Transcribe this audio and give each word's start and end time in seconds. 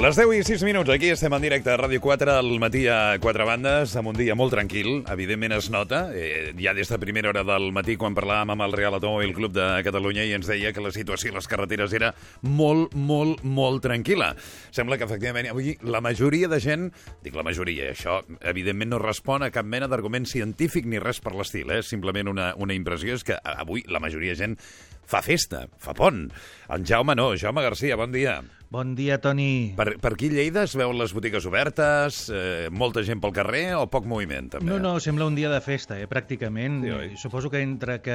Les 0.00 0.16
10 0.16 0.30
i 0.32 0.40
6 0.40 0.62
minuts, 0.64 0.88
aquí 0.88 1.10
estem 1.12 1.34
en 1.36 1.42
directe 1.44 1.68
a 1.68 1.74
Ràdio 1.76 2.00
4 2.00 2.32
al 2.32 2.54
matí 2.56 2.86
a 2.88 3.18
quatre 3.20 3.44
bandes, 3.44 3.92
amb 4.00 4.08
un 4.08 4.16
dia 4.16 4.32
molt 4.32 4.54
tranquil, 4.54 5.02
evidentment 5.12 5.52
es 5.52 5.66
nota, 5.68 6.06
eh, 6.16 6.54
ja 6.56 6.72
des 6.72 6.88
de 6.88 6.96
primera 6.98 7.28
hora 7.28 7.42
del 7.44 7.66
matí 7.76 7.98
quan 8.00 8.14
parlàvem 8.16 8.54
amb 8.54 8.64
el 8.64 8.72
Real 8.72 8.94
Automòbil 8.96 9.34
Club 9.36 9.52
de 9.52 9.66
Catalunya 9.84 10.24
i 10.24 10.32
ens 10.32 10.48
deia 10.48 10.72
que 10.72 10.80
la 10.80 10.88
situació 10.90 11.34
a 11.34 11.36
les 11.36 11.48
carreteres 11.52 11.92
era 11.92 12.14
molt, 12.40 12.94
molt, 12.96 13.42
molt 13.44 13.84
tranquil·la. 13.84 14.30
Sembla 14.72 14.96
que 14.96 15.04
efectivament 15.04 15.50
avui 15.50 15.74
la 15.84 16.00
majoria 16.00 16.48
de 16.48 16.62
gent, 16.64 16.86
dic 17.20 17.36
la 17.36 17.44
majoria, 17.44 17.90
això 17.92 18.22
evidentment 18.40 18.94
no 18.94 19.02
respon 19.04 19.44
a 19.44 19.50
cap 19.52 19.68
mena 19.68 19.86
d'argument 19.86 20.24
científic 20.24 20.88
ni 20.88 20.96
res 20.96 21.20
per 21.20 21.34
l'estil, 21.36 21.68
eh? 21.76 21.82
simplement 21.84 22.32
una, 22.32 22.54
una 22.56 22.72
impressió 22.72 23.20
és 23.20 23.26
que 23.28 23.36
avui 23.36 23.84
la 23.84 24.00
majoria 24.00 24.32
de 24.32 24.40
gent 24.46 24.56
fa 25.04 25.20
festa, 25.20 25.66
fa 25.76 25.92
pont. 25.92 26.24
En 26.72 26.88
Jaume 26.88 27.18
no, 27.20 27.34
Jaume 27.36 27.68
Garcia, 27.68 28.00
bon 28.00 28.16
dia. 28.16 28.38
Bon 28.70 28.92
dia, 28.94 29.16
Toni. 29.18 29.74
Per, 29.74 29.96
per 29.98 30.12
aquí 30.14 30.28
Lleida 30.30 30.62
es 30.62 30.76
veuen 30.78 30.94
les 31.00 31.10
botigues 31.10 31.42
obertes, 31.48 32.20
eh, 32.30 32.68
molta 32.70 33.02
gent 33.02 33.18
pel 33.18 33.32
carrer 33.34 33.64
o 33.74 33.88
poc 33.90 34.04
moviment, 34.06 34.46
també? 34.52 34.68
No, 34.70 34.76
no, 34.78 34.92
sembla 35.02 35.26
un 35.26 35.34
dia 35.34 35.50
de 35.50 35.58
festa, 35.64 35.96
eh, 35.98 36.06
pràcticament. 36.06 36.76
Sí, 36.84 36.92
oi? 36.94 37.08
Suposo 37.18 37.50
que 37.50 37.64
entre 37.66 37.96
que 38.04 38.14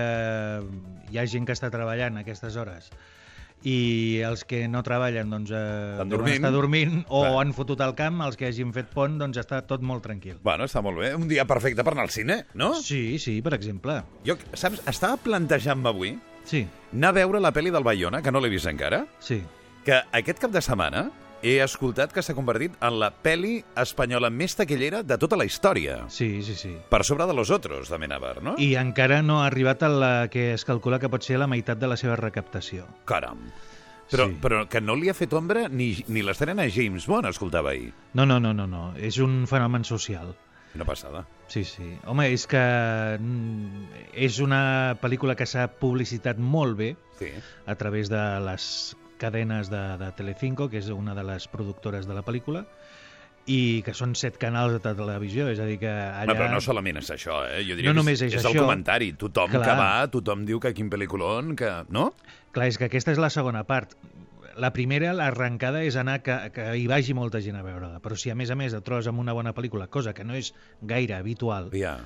hi 1.11 1.19
ha 1.19 1.25
gent 1.27 1.43
que 1.49 1.51
està 1.57 1.67
treballant 1.73 2.15
a 2.15 2.23
aquestes 2.23 2.55
hores 2.55 2.87
i 3.67 4.21
els 4.23 4.43
que 4.47 4.61
no 4.69 4.79
treballen 4.85 5.31
doncs, 5.33 5.51
eh, 5.51 6.05
dormint. 6.07 6.37
estar 6.37 6.51
dormint 6.53 7.01
o 7.09 7.23
Clar. 7.25 7.33
han 7.41 7.51
fotut 7.57 7.81
al 7.81 7.95
camp, 7.97 8.21
els 8.23 8.37
que 8.39 8.47
hagin 8.47 8.71
fet 8.75 8.87
pont, 8.93 9.17
doncs 9.19 9.41
està 9.41 9.59
tot 9.67 9.83
molt 9.83 10.03
tranquil. 10.07 10.37
Bueno, 10.43 10.69
està 10.69 10.83
molt 10.85 11.01
bé. 11.01 11.11
Un 11.19 11.27
dia 11.27 11.43
perfecte 11.49 11.83
per 11.83 11.95
anar 11.97 12.03
al 12.07 12.13
cine, 12.15 12.45
no? 12.53 12.75
Sí, 12.79 13.19
sí, 13.19 13.41
per 13.41 13.55
exemple. 13.59 14.03
Jo, 14.23 14.37
saps, 14.53 14.85
estava 14.87 15.17
plantejant-me 15.17 15.89
avui 15.91 16.15
Sí, 16.45 16.63
anar 16.93 17.09
a 17.09 17.17
veure 17.19 17.39
la 17.41 17.51
pel·li 17.51 17.71
del 17.73 17.83
Bayona, 17.83 18.21
que 18.21 18.31
no 18.31 18.39
l'he 18.39 18.49
vist 18.53 18.67
encara, 18.69 19.03
sí. 19.19 19.41
Que 19.85 19.99
aquest 20.17 20.39
cap 20.41 20.51
de 20.51 20.61
setmana 20.65 21.05
he 21.45 21.59
escoltat 21.61 22.09
que 22.15 22.23
s'ha 22.25 22.33
convertit 22.33 22.73
en 22.81 22.95
la 22.97 23.11
pel·li 23.13 23.59
espanyola 23.77 24.31
més 24.33 24.55
taquillera 24.57 25.03
de 25.05 25.17
tota 25.21 25.37
la 25.37 25.45
història. 25.45 25.99
Sí, 26.09 26.41
sí, 26.41 26.55
sí. 26.57 26.71
Per 26.89 27.03
sobre 27.05 27.27
de 27.29 27.35
Los 27.37 27.51
Otros, 27.53 27.89
de 27.93 27.99
Menabar, 28.01 28.41
no? 28.41 28.55
I 28.57 28.71
encara 28.81 29.21
no 29.21 29.43
ha 29.43 29.47
arribat 29.51 29.83
a 29.85 29.89
la 29.93 30.13
que 30.33 30.53
es 30.55 30.65
calcula 30.65 30.97
que 30.99 31.09
pot 31.11 31.21
ser 31.23 31.37
la 31.37 31.45
meitat 31.47 31.77
de 31.77 31.87
la 31.91 31.97
seva 32.01 32.15
recaptació. 32.17 32.87
Caram. 33.05 33.45
Però, 34.09 34.27
Sí. 34.29 34.35
però 34.41 34.67
que 34.69 34.81
no 34.81 34.95
li 34.95 35.09
ha 35.09 35.15
fet 35.17 35.33
ombra 35.33 35.67
ni, 35.69 36.03
ni 36.07 36.21
l'estrena 36.21 36.65
James 36.69 37.05
Bond, 37.09 37.25
escoltava 37.29 37.71
ahir. 37.71 37.91
No, 38.13 38.25
no, 38.25 38.39
no, 38.39 38.53
no, 38.53 38.65
no. 38.67 38.93
És 38.97 39.17
un 39.17 39.45
fenomen 39.49 39.83
social. 39.83 40.35
Una 40.75 40.85
passada. 40.85 41.25
Sí, 41.47 41.63
sí. 41.63 41.97
Home, 42.05 42.27
és 42.33 42.45
que 42.47 42.59
mm, 43.19 43.85
és 44.13 44.39
una 44.43 44.97
pel·lícula 45.01 45.35
que 45.37 45.45
s'ha 45.45 45.67
publicitat 45.79 46.37
molt 46.37 46.77
bé 46.77 46.95
Sí. 47.17 47.29
a 47.65 47.75
través 47.75 48.09
de 48.09 48.21
les 48.41 48.95
cadenes 49.21 49.69
de, 49.71 49.81
de 50.01 50.11
Telecinco, 50.17 50.69
que 50.69 50.79
és 50.83 50.89
una 50.93 51.15
de 51.15 51.23
les 51.23 51.47
productores 51.51 52.07
de 52.07 52.13
la 52.17 52.23
pel·lícula, 52.25 52.65
i 53.45 53.83
que 53.85 53.93
són 53.93 54.15
set 54.17 54.39
canals 54.41 54.73
de 54.73 54.79
televisió, 54.97 55.45
és 55.53 55.59
a 55.61 55.67
dir 55.69 55.77
que 55.77 55.89
allà... 55.91 56.23
Allà... 56.23 56.33
Però 56.33 56.47
no 56.55 56.61
solament 56.65 56.97
és 56.97 57.11
això, 57.13 57.43
eh? 57.45 57.59
Jo 57.67 57.75
diria 57.77 57.93
No 57.93 58.01
que 58.03 58.15
és 58.15 58.23
és 58.25 58.39
el 58.39 58.47
això. 58.49 58.63
comentari. 58.63 59.11
Tothom 59.13 59.51
Clar. 59.53 59.61
que 59.67 59.75
va, 59.77 59.89
tothom 60.09 60.45
diu 60.49 60.59
que 60.63 60.73
quin 60.73 60.89
pel·lículon, 60.89 61.53
que... 61.59 61.69
No? 61.93 62.07
Clar, 62.55 62.71
és 62.71 62.79
que 62.81 62.87
aquesta 62.89 63.13
és 63.13 63.21
la 63.21 63.29
segona 63.29 63.61
part. 63.69 63.93
La 64.57 64.71
primera, 64.73 65.11
l'arrencada, 65.13 65.83
és 65.83 65.97
anar 65.99 66.21
que, 66.23 66.33
que 66.55 66.69
hi 66.79 66.87
vagi 66.87 67.13
molta 67.13 67.41
gent 67.43 67.57
a 67.59 67.63
veure-la. 67.65 67.99
Però 68.01 68.17
si 68.17 68.31
a 68.31 68.35
més 68.39 68.49
a 68.49 68.55
més 68.57 68.73
et 68.73 68.85
trobes 68.87 69.05
amb 69.11 69.19
una 69.21 69.35
bona 69.35 69.53
pel·lícula, 69.53 69.89
cosa 69.93 70.13
que 70.15 70.23
no 70.25 70.33
és 70.33 70.53
gaire 70.81 71.13
habitual, 71.19 71.69
Ja. 71.75 71.99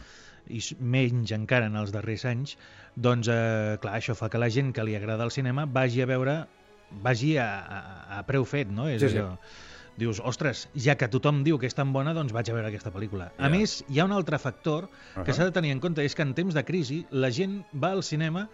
i 0.49 0.59
menys 0.81 1.31
encara 1.31 1.67
en 1.69 1.75
els 1.77 1.91
darrers 1.93 2.25
anys, 2.25 2.57
doncs, 2.97 3.29
eh, 3.29 3.77
clar, 3.79 3.95
això 3.99 4.15
fa 4.17 4.27
que 4.33 4.41
la 4.41 4.49
gent 4.49 4.73
que 4.73 4.83
li 4.83 4.95
agrada 4.97 5.23
el 5.23 5.31
cinema 5.31 5.67
vagi 5.69 6.01
a 6.01 6.07
veure, 6.09 6.39
vagi 6.91 7.37
a, 7.37 7.47
a, 7.59 8.19
a 8.19 8.23
preu 8.27 8.45
fet, 8.45 8.69
no? 8.69 8.87
És 8.87 9.01
Sí, 9.01 9.09
sí. 9.09 9.17
allò, 9.17 9.37
dius, 9.99 10.21
ostres, 10.23 10.67
ja 10.75 10.95
que 10.95 11.07
tothom 11.11 11.43
diu 11.43 11.57
que 11.59 11.67
és 11.67 11.75
tan 11.75 11.91
bona, 11.93 12.13
doncs 12.15 12.31
vaig 12.31 12.49
a 12.49 12.53
veure 12.55 12.67
aquesta 12.71 12.91
pel·lícula. 12.91 13.31
A 13.37 13.47
Ja. 13.47 13.49
més, 13.49 13.83
hi 13.89 13.99
ha 13.99 14.05
un 14.05 14.13
altre 14.15 14.39
factor 14.39 14.87
que 15.25 15.33
s'ha 15.33 15.43
de 15.45 15.51
tenir 15.51 15.71
en 15.71 15.79
compte, 15.83 16.03
és 16.05 16.15
que 16.15 16.21
en 16.23 16.33
temps 16.33 16.53
de 16.55 16.63
crisi 16.63 17.05
la 17.11 17.29
gent 17.31 17.63
va 17.75 17.91
al 17.91 18.03
cinema 18.03 18.47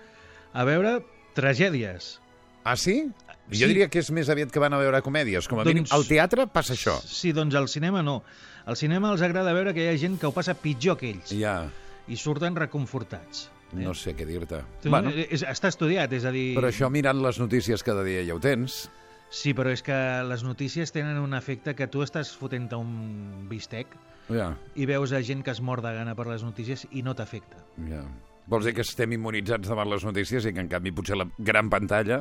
a 0.54 0.64
veure 0.66 1.04
tragèdies. 1.36 2.20
Ah, 2.64 2.76
sí? 2.76 3.12
Sí. 3.52 3.60
Jo 3.62 3.68
diria 3.70 3.88
que 3.94 4.00
és 4.02 4.10
més 4.10 4.28
aviat 4.34 4.50
que 4.50 4.58
van 4.60 4.74
a 4.74 4.80
veure 4.82 5.04
comèdies. 5.06 5.46
Com 5.48 5.60
a 5.62 5.64
mínim, 5.68 5.84
Doncs- 5.84 5.94
al 5.94 6.08
teatre 6.10 6.48
passa 6.48 6.74
això. 6.74 6.96
Sí, 7.06 7.32
doncs 7.32 7.54
al 7.54 7.68
cinema 7.70 8.02
no. 8.02 8.24
Al 8.66 8.76
cinema 8.76 9.12
els 9.14 9.22
agrada 9.22 9.54
veure 9.54 9.74
que 9.76 9.84
hi 9.86 9.92
ha 9.92 9.98
gent 10.02 10.18
que 10.18 10.26
ho 10.26 10.32
passa 10.34 10.56
pitjor 10.58 10.98
que 10.98 11.12
ells 11.12 11.30
Ja, 11.38 11.68
i 12.08 12.18
surten 12.18 12.56
reconfortats. 12.58 13.52
No 13.84 13.94
sé 13.98 14.16
què 14.16 14.28
dir-te. 14.28 14.62
Bueno, 14.86 15.12
és, 15.12 15.44
està 15.44 15.72
estudiat, 15.72 16.12
és 16.16 16.26
a 16.26 16.32
dir... 16.32 16.54
però 16.58 16.72
això 16.72 16.90
mirant 16.94 17.22
les 17.24 17.40
notícies 17.42 17.84
cada 17.84 18.04
dia 18.08 18.24
ja 18.28 18.38
ho 18.38 18.42
tens. 18.44 18.86
Sí, 19.34 19.56
però 19.58 19.72
és 19.74 19.82
que 19.84 19.96
les 20.24 20.44
notícies 20.46 20.94
tenen 20.96 21.18
un 21.20 21.34
efecte 21.36 21.74
que 21.76 21.88
tu 21.92 22.06
estàs 22.06 22.32
fotent 22.38 22.70
un 22.78 23.50
bistec 23.50 23.98
Ja, 24.30 24.56
i 24.74 24.88
veus 24.90 25.12
a 25.14 25.22
gent 25.22 25.44
que 25.46 25.54
es 25.54 25.62
mor 25.62 25.84
de 25.86 25.92
gana 25.94 26.16
per 26.18 26.26
les 26.30 26.46
notícies 26.46 26.88
i 26.92 27.04
no 27.06 27.14
t'afecta. 27.18 27.62
ja. 27.90 28.06
Vols 28.46 28.68
dir 28.68 28.76
que 28.78 28.84
estem 28.86 29.10
immunitzats 29.16 29.66
davant 29.72 29.90
les 29.90 30.04
notícies 30.06 30.46
i 30.46 30.52
que, 30.54 30.62
en 30.62 30.68
canvi, 30.70 30.92
potser 30.94 31.16
la 31.18 31.26
gran 31.40 31.70
pantalla 31.74 32.20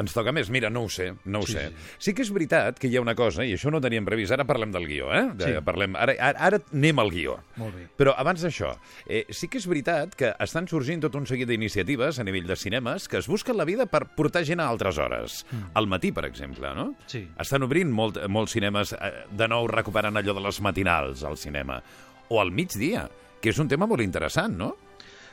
ens 0.00 0.14
toca 0.16 0.32
més? 0.32 0.48
Mira, 0.50 0.70
no 0.72 0.82
ho 0.86 0.88
sé, 0.88 1.10
no 1.26 1.40
ho 1.40 1.46
Sí, 1.46 1.52
sé. 1.52 1.68
sí. 1.68 1.74
Sí 2.10 2.14
que 2.16 2.22
és 2.22 2.30
veritat 2.32 2.78
que 2.80 2.88
hi 2.88 2.96
ha 2.96 3.02
una 3.04 3.14
cosa, 3.14 3.44
i 3.44 3.52
això 3.54 3.70
no 3.70 3.78
ho 3.78 3.80
teníem 3.84 4.04
previst, 4.04 4.32
ara 4.32 4.44
parlem 4.48 4.72
del 4.72 4.86
guió, 4.88 5.12
eh? 5.14 5.30
De, 5.34 5.44
Sí. 5.44 5.62
parlem, 5.64 5.94
ara, 5.96 6.14
ara, 6.18 6.38
ara 6.50 6.60
anem 6.72 6.98
al 6.98 7.10
guió. 7.10 7.38
Molt 7.56 7.74
bé. 7.76 7.86
Però 7.96 8.14
abans 8.16 8.42
d'això, 8.42 8.74
eh, 9.06 9.26
sí 9.30 9.48
que 9.48 9.58
és 9.58 9.66
veritat 9.66 10.14
que 10.14 10.34
estan 10.40 10.66
sorgint 10.68 11.00
tot 11.02 11.14
un 11.14 11.26
seguit 11.26 11.48
d'iniciatives 11.48 12.18
a 12.18 12.24
nivell 12.24 12.46
de 12.46 12.56
cinemes 12.56 13.08
que 13.08 13.18
es 13.18 13.26
busquen 13.28 13.56
la 13.56 13.64
vida 13.64 13.86
per 13.86 14.06
portar 14.16 14.44
gent 14.44 14.60
a 14.60 14.68
altres 14.68 14.98
hores. 14.98 15.44
Mm. 15.50 15.70
Al 15.74 15.86
matí, 15.86 16.12
per 16.12 16.24
exemple, 16.24 16.74
no? 16.74 16.94
Sí. 17.06 17.28
Estan 17.38 17.62
obrint 17.62 17.90
molt, 17.90 18.18
molts 18.28 18.52
cinemes, 18.52 18.92
eh, 18.94 19.24
de 19.30 19.48
nou 19.48 19.66
recuperant 19.68 20.16
allò 20.16 20.34
de 20.34 20.40
les 20.40 20.60
matinals 20.60 21.22
al 21.24 21.36
cinema. 21.36 21.82
O 22.28 22.40
al 22.40 22.50
migdia, 22.52 23.08
que 23.40 23.50
és 23.50 23.58
un 23.58 23.68
tema 23.68 23.86
molt 23.86 24.00
interessant, 24.02 24.56
no? 24.56 24.76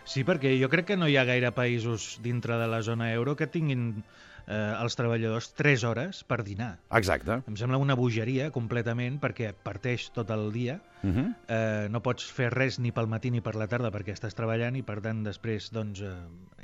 Sí, 0.08 0.24
perquè 0.24 0.54
jo 0.62 0.70
crec 0.70 0.86
que 0.88 0.96
no 0.98 1.08
hi 1.10 1.18
ha 1.18 1.26
gaire 1.28 1.52
països 1.52 2.20
dintre 2.24 2.56
de 2.58 2.68
la 2.72 2.82
zona 2.82 3.12
euro 3.12 3.36
que 3.36 3.46
tinguin 3.46 4.04
eh, 4.48 4.74
els 4.82 4.96
treballadors 4.96 5.52
3 5.54 5.84
hores 5.84 6.24
per 6.24 6.42
dinar. 6.44 6.78
Exacte. 6.96 7.42
Em 7.48 7.56
sembla 7.60 7.78
una 7.78 7.96
bogeria 7.96 8.50
completament 8.56 9.20
perquè 9.22 9.54
parteix 9.54 10.10
tot 10.16 10.32
el 10.32 10.52
dia, 10.56 10.80
Uh 11.04 11.12
-huh. 11.14 11.36
eh, 11.48 11.88
no 11.92 12.02
pots 12.02 12.26
fer 12.32 12.50
res 12.50 12.80
ni 12.80 12.92
pel 12.92 13.06
matí 13.08 13.30
ni 13.30 13.40
per 13.40 13.54
la 13.56 13.68
tarda 13.68 13.92
perquè 13.92 14.14
estàs 14.14 14.34
treballant 14.34 14.76
i 14.76 14.82
per 14.82 15.00
tant 15.00 15.24
després 15.24 15.70
doncs, 15.72 16.02
eh, 16.02 16.12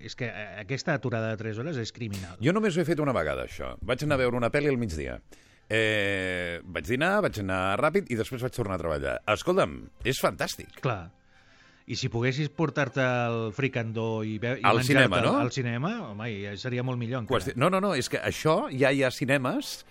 és 0.02 0.16
que 0.16 0.26
eh, 0.26 0.60
aquesta 0.60 0.94
aturada 0.94 1.30
de 1.30 1.38
3 1.38 1.60
hores 1.60 1.78
és 1.78 1.92
criminal. 1.92 2.36
Jo 2.42 2.52
només 2.52 2.76
ho 2.76 2.82
he 2.82 2.86
fet 2.86 3.00
una 3.00 3.14
vegada, 3.14 3.44
això. 3.46 3.78
Vaig 3.82 4.04
anar 4.04 4.16
a 4.16 4.18
veure 4.18 4.36
una 4.38 4.50
pel·li 4.50 4.70
al 4.70 4.78
migdia. 4.78 5.22
Eh, 5.70 6.60
vaig 6.66 6.86
dinar, 6.86 7.22
vaig 7.22 7.40
anar 7.40 7.78
ràpid 7.80 8.10
i 8.12 8.16
després 8.16 8.42
vaig 8.42 8.54
tornar 8.56 8.76
a 8.76 8.82
treballar. 8.82 9.22
Escolta'm, 9.28 9.90
és 10.04 10.20
fantàstic. 10.20 10.80
Clar. 10.82 11.12
I 11.92 11.98
si 12.00 12.08
poguessis 12.08 12.48
portar-te 12.54 13.04
el 13.04 13.50
fricandó 13.56 14.24
i, 14.24 14.38
i 14.40 14.64
Al 14.64 14.84
cinema, 14.88 15.20
no? 15.24 15.36
Al 15.42 15.52
cinema, 15.52 15.98
home, 16.12 16.30
ja 16.46 16.54
seria 16.60 16.86
molt 16.86 17.02
millor 17.02 17.24
encara. 17.24 17.36
Qüesti... 17.36 17.58
No, 17.60 17.70
no, 17.74 17.82
no, 17.84 17.92
és 18.00 18.08
que 18.12 18.22
això 18.24 18.70
ja 18.72 18.94
hi 18.94 19.04
ha 19.04 19.12
cinemes 19.12 19.82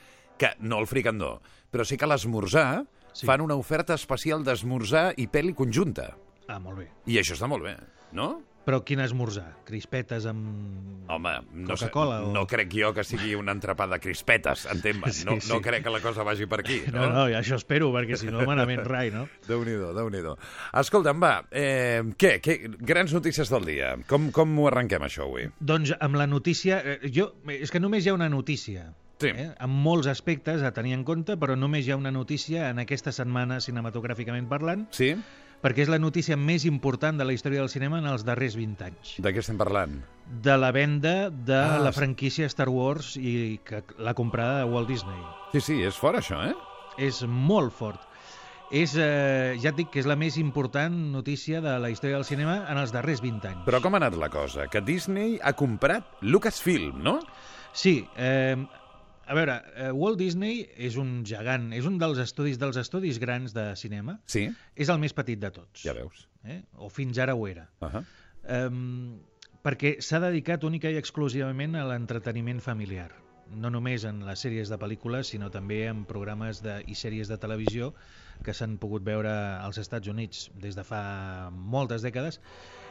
que, 0.41 0.55
no 0.65 0.81
el 0.81 0.89
fricandó, 0.89 1.37
però 1.71 1.85
sí 1.89 2.01
que 2.01 2.09
l'esmorzar. 2.09 2.85
Sí. 3.13 3.27
fan 3.29 3.43
una 3.45 3.59
oferta 3.61 3.93
especial 3.93 4.41
d'esmorzar 4.41 5.11
i 5.21 5.27
pel·li 5.29 5.53
conjunta. 5.53 6.15
Ah, 6.49 6.57
molt 6.57 6.79
bé. 6.81 6.87
I 7.13 7.19
això 7.21 7.37
està 7.37 7.45
molt 7.45 7.67
bé, 7.67 7.75
no? 8.17 8.39
Però 8.63 8.79
quin 8.87 9.01
esmorzar? 9.03 9.57
Crispetes 9.67 10.23
amb... 10.31 11.09
Home, 11.11 11.33
no, 11.67 11.75
sé, 11.77 11.89
o- 11.93 12.29
no 12.33 12.45
crec 12.47 12.71
jo 12.79 12.93
que 12.95 13.03
sigui 13.05 13.33
un 13.35 13.51
entrepà 13.51 13.89
de 13.91 13.99
crispetes, 13.99 14.67
entén-me. 14.71 15.11
Sí, 15.17 15.25
no, 15.27 15.35
no 15.35 15.41
sí. 15.41 15.59
crec 15.65 15.83
que 15.83 15.91
la 15.91 16.01
cosa 16.01 16.23
vagi 16.23 16.47
per 16.47 16.61
aquí, 16.63 16.79
No, 16.95 17.09
no, 17.11 17.25
ja 17.29 17.41
això 17.43 17.59
espero, 17.59 17.91
perquè 17.93 18.17
si 18.21 18.31
no, 18.31 18.45
malament 18.47 18.85
rai, 18.95 19.11
no? 19.11 19.27
Déu-n'hi-do, 19.49 19.91
déu 19.99 20.09
nhi 20.15 20.23
déu 20.23 20.39
Escolta'm, 20.79 21.19
va, 21.21 21.33
eh, 21.51 22.03
què, 22.17 22.37
què? 22.45 22.57
Grans 22.79 23.13
notícies 23.13 23.51
del 23.51 23.67
dia. 23.67 23.97
Com, 24.07 24.31
com 24.31 24.55
ho 24.63 24.71
arrenquem, 24.71 25.03
això, 25.11 25.27
avui? 25.27 25.51
Doncs 25.61 25.97
amb 25.99 26.15
la 26.23 26.29
notícia... 26.31 26.79
eh, 26.87 26.99
Jo, 27.13 27.33
és 27.51 27.71
que 27.75 27.83
només 27.83 28.07
hi 28.07 28.11
ha 28.15 28.15
una 28.15 28.31
notícia. 28.31 28.93
Sí. 29.23 29.29
Eh? 29.31 29.51
Amb 29.63 29.77
molts 29.85 30.09
aspectes 30.11 30.63
a 30.67 30.73
tenir 30.75 30.95
en 30.97 31.05
compte, 31.07 31.37
però 31.39 31.55
només 31.59 31.87
hi 31.87 31.93
ha 31.95 31.99
una 31.99 32.11
notícia 32.11 32.71
en 32.73 32.81
aquesta 32.83 33.13
setmana 33.15 33.61
cinematogràficament 33.63 34.49
parlant, 34.51 34.87
Sí? 34.95 35.13
Perquè 35.63 35.85
és 35.87 35.91
la 35.93 35.99
notícia 36.03 36.37
més 36.37 36.65
important 36.69 37.17
de 37.19 37.25
la 37.25 37.33
història 37.37 37.61
del 37.63 37.71
cinema 37.71 38.01
en 38.03 38.07
els 38.11 38.25
darrers 38.27 38.57
20 38.59 38.85
anys. 38.89 39.15
De 39.23 39.33
què 39.33 39.39
estem 39.43 39.59
parlant? 39.61 40.01
De 40.43 40.57
la 40.59 40.73
venda 40.75 41.31
de 41.31 41.57
Ah, 41.59 41.79
la 41.83 41.93
franquícia 41.93 42.47
Star 42.51 42.69
Wars 42.69 43.17
i 43.17 43.61
que 43.65 43.83
la 43.99 44.15
comprada 44.15 44.59
de 44.65 44.71
Walt 44.73 44.89
Disney. 44.89 45.23
Sí, 45.53 45.61
sí, 45.61 45.79
és 45.87 45.95
fort, 45.99 46.19
això, 46.19 46.41
eh? 46.51 46.55
És 46.99 47.23
molt 47.27 47.73
fort. 47.73 48.09
És, 48.73 48.95
eh, 48.97 49.55
ja 49.61 49.69
et 49.69 49.77
dic 49.77 49.91
que 49.93 50.01
és 50.01 50.07
la 50.09 50.17
més 50.17 50.39
important 50.41 50.95
notícia 51.13 51.61
de 51.61 51.79
la 51.79 51.91
història 51.93 52.17
del 52.17 52.25
cinema 52.25 52.63
en 52.73 52.79
els 52.81 52.91
darrers 52.93 53.21
20 53.21 53.49
anys. 53.51 53.65
Però 53.67 53.83
com 53.85 53.93
ha 53.95 54.01
anat 54.01 54.17
la 54.17 54.31
cosa? 54.33 54.67
Que 54.73 54.81
Disney 54.81 55.39
ha 55.43 55.53
comprat 55.53 56.17
Lucasfilm, 56.23 57.03
no? 57.05 57.19
Sí, 57.73 58.07
eh, 58.17 58.57
a 59.27 59.35
veure, 59.35 59.63
eh, 59.77 59.91
Walt 59.93 60.19
Disney 60.19 60.67
és 60.77 60.97
un 61.01 61.23
gegant, 61.29 61.71
és 61.73 61.87
un 61.89 61.99
dels 61.99 62.19
estudis 62.19 62.59
dels 62.59 62.77
estudis 62.81 63.19
grans 63.23 63.55
de 63.55 63.73
cinema. 63.77 64.19
Sí, 64.27 64.49
És 64.75 64.89
el 64.89 64.99
més 64.99 65.13
petit 65.13 65.39
de 65.39 65.51
tots. 65.51 65.83
ja 65.83 65.93
veus. 65.93 66.29
Eh? 66.45 66.63
O 66.77 66.89
fins 66.91 67.19
ara 67.19 67.35
ho 67.35 67.47
era. 67.47 67.69
Uh 67.81 67.89
-huh. 67.89 68.05
Um, 68.67 69.21
perquè 69.63 70.01
s'ha 70.01 70.19
dedicat 70.21 70.65
única 70.65 70.91
i 70.91 70.97
exclusivament 70.97 71.77
a 71.77 71.85
l'entreteniment 71.85 72.61
familiar. 72.61 73.13
No 73.55 73.71
només 73.71 74.05
en 74.05 74.25
les 74.27 74.41
sèries 74.41 74.69
de 74.69 74.79
pel·lícules, 74.79 75.25
sinó 75.25 75.51
també 75.51 75.87
en 75.87 76.05
programes 76.05 76.63
de, 76.63 76.83
i 76.87 76.95
sèries 76.95 77.29
de 77.29 77.37
televisió 77.39 77.93
que 78.43 78.55
s'han 78.55 78.79
pogut 78.79 79.05
veure 79.05 79.31
als 79.61 79.79
Estats 79.79 80.09
Units 80.09 80.51
des 80.55 80.75
de 80.75 80.83
fa 80.85 81.51
moltes 81.51 82.03
dècades. 82.03 82.41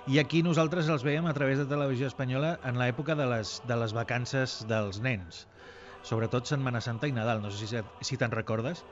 I 0.08 0.20
aquí 0.20 0.42
nosaltres 0.44 0.88
els 0.90 1.04
veiem 1.04 1.26
a 1.26 1.34
través 1.34 1.58
de 1.58 1.66
televisió 1.66 2.08
espanyola 2.08 2.60
en 2.64 2.78
l'època 2.78 3.16
de 3.16 3.26
les, 3.26 3.62
de 3.68 3.76
les 3.76 3.94
vacances 3.94 4.66
dels 4.70 5.02
nens. 5.02 5.48
Sobretot 6.04 6.50
Setmana 6.50 6.82
Santa 6.82 7.08
i 7.08 7.14
Nadal. 7.16 7.42
No 7.44 7.52
sé 7.54 7.68
si, 7.70 7.82
si 8.02 8.18
te'n 8.18 8.32
recordes 8.34 8.84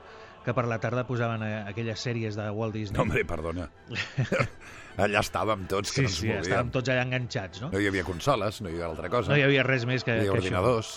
que 0.44 0.54
per 0.56 0.64
la 0.70 0.78
tarda 0.80 1.04
posaven 1.08 1.42
eh, 1.44 1.54
aquelles 1.68 2.00
sèries 2.00 2.36
de 2.38 2.46
Walt 2.54 2.74
Disney. 2.76 2.96
No, 2.96 3.04
hombre, 3.04 3.24
perdona. 3.28 3.68
Allà 5.04 5.20
estàvem 5.24 5.66
tots, 5.70 5.92
que 5.94 6.02
sí, 6.02 6.06
no 6.06 6.08
ens 6.10 6.16
sí, 6.18 6.26
volíem. 6.28 6.42
estàvem 6.44 6.70
tots 6.74 6.90
allà 6.92 7.04
enganxats, 7.06 7.60
no? 7.62 7.70
No 7.72 7.80
hi 7.80 7.86
havia 7.88 8.04
consoles, 8.04 8.60
no 8.60 8.68
hi 8.68 8.74
havia 8.76 8.88
altra 8.90 9.10
cosa. 9.12 9.32
No 9.32 9.38
hi 9.38 9.44
havia 9.46 9.64
res 9.66 9.86
més 9.88 10.04
que, 10.04 10.16
no 10.16 10.22
hi 10.22 10.26
que 10.26 10.30
havia 10.30 10.40
això. 10.40 10.44
ordinadors. 10.44 10.90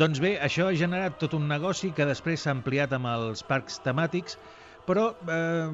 Doncs 0.00 0.20
bé, 0.22 0.34
això 0.42 0.68
ha 0.70 0.76
generat 0.78 1.18
tot 1.20 1.34
un 1.36 1.46
negoci 1.50 1.92
que 1.94 2.06
després 2.08 2.44
s'ha 2.44 2.54
ampliat 2.56 2.94
amb 2.96 3.10
els 3.12 3.44
parcs 3.46 3.76
temàtics, 3.84 4.38
però 4.88 5.10
eh, 5.28 5.68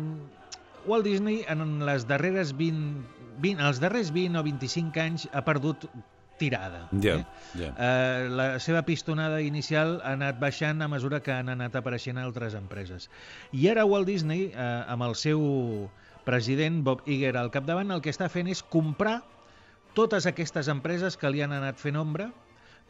Walt 0.91 1.07
Disney 1.07 1.45
en 1.53 1.79
les 1.87 2.07
darreres 2.11 2.53
20, 2.57 3.05
20, 3.45 3.65
els 3.69 3.81
darrers 3.83 4.11
20 4.17 4.41
o 4.41 4.45
25 4.47 5.01
anys 5.05 5.29
ha 5.33 5.45
perdut 5.47 5.87
tirada. 6.41 6.87
Ja, 7.05 7.21
eh? 7.21 7.25
ja. 7.61 7.71
Eh, 7.77 8.29
la 8.33 8.49
seva 8.65 8.83
pistonada 8.89 9.41
inicial 9.45 9.99
ha 10.01 10.15
anat 10.17 10.41
baixant 10.43 10.83
a 10.83 10.89
mesura 10.89 11.21
que 11.25 11.35
han 11.37 11.53
anat 11.53 11.77
apareixent 11.79 12.19
altres 12.19 12.57
empreses. 12.59 13.11
I 13.53 13.69
ara 13.71 13.87
Walt 13.87 14.09
Disney, 14.09 14.49
eh, 14.51 14.71
amb 14.89 15.07
el 15.07 15.19
seu 15.21 15.43
president 16.25 16.83
Bob 16.87 17.05
Iger 17.07 17.37
al 17.37 17.53
capdavant, 17.53 17.93
el 17.93 18.03
que 18.05 18.13
està 18.13 18.31
fent 18.33 18.49
és 18.49 18.63
comprar 18.63 19.21
totes 19.95 20.27
aquestes 20.31 20.69
empreses 20.73 21.17
que 21.21 21.31
li 21.31 21.43
han 21.45 21.53
anat 21.53 21.81
fent 21.81 21.99
ombra 22.01 22.31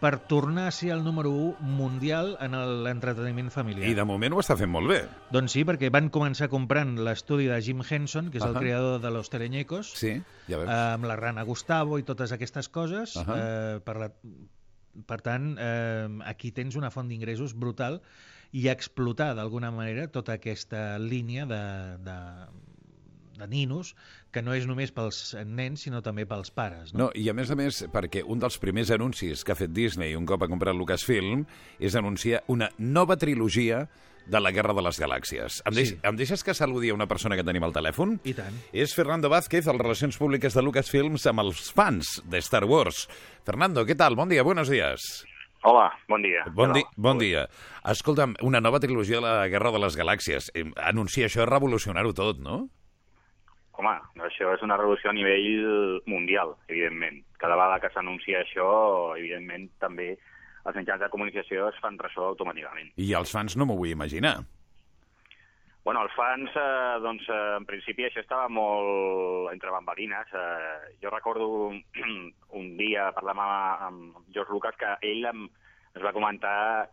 per 0.01 0.19
tornar 0.19 0.67
a 0.69 0.71
ser 0.73 0.91
el 0.95 1.05
número 1.05 1.31
1 1.31 1.57
mundial 1.61 2.37
en 2.41 2.55
el- 2.55 2.85
l'entreteniment 2.85 3.51
familiar. 3.53 3.89
I 3.91 3.95
de 3.95 4.05
moment 4.09 4.33
ho 4.33 4.39
està 4.41 4.57
fent 4.57 4.71
molt 4.73 4.89
bé. 4.89 5.03
Doncs 5.31 5.53
sí, 5.53 5.65
perquè 5.69 5.91
van 5.93 6.09
començar 6.11 6.49
comprant 6.49 6.97
l'estudi 6.99 7.47
de 7.47 7.61
Jim 7.61 7.83
Henson, 7.89 8.31
que 8.31 8.39
és 8.39 8.45
el 8.45 8.55
Ahà. 8.57 8.61
creador 8.61 9.01
de 9.01 9.11
Los 9.11 9.29
Tereñecos, 9.31 9.93
Sí, 9.95 10.23
ja 10.49 10.57
veus. 10.57 10.69
eh, 10.71 10.95
amb 10.95 11.05
la 11.05 11.17
rana 11.17 11.43
Gustavo 11.45 11.99
i 11.99 12.03
totes 12.03 12.33
aquestes 12.33 12.69
coses. 12.69 13.17
Ahà. 13.17 13.37
eh, 13.77 13.81
per, 13.85 13.97
la, 13.99 14.11
per 15.07 15.21
tant, 15.23 15.57
eh, 15.61 16.09
aquí 16.25 16.51
tens 16.51 16.77
una 16.77 16.91
font 16.91 17.07
d'ingressos 17.09 17.55
brutal 17.55 18.01
i 18.53 18.69
explotar 18.69 19.35
d'alguna 19.37 19.71
manera 19.71 20.09
tota 20.09 20.33
aquesta 20.33 20.99
línia 20.99 21.45
de, 21.47 21.61
de, 22.03 22.17
de 23.41 23.49
ninos, 23.49 23.95
que 24.31 24.43
no 24.45 24.55
és 24.55 24.67
només 24.69 24.93
pels 24.93 25.35
nens, 25.47 25.83
sinó 25.87 26.03
també 26.05 26.27
pels 26.29 26.53
pares. 26.55 26.93
No? 26.95 27.07
No, 27.07 27.11
i 27.15 27.27
a 27.29 27.35
més 27.35 27.51
a 27.51 27.57
més, 27.59 27.83
perquè 27.93 28.23
un 28.25 28.39
dels 28.39 28.59
primers 28.63 28.93
anuncis 28.95 29.43
que 29.45 29.53
ha 29.53 29.59
fet 29.59 29.73
Disney 29.75 30.15
un 30.15 30.27
cop 30.29 30.43
ha 30.45 30.49
comprat 30.53 30.77
Lucasfilm 30.77 31.47
és 31.81 31.97
anunciar 31.97 32.45
una 32.53 32.71
nova 32.79 33.17
trilogia 33.17 33.89
de 34.31 34.39
la 34.39 34.53
Guerra 34.53 34.75
de 34.77 34.83
les 34.85 35.01
Galàxies. 35.01 35.63
Em, 35.67 35.75
deix, 35.75 35.89
Sí. 35.89 35.99
em 36.05 36.15
deixes 36.15 36.45
que 36.45 36.53
saludi 36.55 36.91
a 36.91 36.95
una 36.95 37.09
persona 37.09 37.35
que 37.35 37.43
tenim 37.43 37.65
al 37.65 37.73
telèfon? 37.73 38.21
I 38.23 38.35
tant. 38.35 38.55
És 38.73 38.95
Fernando 38.95 39.29
Vázquez, 39.33 39.67
el 39.67 39.79
Relacions 39.81 40.17
Públiques 40.21 40.55
de 40.55 40.63
Lucasfilms, 40.63 41.27
amb 41.27 41.41
els 41.41 41.73
fans 41.73 42.21
de 42.29 42.39
Star 42.39 42.65
Wars. 42.65 43.09
Fernando, 43.45 43.85
què 43.87 43.97
tal? 43.97 44.15
Bon 44.15 44.29
dia, 44.29 44.43
buenos 44.45 44.69
días. 44.69 45.25
Hola, 45.63 45.91
bon 46.09 46.23
dia. 46.23 46.45
Bon, 46.55 46.73
di 46.73 46.81
bon 46.97 47.19
dia. 47.19 47.49
Escolta'm, 47.85 48.37
una 48.43 48.61
nova 48.61 48.79
trilogia 48.81 49.17
de 49.17 49.23
la 49.27 49.49
Guerra 49.49 49.73
de 49.73 49.79
les 49.83 49.97
Galàxies. 49.99 50.51
Anunciar 50.77 51.27
això 51.29 51.43
és 51.43 51.49
revolucionar-ho 51.51 52.15
tot, 52.15 52.39
no? 52.39 52.69
Home, 53.81 53.97
això 54.27 54.51
és 54.53 54.63
una 54.67 54.77
revolució 54.77 55.09
a 55.09 55.17
nivell 55.17 56.03
mundial, 56.11 56.53
evidentment. 56.69 57.23
Cada 57.41 57.57
vegada 57.57 57.81
que 57.81 57.89
s'anuncia 57.95 58.43
això, 58.45 58.69
evidentment, 59.17 59.71
també 59.81 60.13
els 60.69 60.77
mitjans 60.77 61.01
de 61.01 61.09
comunicació 61.09 61.71
es 61.71 61.79
fan 61.81 61.97
ressò 62.01 62.27
automàticament. 62.29 62.93
I 63.01 63.15
els 63.17 63.33
fans 63.33 63.57
no 63.57 63.65
m'ho 63.65 63.79
vull 63.79 63.95
imaginar. 63.95 64.43
Bueno, 65.81 66.03
els 66.05 66.13
fans, 66.13 66.53
eh, 66.61 66.99
doncs, 67.01 67.25
eh, 67.33 67.57
en 67.57 67.65
principi 67.65 68.05
això 68.05 68.21
estava 68.21 68.51
molt 68.53 69.49
entre 69.55 69.73
bambalines. 69.73 70.29
Eh, 70.37 70.97
jo 71.01 71.09
recordo 71.15 71.49
un, 71.71 71.81
un 72.61 72.67
dia 72.77 73.09
parlar 73.17 73.37
amb, 73.39 73.87
amb 73.89 74.33
George 74.35 74.53
Lucas 74.53 74.77
que 74.77 74.93
ell 75.09 75.25
em, 75.33 75.47
ens 75.95 76.05
va 76.05 76.13
comentar 76.13 76.91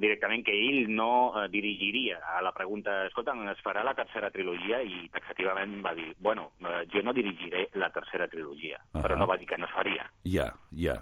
directament 0.00 0.44
que 0.46 0.54
ell 0.54 0.88
no 0.90 1.32
eh, 1.38 1.48
dirigiria 1.52 2.18
a 2.36 2.42
la 2.42 2.52
pregunta, 2.52 3.04
escolta, 3.06 3.34
es 3.52 3.62
farà 3.64 3.84
la 3.86 3.94
tercera 3.94 4.30
trilogia? 4.34 4.80
I 4.82 5.08
taxativament 5.14 5.80
va 5.84 5.94
dir, 5.94 6.12
bueno, 6.18 6.52
eh, 6.60 6.84
jo 6.92 7.02
no 7.02 7.14
dirigiré 7.14 7.68
la 7.74 7.90
tercera 7.94 8.28
trilogia, 8.28 8.80
uh 8.82 8.98
Ahà. 8.98 9.02
però 9.02 9.18
no 9.18 9.26
va 9.26 9.36
dir 9.36 9.46
que 9.46 9.58
no 9.58 9.66
es 9.66 9.74
faria. 9.74 10.08
Ja, 10.24 10.52
ja. 10.70 10.98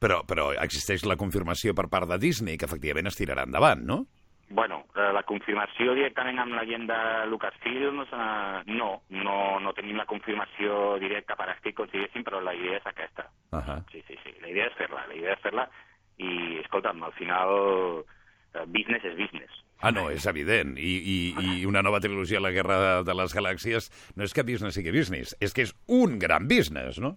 Però, 0.00 0.22
però 0.24 0.50
existeix 0.56 1.04
la 1.04 1.18
confirmació 1.20 1.74
per 1.76 1.90
part 1.92 2.08
de 2.08 2.18
Disney 2.18 2.56
que 2.56 2.64
efectivament 2.64 3.06
es 3.10 3.18
tirarà 3.18 3.44
endavant, 3.44 3.84
no? 3.84 4.06
Bueno, 4.50 4.86
eh, 4.96 5.12
la 5.14 5.22
confirmació 5.22 5.92
directament 5.94 6.40
amb 6.42 6.56
la 6.56 6.64
gent 6.66 6.88
de 6.88 6.96
Lucasfilms, 7.30 8.08
eh, 8.10 8.62
no, 8.74 9.02
no, 9.10 9.36
no 9.60 9.72
tenim 9.76 10.00
la 10.00 10.08
confirmació 10.10 10.96
directa 10.98 11.36
per 11.38 11.52
escrits, 11.52 11.92
diguéssim, 11.92 12.24
però 12.26 12.40
la 12.42 12.56
idea 12.56 12.80
és 12.80 12.86
aquesta. 12.86 13.28
Uh 13.52 13.60
-huh. 13.60 13.78
Sí, 13.92 14.02
sí, 14.08 14.18
sí, 14.24 14.34
la 14.40 14.48
idea 14.48 14.66
és 14.66 14.74
fer-la, 14.74 15.06
la 15.06 15.14
idea 15.14 15.34
és 15.34 15.40
fer-la 15.40 15.68
i, 16.20 16.60
escolta'm, 16.60 17.02
al 17.06 17.16
final, 17.16 17.56
eh, 18.54 18.66
business 18.66 19.08
és 19.08 19.16
business. 19.18 19.64
Ah, 19.80 19.90
no, 19.96 20.10
és 20.12 20.26
evident. 20.28 20.74
I, 20.76 20.92
i, 21.00 21.16
I 21.40 21.64
una 21.64 21.80
nova 21.80 22.02
trilogia 22.04 22.38
a 22.38 22.44
la 22.44 22.52
Guerra 22.52 23.00
de 23.06 23.16
les 23.16 23.32
Galàxies 23.36 23.88
no 24.16 24.26
és 24.26 24.36
que 24.36 24.44
business 24.44 24.76
sigui 24.76 24.92
business, 24.92 25.32
és 25.40 25.56
que 25.56 25.64
és 25.64 25.72
un 25.88 26.18
gran 26.20 26.48
business, 26.50 27.00
no? 27.00 27.14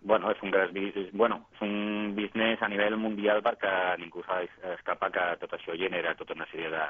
Bueno, 0.00 0.30
és 0.32 0.40
un 0.40 0.48
gran 0.54 0.72
business, 0.72 1.10
bueno, 1.12 1.42
és 1.52 1.60
un 1.66 2.14
business 2.16 2.62
a 2.64 2.70
nivell 2.72 2.96
mundial 2.96 3.42
perquè 3.44 3.72
ningú 4.00 4.24
s'escapa 4.24 5.10
que 5.12 5.26
tot 5.42 5.58
això 5.58 5.76
genera 5.76 6.16
tota 6.16 6.32
una 6.38 6.48
sèrie 6.48 6.70
de, 6.72 6.86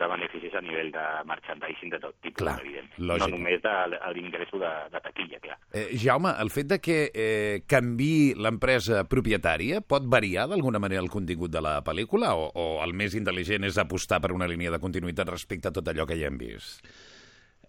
de 0.00 0.08
beneficis 0.10 0.54
a 0.56 0.62
nivell 0.64 0.90
de 0.94 1.04
merchandising 1.28 1.92
de 1.92 2.00
tot 2.02 2.16
tipus, 2.24 2.40
Clar, 2.40 2.56
evident. 2.64 2.88
lògic. 2.98 3.26
No 3.26 3.36
només 3.36 3.60
de, 3.62 3.74
de 3.94 4.12
l'ingresso 4.16 4.60
de, 4.62 4.72
de 4.94 5.02
taquilla, 5.04 5.40
clar. 5.44 5.58
Eh, 5.72 5.86
Jaume, 6.00 6.32
el 6.42 6.50
fet 6.54 6.72
de 6.72 6.80
que 6.82 6.98
eh, 7.12 7.60
canvi 7.70 8.34
l'empresa 8.40 9.04
propietària 9.10 9.80
pot 9.84 10.08
variar 10.10 10.48
d'alguna 10.50 10.80
manera 10.82 11.04
el 11.04 11.12
contingut 11.12 11.52
de 11.52 11.62
la 11.64 11.78
pel·lícula 11.86 12.34
o, 12.34 12.50
o 12.54 12.66
el 12.84 12.96
més 12.96 13.14
intel·ligent 13.18 13.68
és 13.68 13.78
apostar 13.78 14.20
per 14.24 14.32
una 14.36 14.48
línia 14.50 14.72
de 14.72 14.80
continuïtat 14.82 15.28
respecte 15.30 15.68
a 15.70 15.76
tot 15.76 15.88
allò 15.92 16.08
que 16.08 16.18
ja 16.18 16.28
hem 16.32 16.40
vist? 16.40 16.84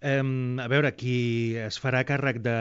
Um, 0.02 0.58
a 0.58 0.66
veure, 0.66 0.90
qui 0.98 1.54
es 1.62 1.76
farà 1.78 2.00
càrrec 2.02 2.40
de 2.42 2.54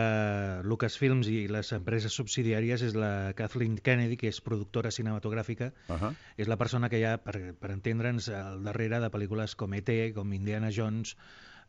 Lucasfilms 0.62 1.25
i 1.33 1.48
les 1.50 1.71
empreses 1.74 2.13
subsidiàries 2.13 2.83
és 2.86 2.93
la 2.93 3.33
Kathleen 3.38 3.79
Kennedy, 3.81 4.17
que 4.21 4.29
és 4.29 4.41
productora 4.45 4.91
cinematogràfica. 4.93 5.71
Uh 5.89 5.95
-huh. 5.95 6.12
És 6.38 6.48
la 6.48 6.57
persona 6.57 6.89
que 6.89 7.00
hi 7.00 7.05
ha, 7.05 7.17
per, 7.17 7.55
per 7.57 7.71
entendre'ns, 7.71 8.29
al 8.29 8.63
darrere 8.63 9.00
de 9.00 9.10
pel·lícules 9.10 9.55
com 9.55 9.74
E.T., 9.74 10.13
com 10.13 10.33
Indiana 10.33 10.69
Jones... 10.69 11.17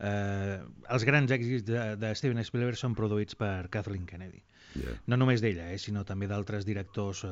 Eh, 0.02 0.60
els 0.88 1.04
grans 1.04 1.30
èxits 1.30 1.64
de, 1.64 1.96
de 1.96 2.14
Steven 2.14 2.44
Spielberg 2.44 2.76
són 2.76 2.94
produïts 2.94 3.36
per 3.36 3.68
Kathleen 3.70 4.04
Kennedy. 4.04 4.42
Yeah. 4.74 4.96
No 5.06 5.16
només 5.16 5.40
d'ella, 5.40 5.70
eh, 5.70 5.78
sinó 5.78 6.04
també 6.04 6.26
d'altres 6.26 6.66
directors. 6.66 7.24
Eh, 7.24 7.30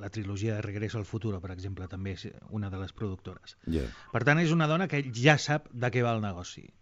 la 0.00 0.08
trilogia 0.08 0.54
de 0.54 0.62
Regreso 0.62 0.98
al 0.98 1.04
Futuro, 1.04 1.40
per 1.40 1.50
exemple, 1.50 1.86
també 1.88 2.12
és 2.12 2.28
una 2.50 2.70
de 2.70 2.78
les 2.78 2.92
productores. 2.92 3.56
Yeah. 3.66 3.90
Per 4.12 4.24
tant, 4.24 4.38
és 4.38 4.50
una 4.50 4.66
dona 4.66 4.88
que 4.88 5.04
ja 5.12 5.36
sap 5.38 5.68
de 5.72 5.90
què 5.90 6.02
va 6.02 6.14
el 6.14 6.22
negoci. 6.22 6.72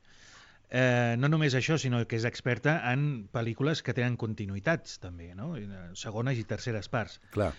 Eh, 0.71 1.15
no 1.19 1.29
només 1.29 1.55
això, 1.55 1.77
sinó 1.79 2.01
que 2.09 2.17
és 2.17 2.25
experta 2.25 2.81
en 2.93 3.29
pel·lícules 3.33 3.83
que 3.83 3.95
tenen 3.95 4.17
continuïtats, 4.17 4.99
també, 5.03 5.35
no? 5.35 5.57
Eh, 5.57 5.69
segones 5.95 6.39
i 6.41 6.45
terceres 6.45 6.89
parts. 6.89 7.21
Clar. 7.35 7.53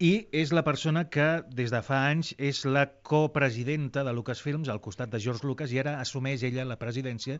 I 0.00 0.28
és 0.32 0.52
la 0.56 0.62
persona 0.64 1.02
que, 1.12 1.42
des 1.52 1.70
de 1.74 1.82
fa 1.84 2.06
anys, 2.08 2.30
és 2.38 2.62
la 2.64 2.86
copresidenta 3.04 4.04
de 4.06 4.14
Lucasfilms 4.16 4.70
al 4.72 4.80
costat 4.80 5.10
de 5.12 5.18
George 5.20 5.44
Lucas 5.46 5.72
i 5.74 5.80
ara 5.82 5.98
assumeix 6.00 6.42
ella 6.48 6.64
la 6.64 6.78
presidència 6.80 7.36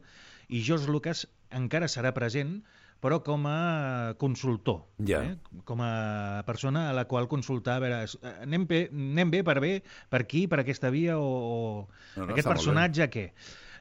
i 0.48 0.60
George 0.66 0.90
Lucas 0.92 1.26
encara 1.56 1.88
serà 1.88 2.12
present 2.12 2.58
però 3.00 3.22
com 3.24 3.46
a 3.48 4.12
consultor, 4.20 4.82
Ja. 5.08 5.22
eh? 5.24 5.36
com 5.64 5.80
a 5.80 6.42
persona 6.44 6.90
a 6.90 6.92
la 6.92 7.06
qual 7.08 7.28
consultar, 7.32 7.78
a 7.78 7.80
veure, 7.80 8.02
es- 8.04 8.18
anem 8.42 8.66
bé, 8.68 8.90
anem 8.92 9.30
bé 9.30 9.40
per 9.42 9.58
bé, 9.64 9.82
per 10.10 10.20
aquí, 10.20 10.46
per 10.46 10.60
aquesta 10.60 10.90
via, 10.90 11.16
o, 11.16 11.24
o 11.24 11.88
No, 12.18 12.26
no, 12.26 12.32
aquest 12.34 12.46
personatge 12.46 13.08
què? 13.08 13.30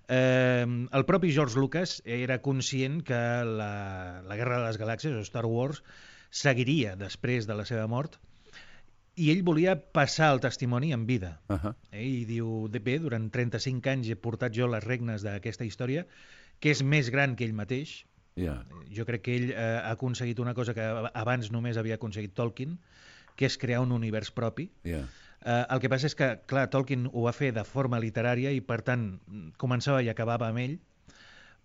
Eh, 0.10 0.66
el 0.66 1.06
propi 1.06 1.32
George 1.32 1.60
Lucas 1.60 2.02
era 2.06 2.40
conscient 2.42 3.04
que 3.06 3.14
la, 3.46 4.22
la 4.26 4.36
Guerra 4.40 4.58
de 4.60 4.66
les 4.68 4.80
Galàxies, 4.82 5.14
o 5.14 5.22
Star 5.28 5.46
Wars, 5.46 5.84
seguiria 6.32 6.96
després 6.98 7.46
de 7.50 7.56
la 7.58 7.66
seva 7.70 7.86
mort, 7.88 8.18
i 9.20 9.30
ell 9.34 9.44
volia 9.44 9.76
passar 9.78 10.32
el 10.34 10.40
testimoni 10.40 10.94
en 10.96 11.06
vida. 11.06 11.40
Uh 11.50 11.58
-huh. 11.58 11.76
Eh? 11.92 12.04
I 12.06 12.26
diu, 12.26 12.68
de 12.72 12.80
bé, 12.80 13.00
durant 13.00 13.30
35 13.32 13.90
anys 13.90 14.10
he 14.10 14.16
portat 14.16 14.54
jo 14.56 14.68
les 14.68 14.84
regnes 14.84 15.22
d'aquesta 15.22 15.66
història, 15.66 16.06
que 16.60 16.72
és 16.72 16.82
més 16.84 17.10
gran 17.10 17.36
que 17.36 17.44
ell 17.46 17.54
mateix. 17.54 18.06
Yeah. 18.36 18.64
Jo 18.96 19.06
crec 19.06 19.22
que 19.22 19.36
ell 19.36 19.52
eh, 19.52 19.56
ha 19.84 19.92
aconseguit 19.92 20.40
una 20.40 20.54
cosa 20.54 20.74
que 20.74 20.82
ab- 20.82 21.12
abans 21.14 21.52
només 21.52 21.78
havia 21.78 21.96
aconseguit 21.96 22.34
Tolkien, 22.34 22.80
que 23.36 23.46
és 23.46 23.58
crear 23.58 23.82
un 23.82 23.92
univers 23.92 24.32
propi. 24.32 24.72
Yeah. 24.84 25.06
Eh, 25.46 25.64
el 25.70 25.80
que 25.80 25.90
passa 25.92 26.10
és 26.10 26.16
que, 26.20 26.34
clar, 26.52 26.68
Tolkien 26.74 27.08
ho 27.12 27.26
va 27.28 27.36
fer 27.36 27.54
de 27.56 27.64
forma 27.64 28.00
literària 28.04 28.52
i, 28.52 28.62
per 28.62 28.82
tant, 28.88 29.10
començava 29.58 30.04
i 30.04 30.12
acabava 30.12 30.50
amb 30.50 30.64
ell, 30.66 30.78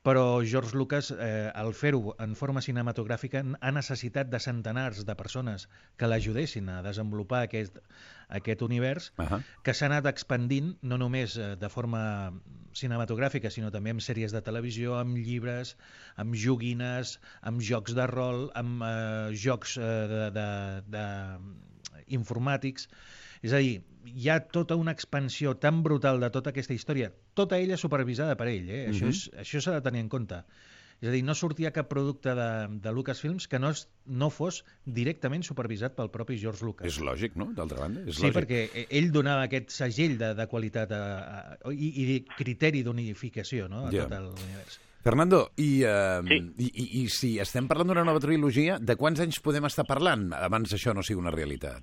però 0.05 0.45
George 0.45 0.77
Lucas, 0.77 1.09
eh, 1.17 1.51
al 1.57 1.73
fer-ho 1.73 2.13
en 2.21 2.35
forma 2.37 2.61
cinematogràfica, 2.61 3.41
ha 3.41 3.71
necessitat 3.73 4.29
de 4.29 4.41
centenars 4.47 5.01
de 5.09 5.15
persones 5.17 5.65
que 5.97 6.11
l'ajudessin 6.11 6.69
a 6.69 6.83
desenvolupar 6.85 7.41
aquest, 7.47 7.81
aquest 8.29 8.63
univers, 8.63 9.13
Uh 9.17 9.25
-huh. 9.25 9.43
que 9.63 9.73
s'ha 9.73 9.87
anat 9.87 10.07
expandint 10.07 10.77
no 10.83 10.99
només 10.99 11.39
eh, 11.39 11.57
de 11.57 11.69
forma 11.69 12.35
cinematogràfica, 12.75 13.51
sinó 13.51 13.71
també 13.71 13.91
amb 13.91 14.01
sèries 14.01 14.33
de 14.33 14.43
televisió, 14.43 14.99
amb 14.99 15.17
llibres, 15.17 15.77
amb 16.17 16.35
joguines, 16.35 17.19
amb 17.41 17.61
jocs 17.63 17.95
de 17.95 18.07
rol, 18.07 18.51
amb 18.55 18.83
eh, 18.83 19.31
jocs 19.33 19.79
eh, 19.79 19.81
de, 19.81 20.31
de, 20.31 20.83
de 20.87 21.05
informàtics. 22.09 22.89
És 23.45 23.53
a 23.53 23.61
dir, 23.61 23.83
hi 24.09 24.29
ha 24.33 24.39
tota 24.49 24.77
una 24.81 24.93
expansió 24.97 25.55
tan 25.61 25.83
brutal 25.85 26.19
de 26.23 26.31
tota 26.33 26.51
aquesta 26.55 26.73
història, 26.77 27.11
tota 27.37 27.59
ella 27.61 27.77
supervisada 27.81 28.37
per 28.41 28.49
ell, 28.49 28.71
eh? 28.73 28.87
això 28.91 29.09
és- 29.13 29.27
això 29.37 29.61
s'ha 29.61 29.75
de 29.77 29.83
tenir 29.85 30.01
en 30.05 30.09
compte. 30.09 30.43
És 31.03 31.09
a 31.11 31.13
dir, 31.13 31.25
no 31.27 31.35
sortia 31.35 31.73
cap 31.75 31.89
producte 31.91 32.33
de, 32.39 32.45
de 32.81 32.93
Lucasfilms 32.95 33.49
que 33.51 33.59
no, 33.59 33.73
es, 33.75 33.89
no 34.07 34.31
fos 34.31 34.63
directament 34.87 35.43
supervisat 35.45 35.93
pel 35.99 36.09
propi 36.15 36.39
George 36.41 36.65
Lucas. 36.65 36.87
És 36.89 37.01
lògic, 37.03 37.35
no?, 37.37 37.51
d'altra 37.53 37.81
banda. 37.83 38.05
És 38.07 38.17
Sí, 38.17 38.23
lògic. 38.31 38.37
perquè 38.39 38.61
eh, 38.73 38.87
ell 39.01 39.11
donava 39.13 39.43
aquest 39.49 39.75
segell 39.75 40.15
de, 40.17 40.31
de 40.39 40.47
qualitat 40.49 40.95
a, 40.95 41.03
a, 41.59 41.73
i, 41.75 41.91
i 42.15 42.21
criteri 42.39 42.85
d'unificació 42.87 43.69
no? 43.69 43.89
a 43.89 43.93
Ja. 43.93 44.07
tot 44.07 44.17
l'univers. 44.23 44.79
Fernando, 45.05 45.51
i, 45.61 45.83
eh, 45.85 46.23
Sí. 46.31 46.39
i, 46.57 46.71
i, 46.71 46.87
i 47.03 47.09
si 47.13 47.35
estem 47.43 47.67
parlant 47.69 47.91
d'una 47.93 48.05
nova 48.07 48.23
trilogia, 48.23 48.79
de 48.81 48.97
quants 48.97 49.21
anys 49.21 49.43
podem 49.45 49.67
estar 49.69 49.85
parlant 49.85 50.31
abans 50.33 50.73
això 50.73 50.95
no 50.95 51.03
sigui 51.05 51.21
una 51.21 51.35
realitat? 51.35 51.83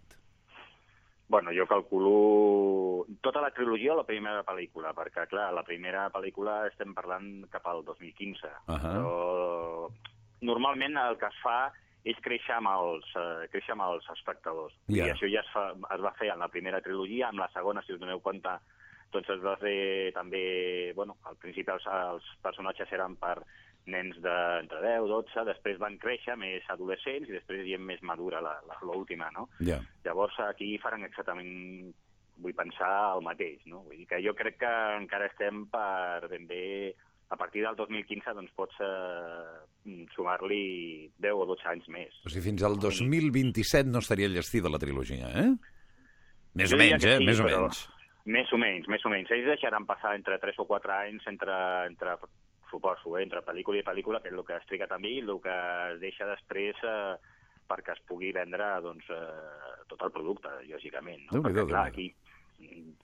Bueno, 1.31 1.53
jo 1.55 1.63
calculo 1.63 3.05
tota 3.21 3.39
la 3.39 3.53
trilogia 3.55 3.93
o 3.93 4.01
la 4.01 4.03
primera 4.03 4.41
pel·lícula, 4.43 4.91
perquè, 4.91 5.23
clar, 5.31 5.45
la 5.55 5.63
primera 5.63 6.09
pel·lícula 6.11 6.65
estem 6.67 6.91
parlant 6.91 7.45
cap 7.53 7.69
al 7.71 7.85
2015. 7.88 8.51
Ahà. 8.73 8.91
Però 8.97 9.88
normalment 10.43 11.00
el 11.00 11.15
que 11.21 11.29
es 11.31 11.39
fa 11.39 11.71
és 12.03 12.19
créixer 12.25 12.57
amb 12.57 12.73
els, 12.73 13.07
eh, 13.15 13.47
créixer 13.53 13.77
amb 13.77 13.85
els 13.85 14.11
espectadors. 14.11 14.75
Ja. 14.89 15.07
I 15.07 15.13
això 15.13 15.29
ja 15.31 15.45
es, 15.45 15.53
fa, 15.55 15.69
es 15.95 16.03
va 16.03 16.11
fer 16.19 16.33
en 16.33 16.43
la 16.43 16.51
primera 16.51 16.81
trilogia, 16.83 17.29
amb 17.29 17.39
la 17.39 17.47
segona, 17.55 17.83
si 17.85 17.95
us 17.95 18.03
doneu 18.03 18.19
compte, 18.19 18.57
doncs 19.15 19.31
es 19.31 19.39
va 19.45 19.55
fer 19.61 20.11
també... 20.17 20.43
Bueno, 21.00 21.15
al 21.31 21.39
principi 21.39 21.71
els, 21.71 21.88
els 21.88 22.27
personatges 22.43 22.91
eren 22.91 23.15
per 23.21 23.38
nens 23.89 24.15
d'entre 24.21 24.81
10, 24.83 25.07
12, 25.09 25.45
després 25.47 25.79
van 25.81 25.97
créixer 25.97 26.35
més 26.38 26.61
adolescents 26.69 27.27
i 27.29 27.33
després 27.33 27.65
gent 27.65 27.81
més 27.81 28.01
madura, 28.05 28.41
la- 28.41 28.59
la- 28.67 28.77
l'última, 28.85 29.31
no? 29.33 29.47
Ja. 29.59 29.79
Llavors 30.05 30.38
aquí 30.45 30.77
faran 30.77 31.03
exactament, 31.03 31.93
vull 32.38 32.53
pensar, 32.53 33.15
el 33.15 33.23
mateix, 33.25 33.65
no? 33.65 33.81
Vull 33.88 33.97
dir 33.97 34.07
que 34.07 34.21
jo 34.21 34.33
crec 34.38 34.57
que 34.61 34.73
encara 35.00 35.25
estem 35.31 35.65
per 35.69 36.27
ben 36.29 36.45
bé 36.47 36.93
a 37.31 37.38
partir 37.38 37.61
del 37.63 37.75
2015 37.75 38.33
doncs 38.35 38.51
pots 38.55 38.75
eh, 38.81 40.05
sumar-li 40.15 41.09
10 41.17 41.31
o 41.33 41.45
12 41.45 41.67
anys 41.71 41.88
més. 41.89 42.13
O 42.25 42.29
sigui, 42.29 42.43
fins 42.51 42.63
al 42.67 42.77
2027 42.79 43.89
no 43.89 44.00
estaria 44.03 44.27
llestida 44.27 44.69
la 44.69 44.79
trilogia, 44.81 45.29
eh? 45.41 45.50
Més 46.59 46.69
Jo 46.69 46.75
o 46.75 46.79
menys, 46.81 47.05
eh? 47.07 47.17
sí, 47.17 47.25
Més 47.25 47.39
o 47.39 47.43
menys. 47.47 47.81
Més 48.25 48.51
o 48.53 48.57
menys, 48.61 48.88
més 48.91 49.05
o 49.05 49.09
menys. 49.09 49.31
Ells 49.33 49.47
deixaran 49.47 49.85
passar 49.89 50.13
entre 50.15 50.38
3 50.38 50.59
o 50.61 50.65
4 50.69 50.91
anys 50.93 51.23
entre, 51.31 51.55
entre 51.88 52.17
suposo, 52.71 53.17
eh, 53.17 53.25
entre 53.27 53.43
pel·lícula 53.45 53.81
i 53.81 53.85
pel·lícula, 53.85 54.23
que 54.23 54.31
és 54.31 54.37
el 54.37 54.45
que 54.47 54.57
es 54.57 54.67
triga 54.71 54.87
també, 54.89 55.13
i 55.17 55.21
el 55.21 55.37
que 55.43 55.59
es 55.91 56.01
deixa 56.01 56.29
després 56.29 56.79
eh, 56.87 57.15
perquè 57.71 57.95
es 57.95 58.03
pugui 58.07 58.33
vendre 58.35 58.67
doncs, 58.83 59.07
eh, 59.13 59.85
tot 59.91 60.01
el 60.07 60.13
producte, 60.15 60.51
lògicament. 60.71 61.27
No? 61.29 61.43
Perquè, 61.45 61.67
clar, 61.69 61.87
aquí 61.91 62.09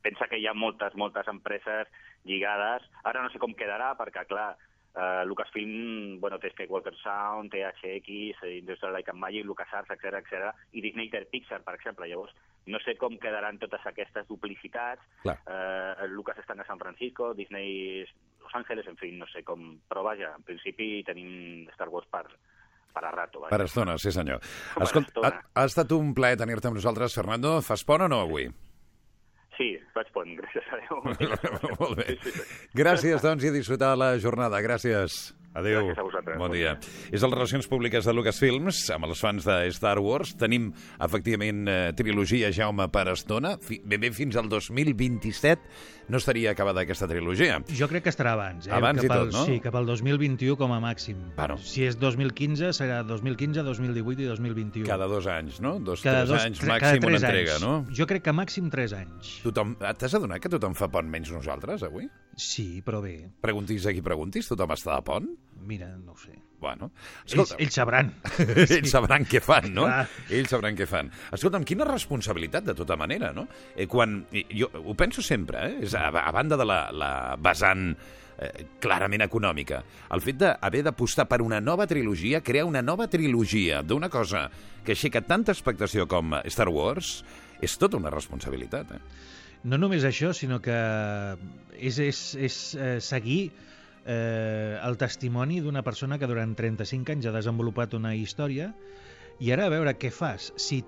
pensa 0.03 0.27
que 0.29 0.39
hi 0.39 0.47
ha 0.47 0.53
moltes, 0.53 0.95
moltes 0.95 1.27
empreses 1.31 1.89
lligades. 2.27 2.85
Ara 3.03 3.23
no 3.23 3.31
sé 3.33 3.39
com 3.41 3.55
quedarà, 3.57 3.93
perquè, 3.99 4.25
clar, 4.29 4.51
eh, 4.97 5.23
Lucasfilm 5.25 6.19
bueno, 6.19 6.39
té 6.39 6.51
Skywalker 6.53 6.95
Sound, 7.01 7.51
té 7.53 7.63
HX, 7.65 8.43
eh, 8.43 8.57
Industrial 8.59 8.93
Light 8.93 9.09
and 9.13 9.19
Magic, 9.19 9.45
LucasArts, 9.45 9.91
etc 9.95 10.21
etc. 10.21 10.53
i 10.73 10.83
Disney 10.85 11.09
té 11.13 11.23
Pixar, 11.31 11.61
per 11.65 11.75
exemple. 11.77 12.09
Llavors, 12.09 12.35
no 12.67 12.79
sé 12.83 12.97
com 12.99 13.17
quedaran 13.21 13.59
totes 13.61 13.85
aquestes 13.85 14.27
duplicitats. 14.27 15.03
Clar. 15.23 15.37
Eh, 15.45 16.07
Lucas 16.13 16.39
està 16.41 16.57
a 16.57 16.67
San 16.67 16.79
Francisco, 16.79 17.33
Disney 17.33 18.05
Los 18.41 18.53
Angeles, 18.55 18.87
en 18.87 18.97
fi, 18.99 19.11
no 19.17 19.27
sé 19.31 19.43
com... 19.43 19.73
Però 19.89 20.03
vaja, 20.05 20.33
en 20.37 20.45
principi 20.47 21.01
tenim 21.07 21.67
Star 21.73 21.89
Wars 21.93 22.07
per, 22.11 22.25
per 22.93 23.03
a 23.05 23.11
rato. 23.11 23.43
Vaja. 23.43 23.51
Per 23.55 23.65
estona, 23.65 23.97
sí 24.01 24.13
senyor. 24.15 24.43
Per 24.75 24.87
Escolta, 24.87 25.25
ha, 25.27 25.33
ha 25.55 25.65
estat 25.67 25.91
un 25.97 26.13
plaer 26.17 26.39
tenir-te 26.39 26.71
amb 26.71 26.79
nosaltres, 26.79 27.17
Fernando. 27.17 27.57
Fas 27.65 27.83
pont 27.87 28.05
o 28.07 28.11
no 28.11 28.21
avui? 28.27 28.47
Sí, 29.57 29.71
faig 29.95 30.13
pont, 30.13 30.35
gràcies 30.39 30.69
a 30.69 30.79
Déu. 30.83 31.01
Molt 31.79 31.97
bé. 31.99 32.13
Sí, 32.13 32.31
sí, 32.31 32.37
sí. 32.37 32.71
Gràcies, 32.77 33.25
doncs, 33.25 33.43
i 33.45 33.51
a 33.51 33.57
disfrutar 33.57 33.95
la 33.97 34.13
jornada. 34.21 34.61
Gràcies. 34.63 35.33
Adéu. 35.57 35.87
Bon 36.37 36.51
dia. 36.53 36.75
És 37.09 37.23
el 37.25 37.33
Relacions 37.33 37.65
Públiques 37.65 38.05
de 38.05 38.13
Lucasfilms, 38.13 38.83
amb 38.93 39.07
els 39.07 39.21
fans 39.23 39.47
de 39.47 39.55
Star 39.73 39.97
Wars. 40.03 40.35
Tenim, 40.37 40.69
efectivament, 41.01 41.63
eh, 41.65 41.77
trilogia 41.97 42.51
Jaume 42.53 42.85
per 42.93 43.07
estona. 43.15 43.55
Fi, 43.57 43.79
ben 43.81 44.03
bé 44.03 44.11
fins 44.13 44.37
al 44.37 44.51
2027 44.51 45.96
no 46.09 46.17
estaria 46.17 46.51
acabada 46.51 46.81
aquesta 46.81 47.07
trilogia. 47.07 47.59
Jo 47.69 47.87
crec 47.91 48.03
que 48.05 48.11
estarà 48.13 48.33
abans. 48.37 48.67
Eh? 48.67 48.71
Abans 48.73 49.03
i 49.03 49.07
cap 49.07 49.17
al, 49.17 49.25
tot, 49.29 49.33
no? 49.35 49.45
Sí, 49.45 49.59
cap 49.63 49.75
al 49.75 49.85
2021 49.89 50.55
com 50.57 50.71
a 50.73 50.79
màxim. 50.83 51.17
Bueno. 51.35 51.57
Si 51.59 51.83
és 51.83 51.97
2015, 51.99 52.71
serà 52.77 53.01
2015, 53.07 53.63
2018 53.63 54.21
i 54.23 54.29
2021. 54.31 54.87
Cada 54.87 55.07
dos 55.11 55.27
anys, 55.27 55.59
no? 55.61 55.77
Dos, 55.79 56.01
Cada 56.01 56.23
tres 56.25 56.29
dos, 56.29 56.45
anys 56.45 56.59
tre- 56.59 56.69
màxim 56.73 56.81
cada 56.87 56.97
una 56.97 57.17
tres 57.17 57.23
entrega, 57.23 57.55
anys. 57.57 57.63
no? 57.65 57.85
Jo 57.91 58.07
crec 58.07 58.23
que 58.23 58.33
màxim 58.33 58.69
3 58.69 58.93
anys. 58.93 59.33
Tothom, 59.43 59.75
T'has 59.97 60.13
adonat 60.15 60.39
que 60.43 60.49
tothom 60.49 60.75
fa 60.77 60.87
pont 60.91 61.07
menys 61.09 61.31
nosaltres, 61.31 61.83
avui? 61.83 62.07
Sí, 62.37 62.81
però 62.85 63.01
bé, 63.01 63.29
Preguntis 63.41 63.85
a 63.87 63.93
qui 63.93 64.01
preguntis, 64.05 64.47
tothom 64.47 64.69
està 64.75 64.95
de 64.99 65.03
pont? 65.07 65.27
Mira, 65.61 65.89
no 65.97 66.13
ho 66.13 66.17
sé. 66.17 66.35
Bueno, 66.59 66.89
Ells, 67.29 67.53
ells 67.59 67.75
sabran. 67.77 68.09
ells 68.65 68.89
sabran 68.89 69.27
què 69.29 69.41
fan, 69.45 69.69
no? 69.75 69.85
Clar. 69.85 70.07
Ells 70.33 70.53
sabran 70.55 70.77
què 70.77 70.87
fan. 70.89 71.11
Escolta'm, 71.37 71.65
quina 71.67 71.85
responsabilitat, 71.85 72.65
de 72.65 72.73
tota 72.77 72.97
manera, 72.97 73.29
no? 73.35 73.45
Eh, 73.75 73.85
quan, 73.89 74.23
jo 74.49 74.71
ho 74.81 74.95
penso 74.97 75.21
sempre, 75.21 75.67
eh? 75.67 75.83
És 75.85 75.93
a, 75.97 76.07
a 76.09 76.31
banda 76.33 76.57
de 76.57 76.65
la, 76.65 76.79
la 76.89 77.11
vessant 77.37 77.91
eh, 77.93 78.65
clarament 78.81 79.25
econòmica, 79.27 79.83
el 80.13 80.23
fet 80.25 80.41
d'haver 80.41 80.81
d'apostar 80.87 81.27
per 81.29 81.43
una 81.45 81.61
nova 81.61 81.85
trilogia, 81.89 82.41
crear 82.41 82.65
una 82.65 82.81
nova 82.81 83.05
trilogia 83.11 83.83
d'una 83.85 84.09
cosa 84.09 84.47
que 84.85 84.95
aixeca 84.95 85.21
tanta 85.21 85.53
expectació 85.53 86.07
com 86.09 86.39
Star 86.49 86.69
Wars, 86.73 87.19
és 87.61 87.77
tota 87.77 88.01
una 88.01 88.13
responsabilitat, 88.13 88.97
eh? 88.97 89.01
No 89.67 89.77
només 89.81 90.05
això, 90.05 90.29
sinó 90.37 90.59
que 90.63 90.75
és, 91.77 91.97
és, 91.99 92.19
és 92.37 92.57
eh, 92.77 92.97
seguir 93.03 93.49
eh, 94.07 94.79
el 94.81 94.97
testimoni 94.97 95.59
d'una 95.61 95.83
persona 95.83 96.17
que 96.17 96.29
durant 96.29 96.55
35 96.57 97.13
anys 97.13 97.27
ha 97.27 97.35
desenvolupat 97.35 97.93
una 97.97 98.15
història 98.15 98.71
i 99.43 99.51
ara 99.53 99.67
a 99.67 99.73
veure 99.73 99.93
què 99.99 100.09
fas. 100.13 100.51
Si 100.57 100.81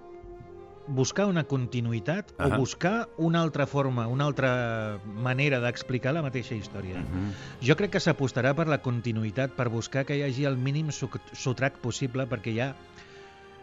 buscar 0.89 1.27
una 1.29 1.43
continuïtat 1.45 2.31
Ahà. 2.37 2.47
o 2.47 2.57
buscar 2.63 3.09
una 3.17 3.43
altra 3.45 3.67
forma, 3.69 4.07
una 4.09 4.25
altra 4.25 4.99
manera 5.05 5.59
d'explicar 5.61 6.15
la 6.15 6.23
mateixa 6.25 6.55
història. 6.55 7.03
Mhm. 7.03 7.33
Jo 7.61 7.75
crec 7.75 7.91
que 7.91 7.99
s'apostarà 7.99 8.55
per 8.55 8.67
la 8.67 8.81
continuïtat, 8.81 9.53
per 9.53 9.69
buscar 9.69 10.05
que 10.05 10.17
hi 10.17 10.23
hagi 10.23 10.45
el 10.45 10.57
mínim 10.57 10.89
sotrac 10.89 11.77
possible, 11.77 12.25
perquè 12.25 12.55
hi 12.55 12.59
ha 12.59 12.73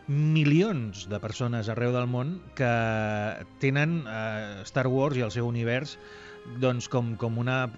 milions 0.07 1.09
de 1.09 1.19
persones 1.19 1.69
arreu 1.69 1.93
del 1.93 2.07
món 2.07 2.41
que 2.55 3.45
tenen 3.59 4.05
eh, 4.07 4.63
Star 4.65 4.87
Wars 4.87 5.17
i 5.17 5.25
el 5.27 5.33
seu 5.35 5.49
univers 5.49 5.99
doncs 6.63 6.87
com, 6.89 7.17
com 7.17 7.39
una 7.43 7.71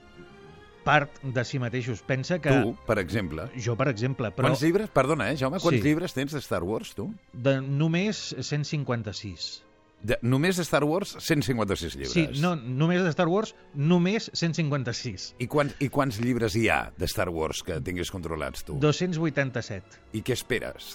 part 0.89 1.21
de 1.23 1.45
si 1.45 1.61
mateixos. 1.61 2.01
Pensa 2.09 2.41
que... 2.41 2.49
Tu, 2.65 2.73
per 2.89 2.99
exemple, 3.05 3.51
Jo, 3.61 3.77
per 3.77 3.91
exemple, 3.93 4.33
però 4.33 4.49
Quants 4.49 4.65
llibres, 4.65 4.89
perdona, 4.97 5.29
eh, 5.31 5.37
Jaume, 5.37 5.61
quants 5.61 5.77
Sí. 5.83 5.85
llibres 5.85 6.17
tens 6.17 6.33
de 6.33 6.41
Star 6.41 6.65
Wars, 6.65 6.95
tu? 6.97 7.11
de 7.37 7.59
només 7.61 8.31
156. 8.41 9.65
De, 9.99 10.15
només 10.23 10.55
de 10.55 10.63
Star 10.63 10.85
Wars, 10.87 11.17
156 11.19 11.97
llibres. 11.99 12.13
Sí, 12.15 12.41
no, 12.41 12.53
només 12.55 13.01
de 13.03 13.11
Star 13.11 13.27
Wars, 13.27 13.51
només 13.75 14.29
156. 14.33 15.33
I, 15.43 15.49
quants, 15.51 15.75
I 15.83 15.89
quants 15.91 16.21
llibres 16.23 16.55
hi 16.55 16.69
ha 16.71 16.93
de 16.97 17.09
Star 17.11 17.27
Wars 17.35 17.65
que 17.67 17.81
tinguis 17.83 18.13
controlats, 18.15 18.63
tu? 18.63 18.77
287. 18.79 19.99
I 20.15 20.23
què 20.23 20.37
esperes? 20.39 20.93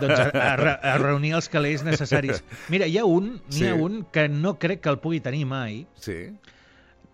doncs 0.00 0.22
a, 0.24 0.30
a, 0.32 0.54
a 0.94 0.96
reunir 1.02 1.34
els 1.36 1.50
calés 1.52 1.84
necessaris. 1.84 2.40
Mira, 2.72 2.88
hi 2.88 2.96
ha 2.96 3.04
un, 3.04 3.42
Sí. 3.52 3.66
ha 3.68 3.74
un 3.76 4.06
que 4.10 4.24
no 4.32 4.56
crec 4.58 4.80
que 4.86 4.88
el 4.94 5.00
pugui 5.04 5.20
tenir 5.20 5.44
mai, 5.44 5.82
Sí, 6.00 6.30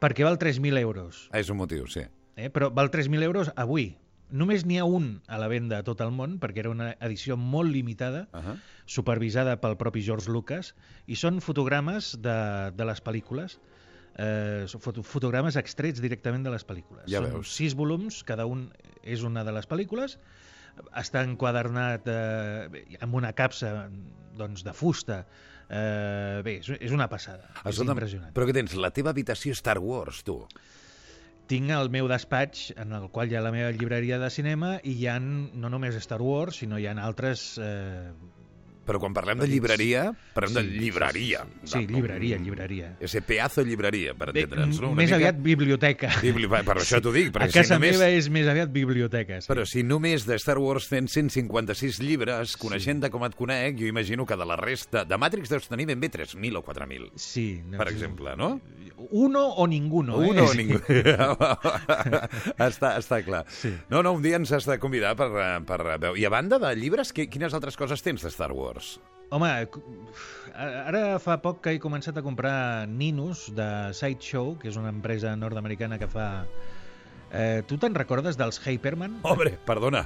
perquè 0.05 0.27
val 0.29 0.37
3.000 0.39 0.79
euros. 0.85 1.27
és 1.33 1.49
un 1.51 1.57
motiu, 1.65 1.89
sí. 1.89 2.05
Eh? 2.37 2.51
Però 2.53 2.69
val 2.75 2.91
3.000 2.93 3.23
euros 3.25 3.51
avui. 3.57 3.95
Només 4.35 4.65
n'hi 4.67 4.79
ha 4.81 4.85
un 4.89 5.21
a 5.31 5.37
la 5.39 5.47
venda 5.49 5.79
a 5.79 5.85
tot 5.87 6.01
el 6.03 6.11
món, 6.11 6.39
perquè 6.43 6.63
era 6.65 6.71
una 6.73 6.93
edició 7.07 7.37
molt 7.37 7.71
limitada, 7.71 8.27
Uh 8.33 8.41
-huh. 8.41 8.57
supervisada 8.87 9.61
pel 9.61 9.77
propi 9.77 10.03
George 10.03 10.31
Lucas, 10.31 10.75
i 11.07 11.15
són 11.17 11.41
fotogrames 11.41 12.17
de, 12.21 12.71
de 12.75 12.85
les 12.85 13.03
pel·lícules, 13.05 13.59
eh, 14.17 14.67
foto, 14.81 15.03
fotogrames 15.03 15.57
extrets 15.57 16.01
directament 16.01 16.43
de 16.45 16.51
les 16.51 16.67
pel·lícules. 16.67 17.05
Ja 17.07 17.21
són 17.21 17.31
veus. 17.33 17.55
sis 17.55 17.75
volums, 17.75 18.23
cada 18.25 18.47
un 18.47 18.73
és 19.03 19.23
una 19.23 19.45
de 19.45 19.53
les 19.53 19.69
pel·lícules, 19.69 20.19
està 20.97 21.23
enquadernat 21.23 22.03
eh, 22.09 22.99
amb 23.01 23.15
una 23.15 23.33
capsa 23.33 23.89
doncs, 24.37 24.65
de 24.65 24.73
fusta. 24.73 25.27
Eh, 25.69 26.43
bé, 26.45 26.59
és, 26.61 26.69
és 26.81 26.93
una 26.93 27.09
passada. 27.09 27.49
és 27.65 27.73
Escolta'm, 27.75 27.97
impressionant. 27.97 28.33
però 28.37 28.47
què 28.49 28.55
tens? 28.57 28.75
La 28.77 28.91
teva 28.91 29.11
habitació 29.15 29.55
Star 29.57 29.79
Wars, 29.79 30.23
tu. 30.27 30.43
Tinc 31.47 31.71
el 31.77 31.91
meu 31.93 32.09
despatx, 32.09 32.71
en 32.81 32.93
el 32.97 33.11
qual 33.13 33.29
hi 33.31 33.37
ha 33.37 33.43
la 33.45 33.53
meva 33.53 33.71
llibreria 33.73 34.19
de 34.19 34.31
cinema, 34.33 34.79
i 34.83 34.95
hi 34.97 35.09
ha 35.09 35.19
no 35.21 35.69
només 35.69 35.97
Star 36.01 36.23
Wars, 36.25 36.63
sinó 36.63 36.79
hi 36.81 36.87
ha 36.89 36.97
altres... 37.05 37.59
Eh, 37.61 38.13
Però 38.85 38.99
quan 39.01 39.15
parlem 39.17 39.39
de 39.41 39.47
llibreria, 39.49 40.11
parlem 40.35 40.55
de 40.55 40.63
Sí, 40.63 40.79
llibreria. 40.79 41.45
sí, 41.65 41.71
sí, 41.73 41.87
llibreria, 41.87 42.37
llibreria. 42.37 42.97
Ese 43.01 43.23
pedazo 43.23 43.63
de 43.65 43.71
llibreria, 43.71 44.13
per 44.15 44.29
entendre'ns. 44.29 44.81
No? 44.81 44.89
Una 44.91 44.97
més 44.97 45.07
mica- 45.09 45.17
aviat 45.17 45.39
biblioteca. 45.41 46.11
Bibli... 46.21 46.47
Per 46.49 46.77
això 46.77 47.01
t'ho 47.01 47.13
dic. 47.13 47.31
A 47.37 47.49
casa 47.49 47.63
si 47.65 47.73
només... 47.73 47.97
meva 47.97 48.11
és 48.11 48.29
més 48.29 48.47
aviat 48.47 48.69
biblioteca. 48.71 49.41
Sí. 49.41 49.49
Però 49.49 49.65
si 49.65 49.83
només 49.83 50.27
de 50.29 50.37
Star 50.39 50.59
Wars 50.59 50.89
tens 50.93 51.13
156 51.17 51.99
llibres, 52.05 52.57
coneixent 52.61 53.01
de 53.01 53.11
com 53.11 53.25
et 53.25 53.35
conec, 53.35 53.79
jo 53.81 53.87
imagino 53.89 54.27
que 54.27 54.37
de 54.37 54.45
la 54.45 54.57
resta... 54.61 55.05
De 55.09 55.17
Matrix 55.17 55.49
deus 55.49 55.67
tenir 55.69 55.87
ben 55.87 56.01
bé 56.01 56.11
3.000 56.11 56.57
o 56.61 56.63
4.000, 56.65 57.11
Sí, 57.17 57.63
no, 57.65 57.79
per 57.79 57.89
sí. 57.89 57.95
exemple, 57.95 58.37
no? 58.37 58.61
Uno 59.11 59.47
o 59.57 59.67
ninguno, 59.67 60.23
eh? 60.23 60.29
Un 60.31 60.39
o 60.39 60.49
Sí. 60.49 60.59
ningú. 60.59 60.79
està, 62.59 62.95
està 63.01 63.21
clar. 63.25 63.45
Sí. 63.49 63.73
No, 63.91 64.03
no, 64.03 64.13
un 64.17 64.23
dia 64.25 64.37
ens 64.39 64.53
has 64.55 64.67
de 64.69 64.79
convidar 64.83 65.15
per, 65.19 65.31
eh, 65.41 65.61
per 65.67 65.81
veure. 65.85 66.13
I 66.21 66.25
a 66.27 66.31
banda 66.33 66.59
de 66.59 66.75
llibres, 66.77 67.13
qui- 67.15 67.29
quines 67.31 67.55
altres 67.55 67.77
coses 67.77 68.03
tens 68.03 68.23
de 68.23 68.31
Star 68.31 68.53
Wars? 68.53 68.74
Home, 69.35 69.49
c- 69.67 70.53
ara 70.55 71.19
fa 71.23 71.39
poc 71.43 71.63
que 71.65 71.73
he 71.75 71.81
començat 71.83 72.19
a 72.21 72.23
comprar 72.23 72.87
Ninus 72.91 73.49
de 73.57 73.67
Sideshow, 73.97 74.55
que 74.61 74.69
és 74.71 74.77
una 74.79 74.93
empresa 74.93 75.33
nord-americana 75.37 75.99
que 75.99 76.07
fa... 76.11 76.45
Eh, 77.35 77.63
tu 77.67 77.79
te'n 77.83 77.97
recordes 77.99 78.37
dels 78.39 78.61
Hyperman? 78.63 79.17
Hombre, 79.27 79.57
perdona. 79.67 80.05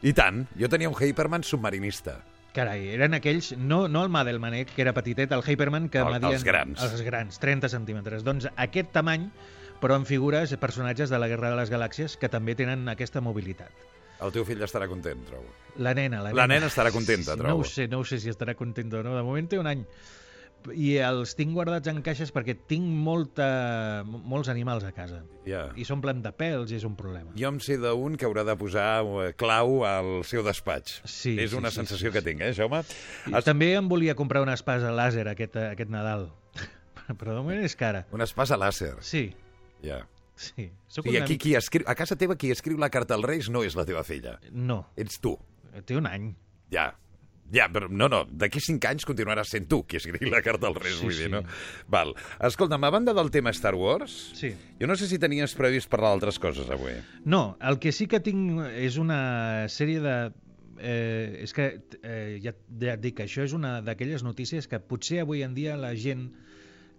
I 0.00 0.14
tant, 0.16 0.46
jo 0.56 0.68
tenia 0.72 0.88
un 0.88 0.96
Hyperman 0.96 1.44
submarinista. 1.44 2.20
Carai, 2.56 2.88
eren 2.96 3.12
aquells, 3.14 3.52
no, 3.58 3.84
no 3.86 4.00
el 4.02 4.08
Madelmanet, 4.10 4.72
que 4.74 4.80
era 4.82 4.94
petitet, 4.96 5.30
el 5.36 5.44
Hyperman 5.44 5.90
que 5.92 6.00
El- 6.00 6.14
medien... 6.16 6.32
els 6.38 6.44
grans. 6.46 6.80
Els 6.82 7.02
grans, 7.06 7.36
30 7.42 7.68
centímetres. 7.68 8.24
Doncs 8.26 8.48
aquest 8.56 8.90
tamany, 8.96 9.28
però 9.82 9.94
amb 9.98 10.08
figures, 10.08 10.56
personatges 10.62 11.12
de 11.12 11.20
la 11.20 11.28
Guerra 11.28 11.52
de 11.52 11.60
les 11.60 11.70
Galàxies 11.70 12.16
que 12.18 12.28
també 12.32 12.56
tenen 12.56 12.88
aquesta 12.88 13.20
mobilitat. 13.20 13.70
El 14.20 14.32
teu 14.34 14.44
fill 14.44 14.62
estarà 14.66 14.86
content, 14.90 15.20
trobo. 15.28 15.48
La 15.80 15.94
nena, 15.94 16.18
la 16.22 16.30
nena. 16.30 16.36
La 16.42 16.46
nena 16.50 16.66
estarà 16.68 16.90
contenta, 16.92 17.36
No 17.36 17.44
trobo. 17.44 17.60
ho 17.62 17.64
sé, 17.64 17.86
no 17.88 18.00
ho 18.00 18.04
sé 18.04 18.18
si 18.20 18.28
estarà 18.28 18.54
contenta 18.54 18.98
o 18.98 19.02
no. 19.06 19.14
De 19.16 19.22
moment 19.24 19.48
té 19.48 19.58
un 19.58 19.66
any. 19.70 19.84
I 20.76 20.98
els 21.00 21.32
tinc 21.38 21.54
guardats 21.56 21.88
en 21.88 22.02
caixes 22.04 22.28
perquè 22.36 22.52
tinc 22.68 22.84
molta, 22.84 24.02
molts 24.04 24.50
animals 24.52 24.84
a 24.84 24.90
casa. 24.92 25.22
Ja. 25.46 25.70
I 25.72 25.86
s'omplen 25.88 26.20
de 26.20 26.34
pèls 26.36 26.74
i 26.74 26.76
és 26.76 26.84
un 26.84 26.98
problema. 26.98 27.32
Jo 27.38 27.48
em 27.48 27.60
sé 27.64 27.78
d'un 27.80 28.18
que 28.20 28.26
haurà 28.28 28.44
de 28.44 28.56
posar 28.60 28.90
eh, 29.24 29.30
clau 29.40 29.86
al 29.88 30.10
seu 30.28 30.44
despatx. 30.44 31.00
Sí, 31.08 31.38
És 31.40 31.54
sí, 31.54 31.56
una 31.56 31.70
sí, 31.72 31.76
sensació 31.80 32.10
sí, 32.10 32.12
que 32.12 32.20
sí. 32.20 32.28
tinc, 32.28 32.42
eh, 32.44 32.52
Jaume? 32.52 32.82
I 33.32 33.40
també 33.46 33.72
em 33.78 33.88
volia 33.88 34.14
comprar 34.18 34.42
una 34.44 34.52
espasa 34.58 34.92
làser 34.92 35.24
aquest, 35.32 35.56
aquest 35.56 35.88
Nadal. 35.90 36.28
Però 37.16 37.32
de 37.32 37.40
moment 37.40 37.64
és 37.64 37.72
cara. 37.74 38.04
Una 38.12 38.28
espasa 38.28 38.60
làser. 38.60 38.98
Sí, 39.00 39.30
Ja. 39.80 40.02
Sí. 40.40 40.70
Soc 40.88 41.06
I 41.06 41.16
una 41.18 41.24
aquí 41.26 41.36
qui 41.38 41.54
escriu, 41.58 41.84
a 41.86 41.94
casa 41.98 42.16
teva 42.16 42.36
qui 42.40 42.50
escriu 42.54 42.78
la 42.80 42.88
carta 42.90 43.14
als 43.18 43.26
Reis 43.28 43.50
no 43.52 43.62
és 43.66 43.76
la 43.78 43.84
teva 43.88 44.02
filla. 44.06 44.38
No, 44.50 44.82
Ets 44.96 45.20
tu. 45.20 45.36
té 45.86 45.96
un 46.00 46.06
any. 46.10 46.32
Ja. 46.72 46.90
Ja, 47.50 47.64
però 47.66 47.88
no, 47.90 48.06
no, 48.06 48.20
d'aquí 48.30 48.60
cinc 48.62 48.84
anys 48.86 49.02
continuaràs 49.08 49.48
sent 49.50 49.64
tu 49.66 49.80
qui 49.82 49.98
escriu 49.98 50.28
la 50.30 50.38
carta 50.42 50.68
als 50.68 50.76
Reis, 50.78 50.98
Sí, 51.00 51.02
vull 51.08 51.16
dir, 51.16 51.24
sí. 51.26 51.30
no? 51.32 51.40
Val. 51.90 52.12
Escolta'm, 52.46 52.84
a 52.86 52.90
banda 52.94 53.10
del 53.16 53.30
tema 53.34 53.50
Star 53.50 53.74
Wars, 53.74 54.14
Sí. 54.38 54.52
jo 54.78 54.86
no 54.86 54.94
sé 54.94 55.08
si 55.10 55.18
tenies 55.18 55.56
previst 55.58 55.90
parlar 55.90 56.12
d'altres 56.12 56.38
coses 56.38 56.70
avui. 56.70 56.92
No, 57.24 57.56
el 57.60 57.80
que 57.82 57.90
sí 57.90 58.06
que 58.06 58.20
tinc 58.22 58.60
és 58.78 58.96
una 59.02 59.66
sèrie 59.68 59.98
de... 60.04 60.14
Eh, 60.78 61.42
és 61.42 61.52
que 61.52 61.66
eh, 62.02 62.38
ja, 62.40 62.54
ja 62.80 62.94
et 62.94 63.00
dic 63.02 63.18
que 63.18 63.26
això 63.26 63.42
és 63.44 63.52
una 63.52 63.80
d'aquelles 63.84 64.22
notícies 64.24 64.64
que 64.70 64.78
potser 64.80 65.18
avui 65.20 65.42
en 65.44 65.52
dia 65.58 65.74
la 65.76 65.90
gent 65.98 66.30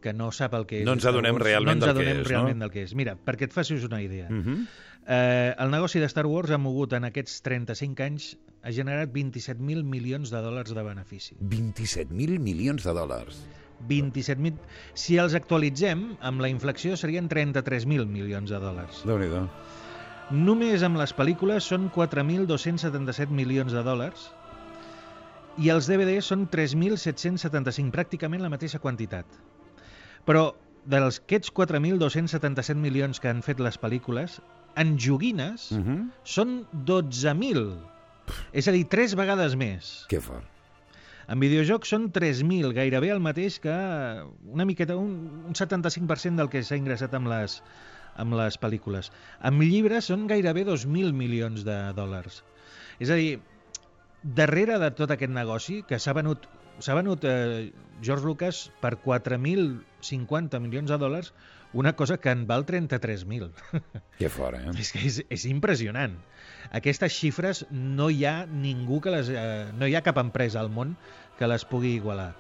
que 0.02 0.14
no 0.14 0.32
sap 0.36 0.56
el 0.58 0.68
que 0.70 0.82
és... 0.82 0.86
No 0.88 0.96
ens 0.98 1.08
adonem 1.08 1.38
Wars, 1.38 1.46
realment 1.48 1.80
no 1.80 1.86
ens 1.86 1.86
del 1.86 1.96
que 1.96 2.02
adonem 2.02 2.22
és, 2.22 2.24
no? 2.26 2.32
realment 2.34 2.66
del 2.66 2.74
que 2.74 2.86
és. 2.88 2.96
Mira, 2.98 3.16
perquè 3.16 3.48
et 3.48 3.56
facis 3.56 3.86
una 3.88 4.02
idea. 4.02 4.28
Mm 4.30 4.44
-hmm. 4.44 4.68
eh, 5.08 5.56
el 5.58 5.72
negoci 5.72 6.00
de 6.00 6.10
Star 6.12 6.26
Wars 6.26 6.52
ha 6.52 6.58
mogut 6.58 6.94
en 6.94 7.06
aquests 7.06 7.42
35 7.42 8.04
anys 8.04 8.38
ha 8.64 8.72
generat 8.72 9.10
27.000 9.10 9.84
milions 9.84 10.30
de 10.30 10.42
dòlars 10.42 10.74
de 10.74 10.84
benefici. 10.84 11.36
27.000 11.42 12.40
milions 12.40 12.84
de 12.84 12.94
dòlars. 12.94 13.42
27.000... 13.88 14.58
Si 14.94 15.18
els 15.18 15.34
actualitzem, 15.34 16.18
amb 16.22 16.42
la 16.42 16.50
inflació 16.50 16.98
serien 16.98 17.30
33.000 17.30 18.06
milions 18.06 18.50
de 18.50 18.60
dòlars. 18.60 19.06
déu 19.06 19.18
nhi 19.18 19.30
Només 20.32 20.84
amb 20.84 20.96
les 20.96 21.12
pel·lícules 21.12 21.66
són 21.68 21.90
4.277 21.92 23.34
milions 23.36 23.74
de 23.74 23.82
dòlars 23.84 24.30
i 25.60 25.68
els 25.74 25.90
DVDs 25.90 26.30
són 26.32 26.46
3.775, 26.48 27.92
pràcticament 27.92 28.42
la 28.42 28.52
mateixa 28.54 28.80
quantitat. 28.80 29.26
Però 30.26 30.52
dels 30.86 31.20
aquests 31.22 31.52
4.277 31.54 32.76
milions 32.82 33.20
que 33.22 33.30
han 33.30 33.42
fet 33.46 33.60
les 33.60 33.78
pel·lícules, 33.82 34.40
en 34.76 34.98
joguines 34.98 35.72
Mm 35.72 35.84
-hmm. 35.84 36.10
són 36.24 36.66
12.000. 36.86 37.78
És 38.54 38.68
a 38.68 38.72
dir, 38.72 38.88
tres 38.88 39.16
vegades 39.16 39.56
més. 39.56 40.06
Que 40.10 40.22
fort. 40.22 40.46
En 41.28 41.40
videojocs 41.40 41.88
són 41.88 42.12
3.000, 42.12 42.74
gairebé 42.74 43.12
el 43.12 43.20
mateix 43.20 43.60
que 43.60 43.76
una 44.46 44.66
miqueta, 44.66 44.96
un, 44.96 45.44
un 45.48 45.54
75% 45.54 46.36
del 46.36 46.50
que 46.50 46.64
s'ha 46.64 46.76
ingressat 46.76 47.14
amb 47.14 47.28
les, 47.28 47.62
amb 48.16 48.34
les 48.34 48.58
pel·lícules. 48.60 49.12
Amb 49.40 49.62
llibres 49.62 50.06
són 50.06 50.28
gairebé 50.28 50.66
2.000 50.66 51.14
milions 51.14 51.64
de 51.64 51.94
dòlars. 51.94 52.44
És 53.00 53.10
a 53.10 53.16
dir, 53.16 53.40
darrere 54.24 54.78
de 54.80 54.92
tot 54.92 55.12
aquest 55.12 55.32
negoci, 55.32 55.84
que 55.88 56.00
s'ha 56.00 56.14
venut, 56.14 56.48
s'ha 56.82 56.98
venut 56.98 57.26
eh, 57.28 57.72
George 58.02 58.26
Lucas 58.26 58.68
per 58.82 58.98
4.050 59.04 60.62
milions 60.62 60.92
de 60.92 60.98
dòlars, 61.02 61.34
una 61.74 61.94
cosa 61.96 62.18
que 62.20 62.32
en 62.34 62.46
val 62.48 62.66
33.000. 62.66 63.52
Que 64.20 64.30
fort, 64.30 64.60
eh? 64.60 64.74
És 64.82 64.92
que 64.94 65.02
és, 65.08 65.22
és 65.32 65.46
impressionant. 65.50 66.18
Aquestes 66.78 67.16
xifres 67.16 67.66
no 67.72 68.10
hi 68.12 68.26
ha 68.26 68.46
ningú 68.46 69.00
que 69.02 69.14
les... 69.14 69.32
Eh, 69.32 69.72
no 69.78 69.88
hi 69.88 69.96
ha 69.96 70.04
cap 70.06 70.20
empresa 70.22 70.60
al 70.62 70.70
món 70.70 70.98
que 71.40 71.50
les 71.50 71.66
pugui 71.66 71.96
igualar. 71.98 72.34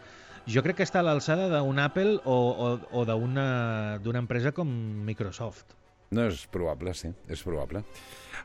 Jo 0.49 0.63
crec 0.65 0.81
que 0.81 0.85
està 0.87 1.01
a 1.01 1.05
l'alçada 1.05 1.47
d'un 1.53 1.79
Apple 1.79 2.17
o, 2.25 2.35
o, 2.35 2.71
o 2.97 3.05
d'una 3.05 3.99
d'una 4.01 4.21
empresa 4.23 4.51
com 4.57 4.69
Microsoft. 5.05 5.77
No, 6.11 6.25
és 6.27 6.43
probable, 6.51 6.91
sí, 6.97 7.07
és 7.31 7.41
probable. 7.45 7.85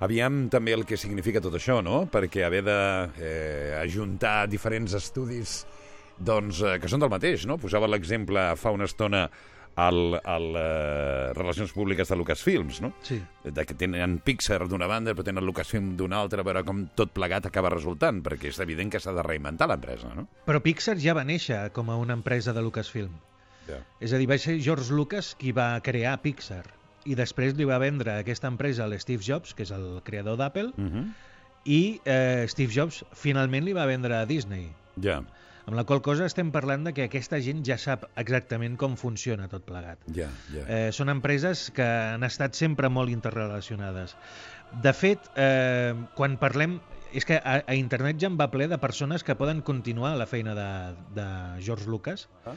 Aviam 0.04 0.44
també 0.52 0.74
el 0.76 0.84
que 0.86 0.98
significa 1.00 1.40
tot 1.42 1.56
això, 1.56 1.80
no? 1.82 2.04
Perquè 2.12 2.44
haver 2.46 2.60
de 2.66 2.76
eh, 3.16 3.72
ajuntar 3.80 4.44
diferents 4.52 4.94
estudis 4.94 5.64
doncs, 6.18 6.62
eh, 6.62 6.78
que 6.80 6.88
són 6.88 7.00
del 7.00 7.10
mateix, 7.12 7.46
no? 7.46 7.58
Posava 7.58 7.88
l'exemple 7.90 8.48
fa 8.56 8.70
una 8.74 8.84
estona 8.88 9.26
al, 9.76 10.16
al 10.24 10.46
eh, 10.56 11.32
Relacions 11.36 11.72
Públiques 11.76 12.08
de 12.08 12.16
Lucasfilms, 12.16 12.80
no? 12.80 12.92
Sí. 13.04 13.18
De 13.44 13.64
que 13.68 13.74
tenen 13.76 14.18
Pixar 14.24 14.62
d'una 14.68 14.88
banda, 14.88 15.12
però 15.12 15.26
tenen 15.26 15.44
Lucasfilm 15.44 15.96
d'una 15.98 16.22
altra, 16.24 16.42
però 16.46 16.62
com 16.64 16.86
tot 16.96 17.12
plegat 17.12 17.46
acaba 17.50 17.68
resultant, 17.74 18.22
perquè 18.24 18.48
és 18.48 18.60
evident 18.64 18.90
que 18.94 19.00
s'ha 19.00 19.12
de 19.12 19.22
reinventar 19.26 19.68
l'empresa, 19.68 20.14
no? 20.16 20.26
Però 20.46 20.62
Pixar 20.64 20.96
ja 21.02 21.14
va 21.14 21.24
néixer 21.28 21.70
com 21.76 21.90
a 21.92 21.96
una 22.00 22.16
empresa 22.16 22.54
de 22.56 22.64
Lucasfilm. 22.64 23.12
Ja. 23.68 23.82
És 24.00 24.12
a 24.14 24.18
dir, 24.18 24.28
va 24.30 24.38
ser 24.38 24.56
George 24.62 24.94
Lucas 24.94 25.34
qui 25.36 25.52
va 25.52 25.74
crear 25.82 26.16
Pixar 26.22 26.64
i 27.06 27.14
després 27.14 27.54
li 27.54 27.66
va 27.66 27.78
vendre 27.78 28.16
aquesta 28.18 28.48
empresa 28.48 28.84
a 28.84 28.88
l'Steve 28.90 29.22
Jobs, 29.22 29.52
que 29.54 29.62
és 29.62 29.70
el 29.74 30.00
creador 30.04 30.36
d'Apple, 30.40 30.72
Uh 30.78 30.84
-huh. 30.90 31.04
i 31.64 32.00
eh, 32.04 32.46
Steve 32.48 32.72
Jobs 32.72 33.04
finalment 33.12 33.64
li 33.64 33.72
va 33.72 33.86
vendre 33.86 34.16
a 34.16 34.24
Disney. 34.26 34.70
Ja, 35.02 35.22
Amb 35.66 35.74
la 35.74 35.82
qual 35.82 35.98
cosa 36.02 36.28
estem 36.30 36.52
parlant 36.54 36.84
de 36.86 36.92
que 36.94 37.08
aquesta 37.08 37.40
gent 37.42 37.64
ja 37.66 37.74
sap 37.82 38.04
exactament 38.22 38.76
com 38.78 38.94
funciona 39.00 39.48
tot 39.50 39.64
plegat. 39.66 39.98
ja, 40.14 40.28
ja. 40.54 40.62
Eh, 40.66 40.92
són 40.94 41.10
empreses 41.10 41.70
que 41.74 41.86
han 42.14 42.22
estat 42.26 42.54
sempre 42.54 42.88
molt 42.88 43.10
interrelacionades. 43.10 44.14
De 44.82 44.92
fet, 44.94 45.30
eh, 45.36 45.94
quan 46.14 46.38
parlem... 46.38 46.78
És 47.16 47.24
que 47.24 47.36
a, 47.38 47.60
a 47.64 47.74
internet 47.78 48.18
ja 48.20 48.28
en 48.28 48.34
va 48.36 48.50
ple 48.52 48.66
de 48.68 48.76
persones 48.82 49.22
que 49.24 49.36
poden 49.38 49.62
continuar 49.64 50.16
la 50.18 50.26
feina 50.26 50.54
de, 50.58 50.70
de 51.16 51.26
George 51.64 51.88
Lucas 51.88 52.26
Ah. 52.44 52.54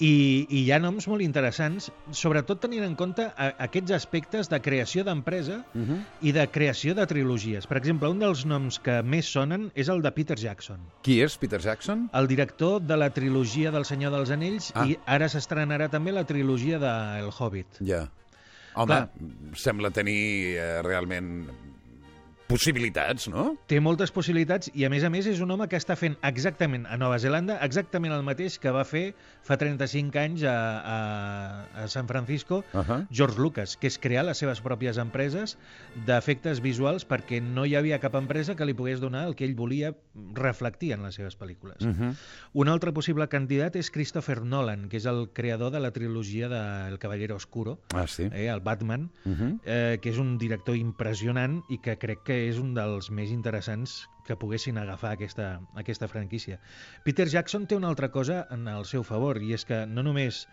I, 0.00 0.46
i 0.48 0.62
hi 0.64 0.70
ha 0.72 0.78
noms 0.80 1.06
molt 1.10 1.20
interessants, 1.22 1.90
sobretot 2.16 2.60
tenint 2.62 2.82
en 2.86 2.94
compte 2.96 3.26
a, 3.36 3.50
aquests 3.66 3.92
aspectes 3.92 4.48
de 4.48 4.60
creació 4.64 5.04
d'empresa 5.04 5.60
Uh 5.74 5.80
-huh. 5.82 5.98
i 6.22 6.32
de 6.32 6.46
creació 6.48 6.94
de 6.94 7.06
trilogies. 7.06 7.66
Per 7.66 7.76
exemple, 7.76 8.08
un 8.08 8.18
dels 8.18 8.44
noms 8.46 8.78
que 8.78 9.02
més 9.02 9.26
sonen 9.26 9.70
és 9.74 9.88
el 9.88 10.00
de 10.02 10.10
Peter 10.12 10.36
Jackson 10.38 10.78
Qui 11.02 11.20
és 11.22 11.36
Peter 11.38 11.60
Jackson? 11.60 12.08
el 12.12 12.26
director 12.26 12.80
de 12.80 12.96
la 12.96 13.10
trilogia 13.10 13.70
del 13.70 13.84
Senyor 13.84 14.12
dels 14.12 14.30
Anells 14.30 14.72
Ah. 14.74 14.86
i 14.86 14.98
ara 15.06 15.26
s'estrenarà 15.28 15.88
també 15.90 16.12
la 16.12 16.24
trilogia 16.24 16.78
de 16.78 17.18
El 17.20 17.30
Hobbit. 17.38 17.66
Ja. 17.80 18.08
Home, 18.74 18.86
Clar. 18.86 19.10
sembla 19.54 19.90
tenir 19.90 20.56
eh, 20.56 20.82
realment 20.82 21.48
possibilitats, 22.50 23.28
no? 23.30 23.54
Té 23.70 23.78
moltes 23.80 24.10
possibilitats 24.12 24.70
i, 24.74 24.84
a 24.84 24.90
més 24.92 25.04
a 25.06 25.10
més, 25.12 25.26
és 25.30 25.40
un 25.40 25.50
home 25.54 25.68
que 25.70 25.78
està 25.78 25.94
fent 25.96 26.16
exactament 26.26 26.84
a 26.90 26.96
Nova 27.00 27.18
Zelanda 27.22 27.58
exactament 27.64 28.12
el 28.16 28.24
mateix 28.26 28.58
que 28.60 28.72
va 28.74 28.82
fer 28.84 29.14
fa 29.46 29.56
35 29.60 30.18
anys 30.20 30.42
a, 30.44 30.56
a, 30.80 31.84
a 31.84 31.88
San 31.88 32.08
Francisco 32.10 32.64
Uh 32.74 32.80
-huh. 32.82 33.06
George 33.10 33.38
Lucas, 33.40 33.76
que 33.76 33.86
és 33.86 33.98
crear 33.98 34.24
les 34.24 34.38
seves 34.38 34.62
pròpies 34.62 34.98
empreses 34.98 35.56
d'efectes 36.06 36.60
visuals 36.60 37.06
perquè 37.08 37.40
no 37.42 37.64
hi 37.66 37.74
havia 37.76 37.98
cap 38.00 38.14
empresa 38.14 38.54
que 38.56 38.64
li 38.64 38.74
pogués 38.74 39.00
donar 39.00 39.26
el 39.26 39.34
que 39.36 39.44
ell 39.44 39.54
volia 39.54 39.94
reflectir 40.34 40.92
en 40.92 41.02
les 41.02 41.14
seves 41.14 41.38
pel·lícules. 41.38 41.76
Uh 41.84 41.88
-huh. 41.94 42.14
Un 42.52 42.68
altre 42.68 42.92
possible 42.92 43.28
candidat 43.28 43.76
és 43.76 43.90
Christopher 43.90 44.42
Nolan, 44.42 44.88
que 44.88 44.96
és 44.96 45.04
el 45.06 45.30
creador 45.32 45.70
de 45.72 45.80
la 45.80 45.90
trilogia 45.90 46.48
de 46.48 46.88
El 46.88 46.98
Caballero 46.98 47.36
Oscuro, 47.36 47.78
Ah, 47.94 48.06
sí. 48.06 48.24
eh, 48.32 48.46
el 48.48 48.60
Batman, 48.60 49.10
Uh 49.24 49.32
-huh. 49.32 49.58
eh, 49.64 49.98
que 50.00 50.10
és 50.10 50.18
un 50.18 50.38
director 50.38 50.76
impressionant 50.76 51.62
i 51.68 51.78
que 51.78 51.96
crec 51.98 52.22
que 52.24 52.39
és 52.48 52.58
un 52.62 52.72
dels 52.76 53.10
més 53.14 53.30
interessants 53.34 54.08
que 54.26 54.36
poguessin 54.40 54.78
agafar 54.80 55.14
aquesta, 55.16 55.48
aquesta 55.82 56.08
franquícia. 56.08 56.60
Peter 57.04 57.28
Jackson 57.28 57.66
té 57.66 57.76
una 57.76 57.88
altra 57.92 58.10
cosa 58.14 58.44
en 58.50 58.68
el 58.68 58.86
seu 58.88 59.04
favor, 59.06 59.42
i 59.42 59.54
és 59.56 59.66
que 59.68 59.84
no 59.86 60.04
només 60.06 60.46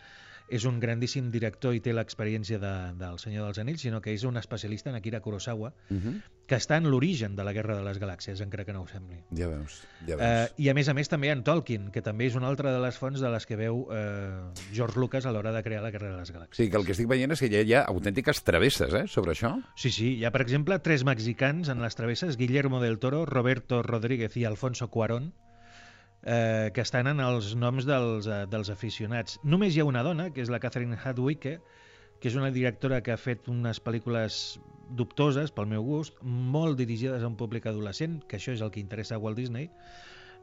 és 0.50 0.64
un 0.66 0.80
grandíssim 0.80 1.30
director 1.32 1.76
i 1.76 1.82
té 1.84 1.92
l'experiència 1.94 2.58
de, 2.60 2.74
del 2.98 3.20
Senyor 3.20 3.46
dels 3.46 3.58
Anells, 3.60 3.82
sinó 3.82 4.02
que 4.02 4.14
és 4.14 4.24
un 4.24 4.38
especialista 4.38 4.90
en 4.90 4.96
Akira 4.96 5.20
Kurosawa, 5.22 5.74
Uh 5.90 5.96
-huh. 5.98 6.22
que 6.48 6.56
està 6.56 6.78
en 6.78 6.90
l'origen 6.90 7.36
de 7.36 7.44
la 7.44 7.52
Guerra 7.52 7.76
de 7.76 7.84
les 7.84 8.00
Galàxies, 8.00 8.40
encara 8.42 8.64
que 8.64 8.72
no 8.72 8.82
ho 8.82 8.88
sembli. 8.88 9.18
Ja 9.36 9.48
veus, 9.48 9.84
ja 10.08 10.14
Eh, 10.16 10.18
veus. 10.18 10.54
I 10.58 10.70
a 10.70 10.74
més 10.74 10.88
a 10.88 10.94
més 10.94 11.10
també 11.10 11.30
en 11.30 11.44
Tolkien, 11.44 11.92
que 11.92 12.02
també 12.02 12.26
és 12.28 12.36
una 12.36 12.48
altra 12.48 12.72
de 12.72 12.80
les 12.80 12.98
fonts 12.98 13.20
de 13.20 13.30
les 13.30 13.46
que 13.46 13.56
veu 13.58 13.88
eh, 13.92 14.52
George 14.74 14.98
Lucas 15.00 15.26
a 15.26 15.32
l'hora 15.32 15.52
de 15.52 15.62
crear 15.64 15.84
la 15.84 15.92
Guerra 15.92 16.12
de 16.14 16.18
les 16.20 16.32
Galàxies. 16.34 16.56
Sí, 16.56 16.70
que 16.70 16.78
el 16.78 16.86
que 16.86 16.94
estic 16.94 17.08
veient 17.08 17.32
és 17.32 17.40
que 17.40 17.50
ja 17.50 17.62
hi 17.62 17.74
ha 17.74 17.84
autèntiques 17.86 18.42
travesses, 18.44 18.94
eh, 18.94 19.08
sobre 19.08 19.32
això. 19.34 19.62
Sí, 19.76 19.92
sí, 19.92 20.16
hi 20.18 20.24
ha, 20.26 20.32
per 20.32 20.42
exemple, 20.42 20.80
tres 20.80 21.04
mexicans 21.04 21.68
en 21.68 21.82
les 21.82 21.96
travesses, 21.96 22.38
Guillermo 22.38 22.80
del 22.82 22.98
Toro, 23.00 23.26
Roberto 23.26 23.84
Rodríguez 23.84 24.38
i 24.38 24.46
Alfonso 24.46 24.90
Cuarón, 24.90 25.34
eh, 26.28 26.72
que 26.76 26.84
estan 26.84 27.08
en 27.08 27.22
els 27.24 27.54
noms 27.56 27.88
dels, 27.88 28.28
eh, 28.28 28.44
dels 28.52 28.70
aficionats. 28.70 29.40
Només 29.44 29.76
hi 29.76 29.82
ha 29.82 29.88
una 29.88 30.04
dona, 30.04 30.30
que 30.36 30.44
és 30.44 30.52
la 30.52 30.60
Catherine 30.60 30.98
Hadwicke, 31.00 31.62
que 32.20 32.28
és 32.28 32.36
una 32.36 32.52
directora 32.52 33.00
que 33.06 33.14
ha 33.14 33.18
fet 33.22 33.48
unes 33.48 33.80
pel·lícules 33.84 34.58
dubtoses, 34.98 35.52
pel 35.52 35.70
meu 35.72 35.84
gust, 35.86 36.20
molt 36.24 36.78
dirigides 36.80 37.24
a 37.24 37.28
un 37.32 37.38
públic 37.40 37.68
adolescent, 37.70 38.20
que 38.28 38.38
això 38.38 38.52
és 38.56 38.62
el 38.66 38.72
que 38.74 38.82
interessa 38.84 39.16
a 39.16 39.22
Walt 39.24 39.38
Disney. 39.40 39.70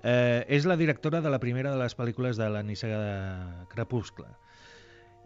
Eh, 0.05 0.45
és 0.49 0.67
la 0.69 0.77
directora 0.77 1.21
de 1.25 1.31
la 1.33 1.41
primera 1.41 1.73
de 1.73 1.81
les 1.81 1.97
pel·lícules 1.97 2.37
de 2.41 2.49
la 2.53 2.63
nissaga 2.63 2.99
de 3.01 3.67
Crepuscle. 3.73 4.27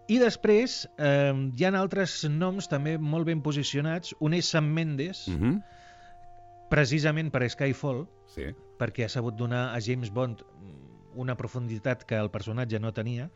I 0.09 0.18
després 0.23 0.87
eh, 0.97 1.35
hi 1.55 1.64
ha 1.66 1.73
altres 1.77 2.23
noms 2.31 2.71
també 2.71 2.97
molt 2.99 3.27
ben 3.29 3.42
posicionats. 3.44 4.14
Un 4.25 4.35
és 4.35 4.49
Sam 4.49 4.71
Mendes, 4.73 5.27
Uh 5.29 5.35
-huh. 5.35 5.62
precisament 6.71 7.31
per 7.31 7.49
Skyfall, 7.51 8.07
Sí. 8.29 8.53
perquè 8.79 9.07
ha 9.07 9.11
sabut 9.11 9.35
donar 9.35 9.75
a 9.75 9.81
James 9.83 10.12
Bond 10.14 10.45
una 11.19 11.37
profunditat 11.37 12.05
que 12.07 12.14
el 12.14 12.31
personatge 12.31 12.79
no 12.79 12.93
tenia. 12.95 13.31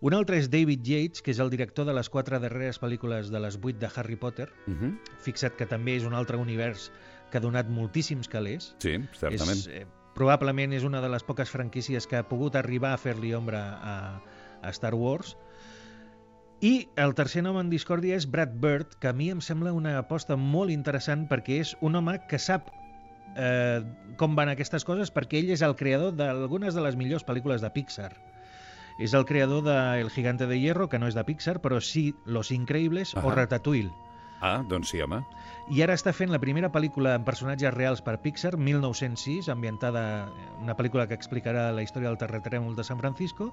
Un 0.00 0.14
altre 0.16 0.38
és 0.40 0.48
David 0.48 0.84
Yates, 0.86 1.20
que 1.20 1.32
és 1.34 1.40
el 1.42 1.50
director 1.52 1.84
de 1.84 1.92
les 1.92 2.08
quatre 2.08 2.38
darreres 2.40 2.78
pel·lícules 2.80 3.28
de 3.32 3.40
les 3.42 3.58
vuit 3.60 3.76
de 3.76 3.88
Harry 3.94 4.16
Potter. 4.16 4.48
Uh 4.66 4.74
-huh. 4.74 4.98
Fixa't 5.18 5.56
que 5.56 5.66
també 5.66 5.96
és 5.96 6.04
un 6.04 6.14
altre 6.14 6.36
univers 6.36 6.90
que 7.30 7.38
ha 7.38 7.40
donat 7.40 7.68
moltíssims 7.68 8.28
calés. 8.28 8.74
Sí, 8.78 8.96
certament. 9.12 9.58
És, 9.58 9.66
eh, 9.66 9.86
probablement 10.14 10.72
és 10.72 10.84
una 10.84 11.00
de 11.00 11.08
les 11.08 11.22
poques 11.22 11.50
franquícies 11.50 12.06
que 12.06 12.16
ha 12.16 12.28
pogut 12.28 12.56
arribar 12.56 12.92
a 12.92 12.98
fer-li 12.98 13.34
ombra 13.34 13.78
a, 13.82 14.22
a 14.62 14.70
Star 14.70 14.94
Wars. 14.94 15.36
I 16.60 16.88
el 16.96 17.14
tercer 17.14 17.42
nom 17.42 17.56
en 17.56 17.70
discòrdia 17.70 18.16
és 18.16 18.30
Brad 18.30 18.52
Bird, 18.60 18.98
que 19.00 19.08
a 19.08 19.12
mi 19.12 19.30
em 19.30 19.40
sembla 19.40 19.72
una 19.72 19.98
aposta 19.98 20.36
molt 20.36 20.70
interessant 20.70 21.28
perquè 21.28 21.60
és 21.60 21.76
un 21.80 21.96
home 21.96 22.18
que 22.28 22.38
sap 22.38 22.68
eh, 23.36 23.80
com 24.16 24.36
van 24.38 24.50
aquestes 24.52 24.84
coses 24.84 25.12
perquè 25.14 25.40
ell 25.40 25.54
és 25.54 25.62
el 25.66 25.76
creador 25.78 26.14
d'algunes 26.16 26.76
de 26.76 26.84
les 26.84 26.98
millors 26.98 27.26
pel·lícules 27.26 27.64
de 27.64 27.70
Pixar. 27.74 28.12
És 29.00 29.14
el 29.16 29.24
creador 29.24 29.64
de 29.64 29.76
El 30.00 30.10
gigante 30.10 30.46
de 30.46 30.58
hierro, 30.60 30.88
que 30.88 30.98
no 30.98 31.08
és 31.08 31.16
de 31.16 31.24
Pixar, 31.24 31.60
però 31.64 31.80
sí 31.80 32.10
Los 32.26 32.50
Increïbles 32.52 33.14
o 33.16 33.22
Ahà. 33.22 33.34
Ratatouille. 33.38 33.92
Ah, 34.40 34.62
doncs 34.66 34.90
sí, 34.92 35.00
home. 35.04 35.20
I 35.70 35.82
ara 35.84 35.94
està 35.96 36.12
fent 36.16 36.32
la 36.32 36.40
primera 36.40 36.70
pel·lícula 36.72 37.14
en 37.18 37.24
personatges 37.24 37.74
reals 37.74 38.00
per 38.04 38.18
Pixar, 38.24 38.56
1906, 38.56 39.50
ambientada 39.52 40.02
una 40.60 40.76
pel·lícula 40.76 41.06
que 41.08 41.16
explicarà 41.16 41.68
la 41.76 41.84
història 41.84 42.08
del 42.08 42.20
terratrèmol 42.20 42.76
de 42.76 42.84
San 42.88 43.00
Francisco. 43.00 43.50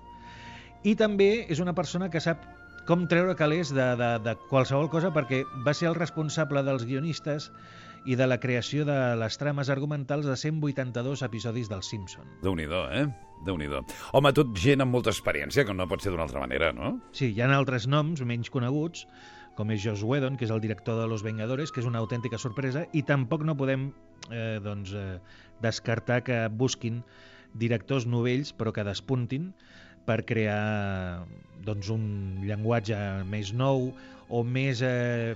I 0.88 0.96
també 0.96 1.46
és 1.52 1.60
una 1.60 1.76
persona 1.76 2.10
que 2.10 2.24
sap 2.24 2.46
com 2.88 3.04
treure 3.12 3.36
calés 3.36 3.74
de, 3.76 3.88
de, 4.00 4.12
de 4.24 4.34
qualsevol 4.48 4.88
cosa 4.90 5.12
perquè 5.12 5.42
va 5.66 5.74
ser 5.76 5.90
el 5.90 5.98
responsable 6.00 6.64
dels 6.64 6.86
guionistes 6.88 7.52
i 8.08 8.16
de 8.16 8.28
la 8.28 8.40
creació 8.40 8.86
de 8.88 8.98
les 9.20 9.38
trames 9.38 9.70
argumentals 9.70 10.26
de 10.26 10.36
182 10.40 11.24
episodis 11.28 11.68
dels 11.72 11.90
Simpson. 11.92 12.28
Déu-n'hi-do, 12.44 12.86
eh? 12.96 13.08
déu 13.46 13.58
nhi 13.60 13.68
Home, 14.18 14.32
tot 14.34 14.54
gent 14.58 14.82
amb 14.82 14.96
molta 14.96 15.12
experiència, 15.14 15.66
que 15.68 15.76
no 15.76 15.88
pot 15.88 16.02
ser 16.02 16.14
d'una 16.14 16.24
altra 16.26 16.42
manera, 16.42 16.72
no? 16.74 16.98
Sí, 17.12 17.34
hi 17.34 17.42
ha 17.42 17.50
altres 17.54 17.88
noms 17.88 18.24
menys 18.26 18.50
coneguts, 18.50 19.06
com 19.58 19.72
és 19.74 19.82
Joss 19.84 20.04
Whedon, 20.06 20.38
que 20.38 20.46
és 20.46 20.54
el 20.54 20.62
director 20.62 21.00
de 21.00 21.08
Los 21.10 21.24
Vengadores, 21.26 21.72
que 21.74 21.82
és 21.82 21.90
una 21.90 22.00
autèntica 22.00 22.38
sorpresa, 22.38 22.86
i 22.94 23.04
tampoc 23.04 23.44
no 23.46 23.58
podem 23.58 23.92
eh, 24.32 24.60
doncs, 24.64 24.94
eh, 24.94 25.18
descartar 25.62 26.24
que 26.24 26.46
busquin 26.50 27.04
directors 27.58 28.06
novells, 28.06 28.54
però 28.54 28.74
que 28.74 28.86
despuntin 28.86 29.52
per 30.08 30.22
crear 30.26 31.26
doncs, 31.66 31.90
un 31.92 32.06
llenguatge 32.46 32.98
més 33.28 33.52
nou 33.54 33.92
o 34.30 34.44
més... 34.44 34.82
Eh, 34.86 35.36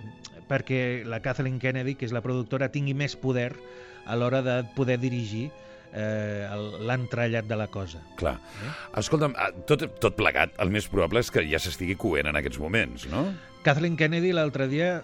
perquè 0.52 1.04
la 1.08 1.22
Kathleen 1.24 1.60
Kennedy, 1.64 1.94
que 1.96 2.04
és 2.04 2.12
la 2.12 2.20
productora, 2.20 2.68
tingui 2.74 2.92
més 2.98 3.14
poder 3.16 3.54
a 4.04 4.18
l'hora 4.20 4.42
de 4.44 4.56
poder 4.76 4.98
dirigir 5.00 5.46
eh, 5.94 6.44
el- 6.52 6.82
l'entrellat 6.90 7.48
de 7.48 7.56
la 7.56 7.70
cosa. 7.72 8.02
Clar. 8.20 8.34
Escolta'm, 9.00 9.32
ah, 9.40 9.52
tot, 9.70 9.86
tot 10.04 10.18
plegat, 10.20 10.52
el 10.60 10.74
més 10.74 10.90
probable 10.92 11.24
és 11.24 11.32
que 11.32 11.46
ja 11.48 11.60
s'estigui 11.62 11.96
coent 11.96 12.28
en 12.28 12.36
aquests 12.36 12.60
moments, 12.60 13.08
no? 13.12 13.30
Kathleen 13.64 13.96
Kennedy 13.96 14.34
l'altre 14.36 14.68
dia, 14.68 15.02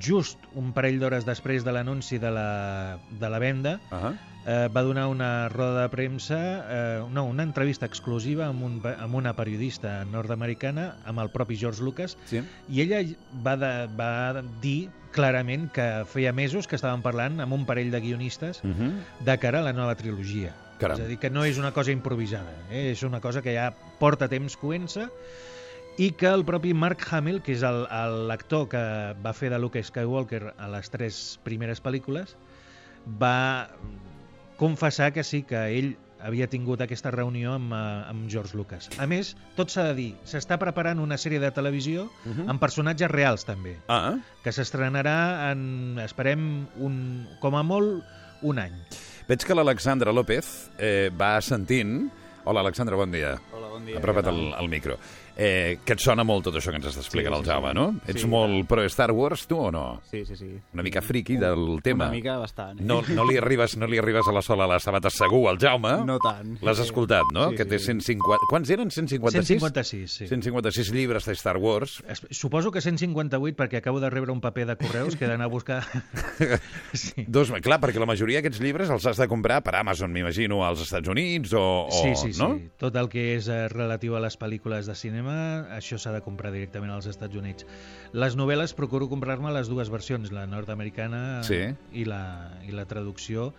just 0.00 0.38
un 0.54 0.72
parell 0.76 0.98
d'hores 1.00 1.24
després 1.24 1.64
de 1.64 1.72
l'anunci 1.72 2.18
de, 2.18 2.30
la, 2.30 2.98
de 3.20 3.28
la 3.30 3.38
venda, 3.38 3.78
Uh 3.90 4.14
eh, 4.48 4.68
va 4.72 4.80
donar 4.82 5.08
una 5.12 5.48
roda 5.52 5.82
de 5.82 5.88
premsa, 5.92 6.38
eh, 6.70 7.02
no, 7.12 7.24
una 7.28 7.42
entrevista 7.42 7.84
exclusiva 7.84 8.46
amb, 8.46 8.62
un, 8.64 8.78
amb 8.86 9.14
una 9.18 9.34
periodista 9.36 10.06
nord-americana, 10.08 10.94
amb 11.04 11.20
el 11.20 11.28
propi 11.28 11.58
George 11.60 11.82
Lucas, 11.84 12.16
Sí. 12.30 12.40
i 12.70 12.80
ella 12.80 13.02
va, 13.44 13.58
de, 13.60 13.72
va 13.98 14.40
dir 14.62 14.88
clarament 15.12 15.68
que 15.70 16.04
feia 16.08 16.32
mesos 16.32 16.66
que 16.66 16.76
estaven 16.76 17.02
parlant 17.04 17.42
amb 17.44 17.52
un 17.52 17.66
parell 17.66 17.90
de 17.90 18.00
guionistes 18.00 18.62
Uh 18.64 18.70
-huh. 18.72 18.92
de 19.24 19.38
cara 19.38 19.58
a 19.58 19.62
la 19.62 19.72
nova 19.74 19.96
trilogia. 19.96 20.54
Caram. 20.78 20.96
És 20.96 21.04
a 21.04 21.08
dir, 21.08 21.18
que 21.18 21.28
no 21.28 21.44
és 21.44 21.58
una 21.58 21.72
cosa 21.72 21.90
improvisada, 21.92 22.54
eh? 22.70 22.92
és 22.92 23.02
una 23.02 23.20
cosa 23.20 23.42
que 23.42 23.52
ja 23.54 23.74
porta 23.98 24.28
temps 24.28 24.56
coent-se 24.56 25.08
i 25.98 26.12
que 26.14 26.28
el 26.30 26.44
propi 26.46 26.72
Mark 26.74 27.02
Hamill, 27.10 27.40
que 27.42 27.52
és 27.56 27.62
el- 27.66 27.86
el- 27.90 28.28
l'actor 28.28 28.68
que 28.70 28.82
va 29.24 29.32
fer 29.34 29.50
de 29.50 29.58
Luke 29.58 29.82
Skywalker 29.82 30.54
a 30.56 30.68
les 30.70 30.90
tres 30.90 31.38
primeres 31.42 31.82
pel·lícules, 31.82 32.36
va 33.20 33.68
confessar 34.56 35.12
que 35.12 35.24
sí, 35.24 35.42
que 35.42 35.58
ell 35.78 35.96
havia 36.20 36.48
tingut 36.50 36.80
aquesta 36.82 37.12
reunió 37.14 37.52
amb, 37.54 37.72
eh, 37.72 37.76
amb 38.10 38.28
George 38.30 38.56
Lucas. 38.58 38.88
A 38.98 39.06
més, 39.06 39.36
tot 39.54 39.70
s'ha 39.70 39.84
de 39.90 39.94
dir, 39.94 40.08
s'està 40.26 40.58
preparant 40.58 40.98
una 40.98 41.14
sèrie 41.16 41.38
de 41.38 41.50
televisió 41.54 42.04
Uh 42.26 42.32
-huh. 42.34 42.48
amb 42.50 42.60
personatges 42.60 43.10
reals 43.10 43.44
també, 43.44 43.76
Ah, 43.88 44.16
que 44.42 44.50
s'estrenarà 44.50 45.52
en, 45.52 45.98
esperem, 46.00 46.66
un, 46.76 47.28
com 47.40 47.54
a 47.54 47.62
molt, 47.62 48.02
un 48.42 48.58
any. 48.58 48.72
veig 49.28 49.44
que 49.44 49.54
l'Alexandra 49.54 50.12
López 50.12 50.70
eh, 50.78 51.10
va 51.16 51.40
sentint... 51.40 52.10
Hola, 52.44 52.60
Alexandra, 52.60 52.96
bon 52.96 53.10
dia. 53.12 53.38
Hola, 53.52 53.68
bon 53.68 53.84
dia. 53.84 54.00
Tal? 54.00 54.26
al, 54.28 54.54
al 54.54 54.68
micro. 54.70 54.96
Eh, 55.40 55.78
que 55.86 55.94
et 55.94 56.00
sona 56.02 56.24
molt 56.26 56.48
tot 56.48 56.56
això 56.58 56.72
que 56.74 56.80
ens 56.80 56.88
està 56.90 56.98
explicant 56.98 57.30
Sí, 57.36 57.38
el 57.38 57.44
sí, 57.44 57.50
Jaume, 57.52 57.68
sí. 57.70 57.74
no? 57.78 57.84
Ets 58.10 58.22
Sí, 58.24 58.26
molt 58.26 58.66
pro 58.66 58.82
Star 58.90 59.12
Wars, 59.14 59.44
tu, 59.46 59.54
o 59.68 59.70
no? 59.70 60.00
Sí, 60.10 60.24
sí, 60.26 60.34
sí. 60.34 60.48
Una 60.74 60.82
mica 60.82 60.98
friki 61.00 61.36
del 61.38 61.78
tema. 61.80 62.08
Una 62.08 62.16
mica 62.16 62.38
bastant. 62.38 62.80
eh? 62.80 62.84
No, 62.84 63.02
no, 63.14 63.24
li 63.24 63.36
arribes, 63.38 63.76
no 63.78 63.86
li 63.86 63.98
arribes 64.02 64.26
a 64.26 64.32
la 64.34 64.42
sola 64.42 64.64
a 64.66 64.72
les 64.74 64.82
sabates 64.82 65.14
segur, 65.14 65.44
al 65.48 65.58
Jaume. 65.62 65.92
No 66.04 66.18
tant. 66.18 66.56
L'has 66.60 66.78
Sí. 66.82 66.88
escoltat, 66.88 67.22
no? 67.32 67.50
Sí, 67.50 67.56
que 67.56 67.62
sí, 67.64 67.68
té 67.70 67.78
sí. 67.78 67.84
150... 67.92 68.48
Quants 68.50 68.70
eren? 68.74 68.90
156? 68.90 69.46
156, 69.62 70.10
sí. 70.10 70.26
156 70.26 70.90
llibres 70.92 71.24
de 71.24 71.32
Star 71.38 71.56
Wars. 71.58 72.02
Es- 72.08 72.26
Suposo 72.30 72.72
que 72.72 72.80
158 72.80 73.54
perquè 73.56 73.78
acabo 73.78 74.00
de 74.00 74.10
rebre 74.10 74.32
un 74.32 74.40
paper 74.40 74.66
de 74.66 74.76
correus 74.76 75.14
que 75.14 75.24
he 75.26 75.28
d'anar 75.28 75.46
a 75.46 75.54
buscar. 75.54 75.84
sí. 76.92 77.24
Dos, 77.28 77.50
clar, 77.62 77.78
perquè 77.82 78.00
la 78.02 78.06
majoria 78.10 78.40
d'aquests 78.42 78.60
llibres 78.62 78.90
els 78.90 79.06
has 79.06 79.18
de 79.20 79.28
comprar 79.30 79.60
per 79.62 79.76
Amazon, 79.78 80.12
m'imagino, 80.12 80.64
als 80.66 80.82
Estats 80.86 81.08
Units 81.08 81.52
o... 81.54 81.62
o 81.86 81.90
sí, 81.92 82.14
sí, 82.16 82.32
sí. 82.32 82.42
no? 82.42 82.50
Tot 82.80 82.96
el 82.98 83.08
que 83.12 83.36
és 83.36 83.48
eh, 83.52 83.66
relatiu 83.72 84.16
a 84.18 84.22
les 84.24 84.36
pel·lícules 84.38 84.88
de 84.88 84.94
cinema, 84.98 85.27
això 85.76 85.98
s'ha 85.98 86.12
de 86.14 86.20
comprar 86.24 86.52
directament 86.54 86.92
als 86.94 87.06
Estats 87.10 87.34
Units. 87.36 87.66
Les 88.12 88.36
novel·les 88.36 88.74
procuro 88.74 89.08
comprar-me 89.08 89.52
les 89.52 89.68
dues 89.68 89.90
versions, 89.90 90.32
la 90.32 90.46
nord-americana 90.46 91.42
Sí. 91.46 91.60
i, 91.92 92.04
la, 92.04 92.52
i 92.66 92.72
la 92.72 92.84
traducció 92.86 93.52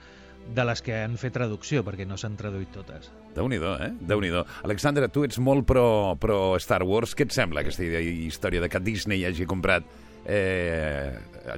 de 0.55 0.63
les 0.65 0.81
que 0.81 0.95
han 1.03 1.17
fet 1.19 1.33
traducció, 1.35 1.83
perquè 1.85 2.07
no 2.07 2.15
s'han 2.17 2.37
traduït 2.39 2.71
totes. 2.73 3.11
Déu-n'hi-do, 3.35 3.73
eh? 3.83 3.91
déu 4.01 4.21
nhi 4.23 4.31
Alexandra, 4.63 5.07
tu 5.07 5.23
ets 5.27 5.37
molt 5.37 5.65
pro, 5.67 6.15
pro 6.19 6.55
Star 6.59 6.81
Wars. 6.83 7.13
Què 7.13 7.27
et 7.27 7.31
sembla 7.35 7.61
aquesta 7.61 7.83
idea, 7.83 7.99
història 8.01 8.61
de 8.63 8.69
que 8.69 8.79
Disney 8.79 9.25
hagi 9.27 9.45
comprat 9.45 9.83
eh, 10.25 11.13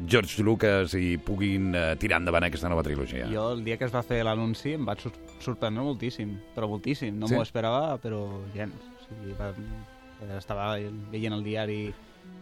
George 0.07 0.43
Lucas 0.43 0.93
i 0.97 1.17
puguin 1.17 1.73
eh, 1.75 1.95
tirar 2.01 2.19
endavant 2.21 2.43
aquesta 2.47 2.69
nova 2.71 2.83
trilogia. 2.83 3.27
Jo 3.31 3.51
el 3.53 3.63
dia 3.65 3.77
que 3.77 3.85
es 3.87 3.93
va 3.93 4.03
fer 4.03 4.21
l'anunci 4.27 4.73
em 4.77 4.85
vaig 4.87 5.01
sor- 5.05 5.17
sorprendre 5.43 5.83
moltíssim, 5.85 6.35
però 6.55 6.67
moltíssim. 6.71 7.17
No 7.19 7.27
Sí? 7.27 7.35
m'ho 7.35 7.43
esperava, 7.45 7.97
però 8.01 8.25
gens. 8.55 8.73
O 9.01 9.07
sigui, 9.07 9.33
va, 9.39 9.51
estava 10.37 10.75
veient 11.11 11.33
el 11.33 11.43
diari 11.43 11.93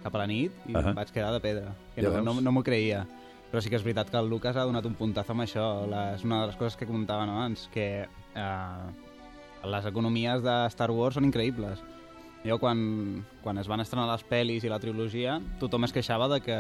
cap 0.04 0.16
a 0.16 0.20
la 0.20 0.28
nit 0.28 0.52
i 0.68 0.74
Ahà. 0.76 0.90
em 0.90 0.96
vaig 0.96 1.12
quedar 1.12 1.32
de 1.34 1.40
pedra. 1.40 1.74
Que 1.96 2.02
Ja 2.02 2.10
no, 2.10 2.22
no, 2.34 2.42
no 2.42 2.52
m'ho 2.52 2.64
creia. 2.64 3.06
Però 3.52 3.62
sí 3.62 3.70
que 3.70 3.76
és 3.76 3.84
veritat 3.84 4.10
que 4.12 4.18
el 4.18 4.30
Lucas 4.30 4.56
ha 4.56 4.64
donat 4.66 4.86
un 4.86 4.94
puntazo 4.94 5.32
amb 5.34 5.42
això. 5.42 5.88
La, 5.90 6.14
és 6.16 6.24
una 6.24 6.42
de 6.42 6.48
les 6.48 6.56
coses 6.56 6.76
que 6.78 6.86
comentaven 6.86 7.30
abans, 7.30 7.68
que 7.74 8.06
eh, 8.36 8.90
les 9.66 9.86
economies 9.86 10.44
de 10.44 10.66
Star 10.70 10.92
Wars 10.92 11.16
són 11.16 11.26
increïbles. 11.26 11.82
Jo, 12.46 12.56
quan, 12.58 13.26
quan 13.44 13.58
es 13.58 13.68
van 13.68 13.82
estrenar 13.82 14.06
les 14.08 14.24
pel·lis 14.24 14.64
i 14.64 14.70
la 14.72 14.78
trilogia, 14.80 15.42
tothom 15.60 15.84
es 15.84 15.92
queixava 15.92 16.30
de 16.32 16.38
que 16.40 16.56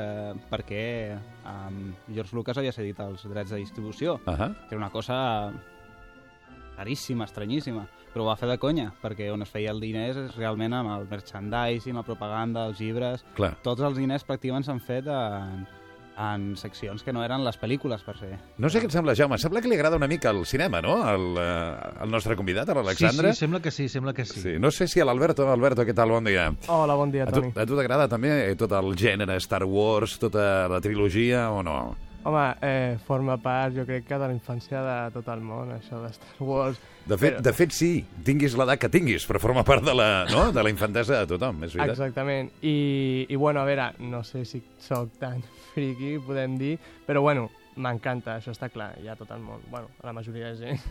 per 0.49 0.63
què 0.67 1.15
um, 1.47 1.93
George 2.11 2.35
Lucas 2.35 2.57
havia 2.59 2.73
cedit 2.75 2.99
els 2.99 3.23
drets 3.31 3.51
de 3.51 3.57
distribució, 3.61 4.19
Uh 4.25 4.33
-huh. 4.33 4.49
que 4.67 4.75
era 4.75 4.77
una 4.77 4.89
cosa 4.89 5.53
raríssima, 6.79 7.27
estranyíssima, 7.27 7.85
però 8.13 8.23
ho 8.25 8.29
va 8.31 8.37
fer 8.39 8.47
de 8.49 8.57
conya, 8.57 8.87
perquè 9.03 9.27
on 9.33 9.43
es 9.45 9.51
feia 9.51 9.73
el 9.75 9.81
diners 9.83 10.17
és 10.17 10.37
realment 10.39 10.73
amb 10.79 10.95
el 10.95 11.09
merchandising, 11.11 11.99
la 11.99 12.05
propaganda, 12.07 12.65
els 12.71 12.79
llibres... 12.81 13.25
Clar. 13.37 13.53
Tots 13.65 13.83
els 13.85 13.99
diners 13.99 14.25
pràcticament 14.25 14.65
s'han 14.65 14.79
fet 14.81 15.05
en, 15.13 15.67
en 16.19 16.47
seccions 16.59 17.03
que 17.05 17.13
no 17.15 17.21
eren 17.23 17.43
les 17.45 17.59
pel·lícules, 17.61 18.01
per 18.03 18.15
ser. 18.17 18.31
No 18.59 18.71
sé 18.71 18.81
què 18.81 18.89
et 18.89 18.95
sembla, 18.95 19.13
Jaume. 19.15 19.37
Sembla 19.39 19.61
que 19.61 19.69
li 19.71 19.77
agrada 19.77 19.99
una 20.01 20.09
mica 20.09 20.33
el 20.33 20.41
cinema, 20.49 20.81
no?, 20.81 20.97
al, 21.05 21.29
eh, 21.37 22.01
al 22.07 22.11
nostre 22.11 22.35
convidat, 22.39 22.71
a 22.73 22.79
l'Alexandre. 22.79 23.31
Sí, 23.31 23.37
sí, 23.37 23.45
sembla 23.45 23.61
que 23.61 23.71
sí, 23.75 23.87
sembla 23.91 24.15
que 24.17 24.25
sí. 24.25 24.41
Sí, 24.41 24.55
no 24.59 24.71
sé 24.71 24.87
si 24.89 24.99
a 25.03 25.07
l'Alberto. 25.07 25.45
Alberto, 25.53 25.85
què 25.87 25.93
tal? 25.95 26.09
Bon 26.17 26.25
dia. 26.27 26.49
Hola, 26.67 26.95
bon 26.99 27.11
dia, 27.13 27.27
A 27.29 27.31
tu, 27.31 27.43
Toni. 27.43 27.53
a 27.55 27.65
tu 27.69 27.77
t'agrada 27.77 28.09
també 28.11 28.33
eh, 28.49 28.55
tot 28.59 28.73
el 28.79 28.95
gènere 28.99 29.37
Star 29.43 29.63
Wars, 29.69 30.17
tota 30.19 30.67
la 30.71 30.81
trilogia 30.83 31.51
o 31.53 31.61
no? 31.63 31.79
Home, 32.23 32.55
eh, 32.61 32.97
forma 33.07 33.37
part, 33.39 33.73
jo 33.77 33.85
crec 33.87 34.03
que 34.05 34.17
de 34.19 34.27
la 34.27 34.33
infància 34.35 34.81
de 34.83 34.95
tot 35.15 35.27
el 35.31 35.39
món, 35.41 35.69
això 35.71 36.01
de 36.03 36.09
Star 36.11 36.35
Wars. 36.43 36.79
De 37.07 37.17
fet, 37.17 37.37
Però- 37.37 37.41
de 37.47 37.53
fet 37.53 37.71
sí, 37.71 38.05
tinguis 38.27 38.57
l'edat 38.59 38.77
que 38.79 38.89
tinguis, 38.91 39.25
però 39.25 39.39
forma 39.39 39.63
part 39.63 39.83
de 39.83 39.93
la, 39.95 40.25
no? 40.29 40.51
de 40.51 40.63
la 40.63 40.69
infantesa 40.69 41.21
de 41.21 41.27
tothom, 41.31 41.63
és 41.63 41.73
veritat. 41.73 41.95
Exactament. 41.95 42.51
I, 42.61 43.25
I, 43.29 43.35
bueno, 43.35 43.61
a 43.61 43.65
veure, 43.65 43.93
no 43.99 44.23
sé 44.23 44.43
si 44.45 44.61
sóc 44.79 45.15
tan 45.17 45.41
friki, 45.73 46.17
podem 46.19 46.57
dir, 46.59 46.77
però, 47.07 47.21
bueno, 47.21 47.49
m'encanta, 47.79 48.35
això 48.37 48.51
està 48.51 48.67
clar, 48.69 48.93
ha 48.99 49.15
tot 49.15 49.31
el 49.31 49.39
món. 49.39 49.61
Bueno, 49.71 49.87
la 50.03 50.11
majoria 50.13 50.51
de 50.51 50.57
gent. 50.57 50.81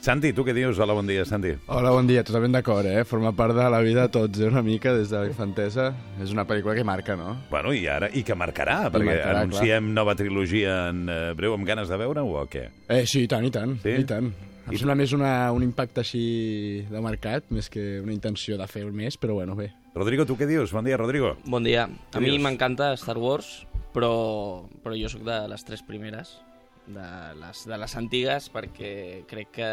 Santi, 0.00 0.34
tu 0.36 0.44
què 0.44 0.52
dius? 0.52 0.76
Hola, 0.82 0.92
bon 0.92 1.06
dia, 1.08 1.22
Santi. 1.24 1.54
Hola, 1.72 1.88
bon 1.94 2.04
dia, 2.06 2.20
totalment 2.26 2.52
d'acord, 2.52 2.84
eh? 2.90 3.04
Forma 3.08 3.30
part 3.32 3.54
de 3.56 3.64
la 3.72 3.78
vida 3.80 4.02
de 4.04 4.12
tots, 4.12 4.40
eh? 4.42 4.48
una 4.50 4.60
mica, 4.62 4.92
des 4.92 5.08
de 5.08 5.16
la 5.22 5.30
infantesa. 5.30 5.86
És 6.20 6.32
una 6.34 6.44
pel·lícula 6.44 6.74
que 6.76 6.84
marca, 6.84 7.16
no? 7.16 7.38
Bueno, 7.50 7.72
i 7.72 7.86
ara, 7.88 8.10
i 8.12 8.20
que 8.22 8.36
marcarà, 8.36 8.90
perquè 8.92 9.08
marcarà, 9.08 9.44
anunciem 9.46 9.88
nova 9.96 10.12
trilogia 10.18 10.90
en 10.90 11.06
eh, 11.08 11.20
breu, 11.38 11.54
amb 11.56 11.64
ganes 11.64 11.88
de 11.88 11.96
veure-ho 11.96 12.34
o 12.36 12.44
què? 12.52 12.66
Eh, 12.92 13.06
sí, 13.08 13.24
i 13.24 13.30
tant, 13.32 13.46
i 13.48 13.54
tant, 13.54 13.78
Sí? 13.80 13.96
i 14.02 14.04
tant. 14.08 14.28
Em 14.64 14.76
sembla 14.80 14.94
més 14.96 15.12
una, 15.16 15.32
un 15.52 15.64
impacte 15.64 16.00
així 16.04 16.84
de 16.88 17.00
mercat, 17.04 17.48
més 17.52 17.68
que 17.72 17.98
una 18.04 18.12
intenció 18.12 18.56
de 18.60 18.68
fer 18.68 18.84
més, 18.92 19.16
però 19.20 19.34
bueno, 19.40 19.56
bé. 19.56 19.70
Rodrigo, 19.96 20.24
tu 20.28 20.36
què 20.40 20.46
dius? 20.48 20.72
Bon 20.72 20.84
dia, 20.84 20.96
Rodrigo. 21.00 21.34
Bon 21.48 21.64
dia. 21.64 21.88
Què 22.12 22.20
A 22.20 22.20
mi 22.24 22.30
dius? 22.32 22.42
m'encanta 22.44 22.92
Star 23.00 23.16
Wars, 23.20 23.64
però, 23.96 24.64
però 24.84 24.96
jo 25.00 25.08
sóc 25.12 25.24
de 25.24 25.36
les 25.52 25.64
tres 25.68 25.84
primeres, 25.84 26.38
de 26.86 27.06
les, 27.40 27.64
de 27.66 27.78
les 27.78 27.96
antigues, 27.96 28.50
perquè 28.52 29.24
crec 29.30 29.50
que 29.56 29.70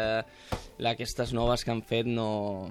la- 0.78 0.90
aquestes 0.96 1.32
noves 1.36 1.64
que 1.64 1.70
han 1.70 1.82
fet 1.82 2.06
no, 2.06 2.70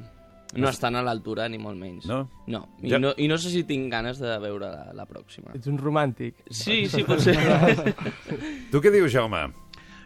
no 0.56 0.68
estan 0.70 0.96
a 0.96 1.02
l'altura, 1.06 1.48
ni 1.50 1.58
molt 1.62 1.78
menys. 1.80 2.06
No? 2.10 2.24
No. 2.48 2.64
I, 2.82 2.90
Ja- 2.92 3.00
no. 3.00 3.14
I 3.18 3.28
no 3.32 3.38
sé 3.38 3.50
si 3.54 3.64
tinc 3.64 3.92
ganes 3.92 4.20
de 4.20 4.34
veure 4.44 4.68
la, 4.72 4.92
la 4.98 5.06
pròxima. 5.08 5.54
Ets 5.56 5.68
un 5.72 5.78
romàntic. 5.80 6.42
Sí, 6.50 6.88
sí, 6.92 7.04
potser. 7.08 7.38
Tu 8.72 8.82
què 8.82 8.92
dius, 8.94 9.12
Jaume? 9.14 9.46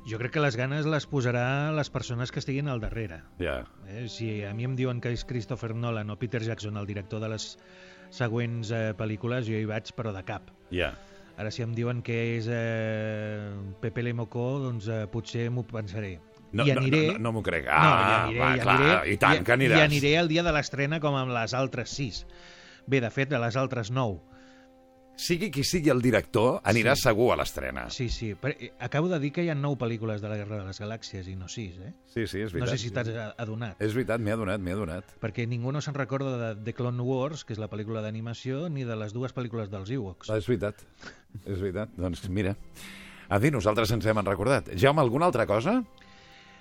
Jo 0.05 0.19
crec 0.21 0.35
que 0.35 0.41
les 0.43 0.53
ganes 0.53 0.85
les 0.85 1.07
posarà 1.09 1.71
les 1.73 1.89
persones 1.89 2.29
que 2.31 2.37
estiguin 2.37 2.67
al 2.69 2.79
darrere. 2.83 3.23
Ja. 3.41 3.63
Eh? 3.89 4.03
Si 4.11 4.43
a 4.45 4.51
mi 4.53 4.67
em 4.67 4.75
diuen 4.77 4.99
que 5.01 5.09
és 5.15 5.23
Christopher 5.25 5.73
Nolan 5.73 6.11
o 6.13 6.19
Peter 6.21 6.43
Jackson 6.45 6.77
el 6.77 6.85
director 6.85 7.23
de 7.23 7.31
les 7.33 7.55
següents 8.13 8.69
eh, 8.69 8.91
pel·lícules, 8.97 9.47
jo 9.49 9.57
hi 9.57 9.65
vaig, 9.65 9.89
però 9.97 10.13
de 10.13 10.21
cap. 10.27 10.51
Ja. 10.69 10.91
Ara, 11.35 11.51
si 11.51 11.65
em 11.65 11.73
diuen 11.75 11.99
que 12.05 12.15
és 12.37 12.45
eh, 12.47 13.51
Pepe 13.83 14.03
Le 14.05 14.13
Mocó, 14.15 14.45
doncs 14.63 14.87
eh, 14.87 15.01
potser 15.11 15.49
m'ho 15.51 15.65
pensaré. 15.67 16.13
No, 16.55 16.63
I 16.63 16.71
no, 16.71 16.79
aniré... 16.79 17.01
no, 17.09 17.17
no, 17.17 17.23
no 17.25 17.33
m'ho 17.35 17.43
crec. 17.43 17.65
no, 17.67 17.75
Ah, 17.75 18.29
i 18.31 18.37
aniré, 18.37 18.39
va, 18.39 18.51
i 18.55 18.61
clar, 18.63 18.75
aniré, 18.79 18.95
i 19.11 19.17
tant 19.19 19.43
que 19.43 19.55
aniràs. 19.57 19.81
I 19.81 19.85
aniré 19.89 20.13
el 20.21 20.31
dia 20.31 20.45
de 20.47 20.53
l'estrena 20.55 21.01
com 21.03 21.17
amb 21.19 21.35
les 21.35 21.55
altres 21.57 21.91
sis. 21.91 22.21
Bé, 22.87 23.01
de 23.03 23.11
fet, 23.11 23.33
a 23.35 23.41
les 23.43 23.57
altres 23.59 23.91
nou. 23.91 24.21
Sigui 25.15 25.47
qui 25.49 25.63
sigui 25.63 25.89
el 25.93 26.01
director, 26.03 26.57
anirà 26.67 26.91
sí. 26.97 27.05
segur 27.07 27.29
a 27.31 27.37
l'estrena. 27.39 27.85
Sí, 27.93 28.09
sí. 28.11 28.33
Però, 28.35 28.51
eh, 28.59 28.73
acabo 28.83 29.07
de 29.07 29.19
dir 29.23 29.31
que 29.31 29.45
hi 29.45 29.49
ha 29.49 29.55
nou 29.55 29.77
pel·lícules 29.79 30.19
de 30.21 30.27
la 30.27 30.35
Guerra 30.41 30.57
de 30.59 30.65
les 30.67 30.79
Galàxies 30.81 31.29
i 31.31 31.37
no 31.39 31.47
sis, 31.47 31.77
eh? 31.79 31.93
Sí, 32.11 32.25
sí, 32.27 32.41
és 32.43 32.51
No 32.53 32.59
veritat. 32.59 32.75
sé 32.75 32.77
si 32.83 32.91
t'has 32.91 33.09
adonat. 33.39 33.79
És 33.81 33.95
veritat, 33.95 34.19
m'he 34.19 34.33
adonat, 34.35 34.59
m'he 34.59 34.75
adonat. 34.75 35.15
Perquè 35.23 35.47
ningú 35.47 35.71
no 35.71 35.79
se'n 35.81 35.95
recorda 35.95 36.35
de 36.41 36.49
The 36.67 36.73
Clone 36.75 37.01
Wars, 37.07 37.45
que 37.47 37.55
és 37.55 37.59
la 37.63 37.69
pel·lícula 37.71 38.03
d'animació, 38.03 38.67
ni 38.69 38.83
de 38.83 38.95
les 38.99 39.15
dues 39.15 39.33
pel·lícules 39.33 39.71
dels 39.71 39.89
Ewoks. 39.95 40.29
Ah, 40.29 40.37
és 40.37 40.47
veritat, 40.51 40.83
és 41.45 41.59
veritat. 41.63 41.95
Doncs 41.95 42.27
mira, 42.29 42.57
a 43.29 43.39
dir, 43.39 43.53
nosaltres 43.55 43.91
ens 43.95 44.05
hem 44.05 44.19
recordat. 44.19 44.73
Jaume, 44.75 44.99
alguna 45.01 45.31
altra 45.31 45.47
cosa? 45.47 45.79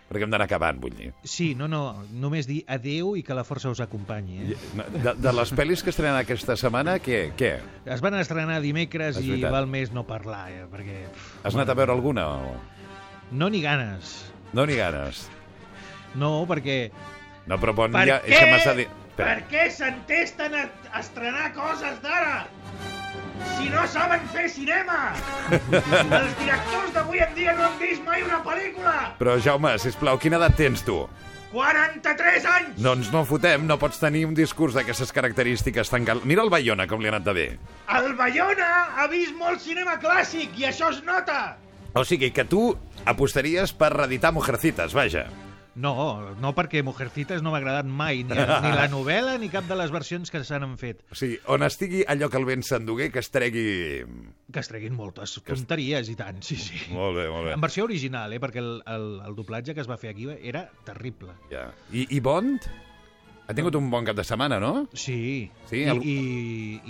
Perquè 0.05 0.27
hem 0.27 0.33
d'anar 0.35 0.45
acabant, 0.45 0.77
vull 0.83 0.93
dir. 0.95 1.09
Sí, 1.25 1.55
no, 1.57 1.67
no, 1.71 1.81
només 2.13 2.47
dir 2.47 2.61
adeu 2.71 3.15
i 3.17 3.23
que 3.25 3.35
la 3.37 3.45
força 3.47 3.71
us 3.73 3.81
acompanyi. 3.81 4.53
Eh? 4.53 4.59
De, 5.01 5.15
de 5.17 5.33
les 5.33 5.53
pel·lis 5.57 5.83
que 5.83 5.91
estrenen 5.95 6.19
aquesta 6.21 6.59
setmana, 6.61 6.99
què? 7.03 7.23
què? 7.39 7.55
Es 7.89 8.05
van 8.05 8.19
estrenar 8.21 8.61
dimecres 8.63 9.17
És 9.17 9.25
i 9.25 9.33
veritat. 9.33 9.55
val 9.57 9.71
més 9.71 9.95
no 9.97 10.05
parlar, 10.07 10.45
eh? 10.53 10.67
perquè... 10.71 11.01
Has 11.43 11.57
anat 11.57 11.73
a 11.73 11.79
veure 11.81 11.97
alguna? 11.97 12.29
O... 12.29 12.55
No 13.33 13.49
ni 13.49 13.65
ganes. 13.65 14.19
No 14.55 14.67
n'hi 14.69 14.77
ganes. 14.79 15.25
No, 16.15 16.45
perquè... 16.47 16.79
No, 17.51 17.59
però 17.59 17.75
bon 17.77 17.97
Per 17.97 18.05
dia... 18.07 18.21
què? 18.23 18.45
És 18.53 18.69
que 18.69 18.77
dir... 18.83 18.91
Per 19.15 19.35
què 19.51 19.65
s'entesten 19.71 20.55
a 20.59 20.67
estrenar 21.01 21.53
coses 21.57 22.01
d'ara? 22.03 22.45
Si 23.55 23.69
no 23.73 23.85
saben 23.91 24.25
fer 24.33 24.47
cinema! 24.53 25.13
Els 26.19 26.35
directors 26.41 26.95
d'avui 26.97 27.23
en 27.25 27.37
dia 27.37 27.55
no 27.59 27.69
han 27.69 27.79
vist 27.81 28.03
mai 28.07 28.25
una 28.25 28.41
pel·lícula! 28.45 28.97
Però, 29.21 29.37
Jaume, 29.43 29.77
sisplau, 29.83 30.19
quina 30.21 30.41
edat 30.41 30.57
tens 30.59 30.85
tu? 30.87 31.03
43 31.55 32.49
anys! 32.51 32.81
Doncs 32.83 33.13
no 33.15 33.23
fotem, 33.29 33.67
no 33.69 33.79
pots 33.79 34.01
tenir 34.03 34.25
un 34.27 34.35
discurs 34.35 34.75
d'aquestes 34.75 35.15
característiques 35.15 35.93
tan 35.93 36.07
cal... 36.09 36.25
Mira 36.27 36.43
el 36.43 36.51
Bayona, 36.51 36.89
com 36.91 37.03
li 37.03 37.11
ha 37.11 37.15
anat 37.15 37.29
de 37.29 37.37
bé. 37.37 37.47
El 38.01 38.17
Bayona 38.19 38.71
ha 38.99 39.07
vist 39.13 39.37
molt 39.39 39.63
cinema 39.63 40.01
clàssic 40.03 40.59
i 40.59 40.67
això 40.73 40.91
es 40.91 41.05
nota! 41.07 41.55
O 41.95 42.03
sigui, 42.03 42.33
que 42.35 42.43
tu 42.51 42.73
apostaries 43.07 43.71
per 43.79 43.93
reeditar 43.95 44.35
Mujercitas, 44.35 44.97
vaja. 44.99 45.29
No, 45.75 46.35
no 46.39 46.53
perquè 46.55 46.85
Mujercitas 46.87 47.43
no 47.43 47.51
m'ha 47.51 47.59
agradat 47.59 47.89
mai, 47.91 48.23
ni, 48.23 48.37
ni 48.37 48.71
la 48.77 48.87
novel·la 48.93 49.35
ni 49.43 49.49
cap 49.51 49.67
de 49.67 49.75
les 49.79 49.91
versions 49.91 50.31
que 50.31 50.45
s'han 50.47 50.77
fet. 50.79 51.01
O 51.11 51.19
sigui, 51.19 51.41
on 51.51 51.67
estigui 51.67 52.05
allò 52.07 52.29
que 52.31 52.39
el 52.39 52.47
vent 52.47 52.63
s'endugué, 52.63 53.11
que 53.11 53.19
es 53.25 53.31
tregui... 53.35 53.67
Que 54.55 54.63
es 54.63 54.71
treguin 54.71 54.95
moltes 54.95 55.35
tonteries 55.43 56.09
i 56.13 56.17
tant, 56.19 56.39
sí, 56.47 56.57
sí. 56.63 56.79
Molt 56.95 57.19
bé, 57.19 57.27
molt 57.33 57.49
bé. 57.51 57.57
En 57.59 57.65
versió 57.65 57.89
original, 57.89 58.33
eh? 58.33 58.41
perquè 58.43 58.63
el, 58.63 58.73
el, 58.87 59.09
el 59.27 59.35
doblatge 59.35 59.75
que 59.75 59.83
es 59.83 59.91
va 59.91 59.99
fer 59.99 60.15
aquí 60.15 60.29
era 60.41 60.69
terrible. 60.87 61.35
Ja. 61.51 61.69
I, 61.91 62.07
I 62.15 62.21
Bond? 62.23 62.71
Ha 63.45 63.53
tingut 63.53 63.75
un 63.77 63.91
bon 63.93 64.07
cap 64.07 64.17
de 64.17 64.25
setmana, 64.25 64.57
no? 64.63 64.87
Sí, 64.97 65.51
Sí, 65.69 65.83
I, 65.83 65.89
el- 65.93 65.99
i, 66.07 66.17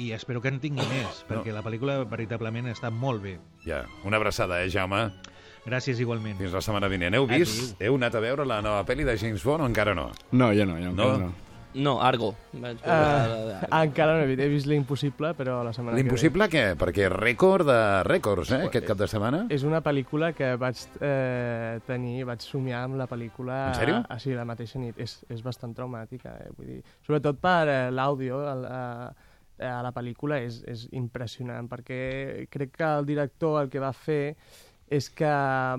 i 0.04 0.12
espero 0.14 0.38
que 0.44 0.52
en 0.52 0.60
tingui 0.62 0.84
més, 0.92 1.24
perquè 1.26 1.50
la 1.56 1.64
pel·lícula 1.66 2.02
veritablement 2.06 2.68
està 2.70 2.92
molt 2.94 3.24
bé. 3.24 3.38
Ja. 3.64 3.80
Una 4.06 4.20
abraçada, 4.20 4.60
eh, 4.62 4.68
Jaume? 4.70 5.08
Gràcies 5.64 6.00
igualment. 6.02 6.36
Fins 6.36 6.52
la 6.52 6.60
setmana 6.64 6.90
vinent. 6.92 7.16
Heu 7.16 7.24
vist? 7.30 7.78
Heu 7.80 7.96
anat 7.96 8.18
a 8.18 8.20
veure 8.20 8.44
la 8.48 8.60
nova 8.64 8.84
pel·li 8.84 9.06
de 9.06 9.16
James 9.20 9.44
Bond 9.44 9.64
o 9.64 9.70
encara 9.70 9.94
no? 9.96 10.10
No, 10.32 10.52
jo 10.52 10.66
no, 10.68 10.76
jo 10.80 10.92
No? 10.92 11.08
no. 11.14 11.18
no. 11.28 11.32
No, 11.74 12.00
Argo. 12.00 12.36
Vaig 12.52 12.78
Uh, 12.86 13.56
encara 13.80 14.12
no 14.14 14.22
he 14.22 14.28
vist, 14.28 14.40
he 14.44 14.48
vist 14.48 14.68
l'impossible, 14.70 15.32
però 15.34 15.56
la 15.66 15.72
setmana 15.74 15.96
que 15.96 16.02
ve. 16.02 16.04
L'impossible 16.04 16.46
què? 16.52 16.62
Perquè 16.78 17.08
rècord 17.10 17.66
de 17.66 17.78
rècords, 18.06 18.52
eh, 18.54 18.68
aquest 18.68 18.86
cap 18.86 19.00
de 19.00 19.08
setmana. 19.10 19.40
És 19.50 19.64
una 19.66 19.80
pel·lícula 19.82 20.30
que 20.38 20.52
vaig 20.60 20.78
eh, 21.00 21.80
tenir, 21.86 22.24
vaig 22.28 22.46
somiar 22.46 22.84
amb 22.86 23.00
la 23.00 23.08
pel·lícula... 23.10 23.58
En 23.72 23.80
sèrio? 23.80 23.96
Ah, 24.06 24.20
sí, 24.22 24.30
la 24.38 24.46
mateixa 24.46 24.78
nit. 24.78 25.00
És, 25.02 25.16
és 25.28 25.42
bastant 25.42 25.74
traumàtica, 25.74 26.36
eh? 26.44 26.52
Vull 26.54 26.76
dir, 26.76 26.80
sobretot 27.06 27.40
per 27.42 27.62
eh, 27.66 27.80
l'àudio, 27.90 28.38
a 28.44 29.80
la 29.82 29.92
pel·lícula 29.94 30.38
és, 30.46 30.60
és 30.70 30.86
impressionant, 30.98 31.66
perquè 31.70 32.46
crec 32.54 32.76
que 32.78 32.86
el 33.00 33.06
director 33.06 33.64
el 33.64 33.68
que 33.70 33.82
va 33.82 33.92
fer 33.94 34.36
és 34.92 35.08
que 35.10 35.30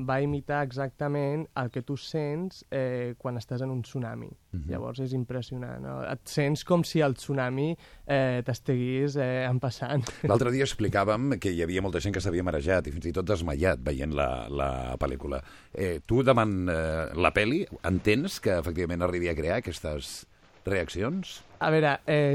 va 0.07 0.17
imitar 0.23 0.63
exactament 0.65 1.45
el 1.61 1.69
que 1.71 1.83
tu 1.85 1.97
sents 1.99 2.63
eh, 2.73 3.13
quan 3.21 3.37
estàs 3.37 3.61
en 3.61 3.71
un 3.71 3.83
tsunami. 3.85 4.29
Mhm. 4.55 4.69
Llavors 4.71 4.99
és 5.03 5.13
impressionant. 5.13 5.81
No? 5.83 5.97
Et 6.09 6.21
sents 6.29 6.63
com 6.65 6.83
si 6.83 7.01
el 7.05 7.15
tsunami 7.15 7.71
eh, 8.07 8.41
t'estigués 8.45 9.17
eh, 9.21 9.45
empassant. 9.49 10.05
L'altre 10.31 10.53
dia 10.55 10.65
explicàvem 10.65 11.37
que 11.39 11.53
hi 11.53 11.61
havia 11.65 11.83
molta 11.85 12.01
gent 12.01 12.15
que 12.15 12.23
s'havia 12.23 12.45
marejat 12.45 12.87
i 12.87 12.95
fins 12.95 13.11
i 13.11 13.15
tot 13.15 13.27
desmaiat 13.27 13.83
veient 13.85 14.15
la, 14.15 14.29
la 14.49 14.71
pel·lícula. 15.01 15.41
Eh, 15.73 15.99
tu, 16.05 16.23
davant 16.25 16.55
eh, 16.71 17.11
la 17.13 17.33
pel·li, 17.35 17.65
entens 17.85 18.39
que 18.41 18.57
efectivament 18.57 19.05
arribi 19.05 19.29
a 19.29 19.37
crear 19.37 19.61
aquestes 19.61 20.25
reaccions? 20.65 21.43
A 21.61 21.69
veure, 21.69 21.99
eh, 22.07 22.33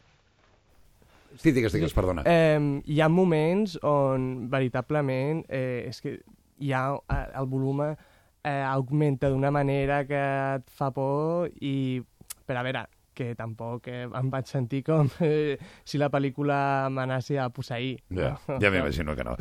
Sí, 1.40 1.52
digues, 1.52 1.72
digues, 1.72 1.94
perdona. 1.96 2.24
Eh, 2.26 2.82
hi 2.90 2.98
ha 3.00 3.08
moments 3.08 3.78
on 3.86 4.50
veritablement 4.52 5.44
eh, 5.48 5.86
és 5.88 6.02
que 6.02 6.18
hi 6.60 6.72
ha 6.76 6.84
eh, 6.94 7.26
el 7.40 7.50
volum 7.50 7.82
eh, 7.90 8.62
augmenta 8.62 9.28
d'una 9.28 9.50
manera 9.50 10.04
que 10.08 10.22
et 10.60 10.70
fa 10.70 10.90
por 10.94 11.50
i, 11.60 12.00
per 12.46 12.56
a 12.56 12.64
veure, 12.66 12.86
que 13.14 13.34
tampoc 13.36 13.88
eh, 13.92 14.06
em 14.06 14.32
vaig 14.32 14.48
sentir 14.48 14.82
com 14.86 15.10
eh, 15.26 15.58
si 15.84 16.00
la 16.00 16.10
pel·lícula 16.12 16.88
m'anassi 16.92 17.40
a 17.40 17.50
posseir. 17.52 17.98
Ja, 18.16 18.36
ja 18.60 18.72
m'imagino 18.72 19.16
que 19.16 19.26
no. 19.26 19.36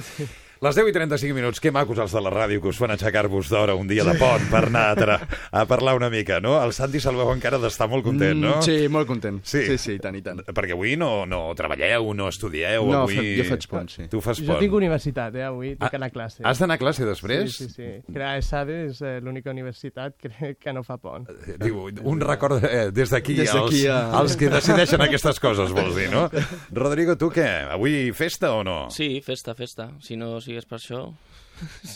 Les 0.60 0.76
10 0.76 0.90
i 0.90 0.92
35 0.92 1.32
minuts, 1.38 1.62
que 1.64 1.72
macos 1.72 1.96
els 2.04 2.12
de 2.12 2.20
la 2.20 2.32
ràdio 2.34 2.60
que 2.60 2.68
us 2.68 2.76
fan 2.82 2.92
aixecar-vos 2.92 3.48
d'hora 3.48 3.78
un 3.80 3.88
dia 3.88 4.04
de 4.04 4.12
pont 4.20 4.44
per 4.52 4.66
anar 4.68 4.90
a, 5.00 5.16
a 5.56 5.62
parlar 5.70 5.94
una 5.96 6.10
mica, 6.12 6.42
no? 6.44 6.58
El 6.60 6.74
Santi 6.76 7.00
se'l 7.00 7.16
veu 7.16 7.30
encara 7.32 7.56
d'estar 7.64 7.88
molt 7.88 8.04
content, 8.04 8.36
no? 8.36 8.58
Mm, 8.58 8.66
sí, 8.68 8.90
molt 8.92 9.08
content. 9.08 9.38
Sí. 9.48 9.62
sí, 9.70 9.78
sí, 9.80 9.94
i 9.96 10.02
tant, 10.04 10.18
i 10.20 10.22
tant. 10.26 10.42
Perquè 10.44 10.76
avui 10.76 10.98
no, 11.00 11.24
no 11.26 11.54
treballeu, 11.56 12.10
no 12.14 12.28
estudieu, 12.28 12.90
No, 12.92 13.06
avui... 13.06 13.16
fa- 13.16 13.24
jo 13.38 13.46
faig 13.54 13.68
pont, 13.72 13.88
sí. 13.94 14.08
Tu 14.12 14.20
fas 14.26 14.42
Jo 14.44 14.50
pont. 14.52 14.60
tinc 14.66 14.76
universitat, 14.82 15.38
eh, 15.40 15.46
avui, 15.48 15.72
tinc 15.78 15.88
Ah, 15.88 15.96
anar 16.02 16.10
a 16.12 16.16
classe. 16.18 16.44
Has 16.44 16.60
d'anar 16.60 16.76
a 16.76 16.84
classe 16.84 17.08
després? 17.08 17.56
Sí, 17.56 17.70
sí, 17.70 17.78
sí. 17.80 18.12
Que 18.12 18.20
la 18.20 18.34
ESADE 18.42 18.82
és 18.90 19.00
eh, 19.02 19.16
l'única 19.24 19.56
universitat 19.56 20.18
que, 20.20 20.52
que 20.60 20.76
no 20.76 20.84
fa 20.84 21.00
pont. 21.00 21.24
Diu, 21.64 21.86
un 22.04 22.20
record 22.20 22.60
eh, 22.68 22.90
des 22.92 23.16
d'aquí 23.16 23.40
als, 23.48 23.80
a- 23.88 24.02
als 24.20 24.36
que 24.36 24.52
decideixen 24.52 25.08
aquestes 25.08 25.40
coses, 25.40 25.72
vols 25.72 25.96
dir, 25.96 26.12
no? 26.12 26.28
Rodrigo, 26.76 27.16
tu 27.16 27.32
què? 27.32 27.48
Avui 27.72 28.12
festa 28.12 28.52
o 28.60 28.64
no? 28.68 28.78
Sí, 28.92 29.22
festa, 29.24 29.56
festa. 29.56 29.94
Si 30.04 30.20
no 30.20 30.36
sigués 30.50 30.66
per 30.70 30.82
això... 30.82 31.06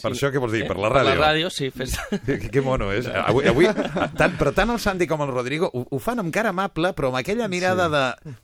Per 0.04 0.10
això 0.14 0.28
què 0.34 0.42
vols 0.44 0.52
dir? 0.56 0.66
Per 0.68 0.76
la 0.76 0.90
Per 0.92 0.98
ràdio? 1.02 1.10
la 1.16 1.20
ràdio, 1.32 1.50
sí, 1.56 1.70
festa. 1.72 2.04
Que, 2.28 2.36
que 2.52 2.62
mono 2.66 2.90
és. 2.94 3.08
Avui, 3.08 3.46
avui 3.48 3.70
tant, 4.20 4.34
però 4.40 4.52
tant 4.56 4.74
el 4.74 4.80
Santi 4.84 5.08
com 5.10 5.24
el 5.24 5.32
Rodrigo 5.34 5.70
ho, 5.72 5.86
ho 5.88 6.00
fan 6.04 6.20
amb 6.24 6.34
cara 6.36 6.52
amable, 6.52 6.92
però 6.98 7.10
amb 7.14 7.22
aquella 7.24 7.48
mirada 7.52 7.88
sí. 7.88 7.96
de... 7.98 8.40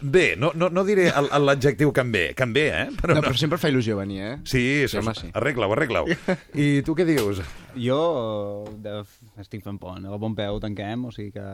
Bé, 0.00 0.30
no, 0.40 0.48
no, 0.56 0.70
no 0.72 0.80
diré 0.84 1.10
el- 1.12 1.26
l'adjectiu 1.44 1.90
que 1.92 2.00
em 2.00 2.12
ve, 2.12 2.22
que 2.36 2.44
em 2.46 2.52
ve, 2.56 2.62
eh? 2.72 2.84
Però 3.00 3.12
No, 3.18 3.20
però 3.20 3.36
sempre 3.36 3.58
fa 3.60 3.68
il·lusió 3.68 3.98
venir, 3.98 4.20
eh? 4.24 4.30
Sí, 4.48 4.62
Sí, 4.64 4.88
sí, 4.94 4.96
home, 5.02 5.12
sí. 5.16 5.28
arregla-ho, 5.36 5.74
arregla-ho. 5.76 6.08
I 6.64 6.68
tu 6.86 6.94
què 6.96 7.04
dius? 7.08 7.42
Jo 7.78 8.64
de, 8.82 9.02
estic 9.40 9.62
fent 9.64 9.78
pont. 9.80 10.04
Bon 10.18 10.34
peu 10.34 10.58
tanquem, 10.62 11.04
o 11.08 11.12
sigui 11.14 11.32
que... 11.36 11.44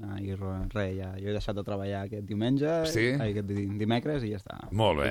Nah, 0.00 0.18
i 0.22 0.34
re, 0.34 0.52
re, 0.74 0.86
ja, 0.98 1.10
jo 1.20 1.30
he 1.30 1.34
deixat 1.36 1.56
de 1.58 1.64
treballar 1.66 2.04
aquest 2.06 2.26
diumenge, 2.28 2.70
Sí? 2.90 3.06
ai, 3.20 3.30
aquest 3.32 3.46
di- 3.48 3.66
dimecres, 3.80 4.24
i 4.26 4.32
ja 4.34 4.40
està. 4.40 4.58
Molt 4.76 5.00
bé. 5.02 5.10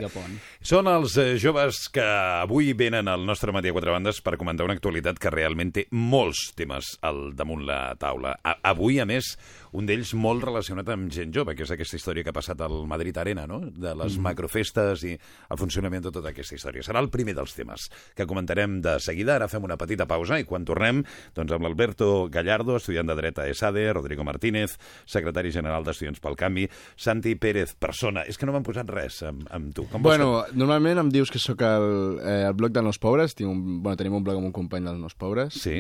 Són 0.66 0.88
els 0.92 1.16
eh, 1.18 1.38
joves 1.42 1.86
que 1.94 2.04
avui 2.04 2.74
venen 2.74 3.08
al 3.08 3.26
nostre 3.28 3.54
Matí 3.56 3.70
a 3.72 3.76
Quatre 3.76 3.92
Bandes 3.96 4.22
per 4.26 4.38
comentar 4.38 4.66
una 4.68 4.76
actualitat 4.78 5.20
que 5.22 5.32
realment 5.34 5.72
té 5.76 5.86
molts 5.92 6.52
temes 6.58 6.96
al 7.06 7.32
damunt 7.38 7.66
la 7.68 7.96
taula. 8.00 8.36
A 8.44 8.58
avui, 8.74 9.00
a 9.00 9.06
més, 9.10 9.36
un 9.78 9.86
d'ells 9.86 10.14
molt 10.18 10.44
relacionat 10.44 10.90
amb 10.90 11.12
gent 11.14 11.32
jove, 11.36 11.56
que 11.56 11.64
és 11.64 11.72
aquesta 11.72 11.96
història 12.00 12.24
que 12.26 12.34
ha 12.34 12.36
passat 12.40 12.60
al 12.66 12.82
Madrid 12.90 13.18
Arena, 13.22 13.46
no? 13.48 13.60
de 13.70 13.94
les 13.96 14.18
Mhm. 14.18 14.24
macrofestes 14.24 15.04
i 15.06 15.14
el 15.16 15.58
funcionament 15.58 16.04
de 16.04 16.12
tota 16.12 16.30
aquesta 16.34 16.56
història. 16.56 16.82
Serà 16.84 17.00
el 17.00 17.10
primer 17.10 17.36
dels 17.36 17.54
temes 17.56 17.90
que 18.16 18.26
comentarem 18.26 18.82
de 18.82 19.00
seguida. 19.00 19.36
Ara 19.36 19.48
fem 19.48 19.64
una 19.64 19.78
petita 19.78 20.08
pausa 20.08 20.40
i 20.40 20.44
quan 20.50 20.66
tornem, 20.68 21.04
doncs 21.38 21.54
amb 21.56 21.64
l'Alberto 21.68 22.28
Gallardo, 22.34 22.76
estudiant 22.80 23.08
de 23.10 23.16
dret 23.20 23.38
a 23.40 23.48
ESADE, 23.50 23.86
Rodrigo 23.94 24.26
Martínez, 24.28 24.76
secretari 25.06 25.52
general 25.54 25.86
d'Estudiants 25.86 26.20
pel 26.24 26.36
Canvi, 26.40 26.66
Santi 26.98 27.36
Pérez, 27.40 27.76
persona. 27.80 28.26
És 28.28 28.38
que 28.38 28.48
no 28.50 28.54
m'han 28.56 28.66
posat 28.66 28.90
res 28.90 29.22
amb, 29.30 29.46
amb 29.54 29.72
tu. 29.78 29.86
Com 29.92 30.02
Bueno, 30.04 30.44
normalment 30.58 31.00
em 31.06 31.10
dius 31.14 31.30
que 31.32 31.40
sóc 31.40 31.62
el, 31.66 32.20
eh, 32.24 32.44
el 32.50 32.54
blog 32.58 32.74
dels 32.76 32.86
Nos 32.90 33.00
Pobres. 33.00 33.36
Tinc 33.38 33.50
un, 33.52 33.62
bueno, 33.84 33.96
tenim 34.00 34.16
un 34.18 34.24
blog 34.26 34.40
amb 34.42 34.50
un 34.50 34.56
company 34.56 34.84
dels 34.90 35.00
Nos 35.00 35.16
Pobres. 35.16 35.54
que... 35.54 35.60
Sí, 35.60 35.78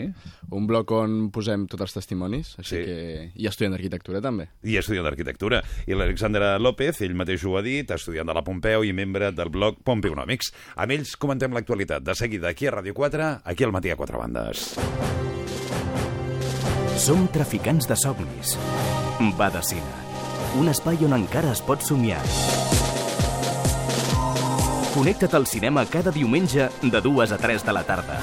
Un 0.52 0.66
blog 0.68 0.92
on 0.96 1.30
posem 1.32 1.66
tots 1.70 1.82
els 1.86 1.94
testimonis, 1.94 2.56
així 2.60 2.76
Sí. 2.80 2.84
que... 2.86 3.32
I 3.36 3.48
estudiant 3.50 3.74
d'arquitectura, 3.76 4.22
també. 4.22 4.48
i 4.64 4.78
estudiant 4.78 5.06
d'arquitectura. 5.06 5.62
I 5.88 5.94
l'Alexandra 5.98 6.58
López, 6.60 7.02
ell 7.02 7.14
mateix 7.16 7.44
ho 7.46 7.56
ha 7.58 7.62
dit, 7.66 7.90
estudiant 7.92 8.28
de 8.28 8.34
la 8.34 8.44
Pompeu 8.44 8.84
i 8.86 8.94
membre 8.94 9.32
del 9.32 9.50
blog 9.50 9.78
Pompeonòmics. 9.84 10.52
Amb 10.76 10.92
ells 10.96 11.16
comentem 11.18 11.54
l'actualitat. 11.54 12.04
De 12.04 12.16
seguida, 12.16 12.50
aquí 12.50 12.68
a 12.68 12.72
Ràdio 12.72 12.94
4, 12.94 13.42
aquí 13.46 13.64
al 13.64 13.72
matí 13.72 13.90
a 13.92 13.96
quatre 13.96 14.18
bandes. 14.18 14.49
Som 16.98 17.28
traficants 17.34 17.88
de 17.88 17.96
somnis. 17.96 18.56
Va 19.38 19.50
de 19.54 19.62
cine. 19.62 19.96
Un 20.58 20.70
espai 20.72 20.98
on 21.06 21.14
encara 21.14 21.52
es 21.54 21.62
pot 21.62 21.84
somiar. 21.86 22.22
Connecta't 24.96 25.36
al 25.38 25.46
cinema 25.48 25.86
cada 25.86 26.12
diumenge 26.12 26.70
de 26.82 27.02
2 27.02 27.32
a 27.32 27.38
3 27.38 27.66
de 27.66 27.74
la 27.74 27.84
tarda. 27.84 28.18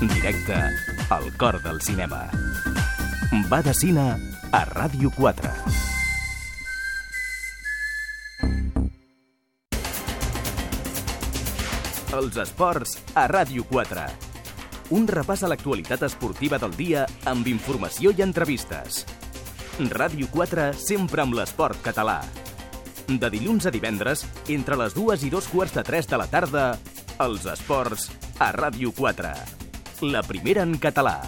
Directe 0.00 0.56
al 1.10 1.32
cor 1.36 1.62
del 1.62 1.82
cinema. 1.82 2.30
Va 3.52 3.62
de 3.62 3.74
cine 3.74 4.08
a 4.52 4.64
Ràdio 4.66 5.12
4. 5.14 5.97
Els 12.08 12.38
esports 12.40 12.94
a 13.20 13.26
Ràdio 13.28 13.66
4. 13.68 14.00
Un 14.96 15.04
repàs 15.10 15.42
a 15.44 15.48
l'actualitat 15.52 16.06
esportiva 16.06 16.56
del 16.56 16.72
dia 16.72 17.02
amb 17.28 17.50
informació 17.50 18.14
i 18.16 18.22
entrevistes. 18.24 19.02
Ràdio 19.92 20.30
4 20.32 20.70
sempre 20.80 21.20
amb 21.26 21.36
l'esport 21.36 21.82
català. 21.84 22.22
De 23.08 23.28
dilluns 23.28 23.68
a 23.68 23.72
divendres, 23.74 24.24
entre 24.48 24.78
les 24.80 24.96
dues 24.96 25.20
i 25.20 25.28
dos 25.28 25.50
quarts 25.52 25.76
de 25.76 25.84
tres 25.84 26.08
de 26.08 26.16
la 26.16 26.30
tarda, 26.32 26.64
els 27.20 27.44
esports 27.44 28.08
a 28.40 28.54
Ràdio 28.56 28.94
4. 28.96 29.34
La 30.08 30.24
primera 30.24 30.64
en 30.64 30.78
català. 30.80 31.18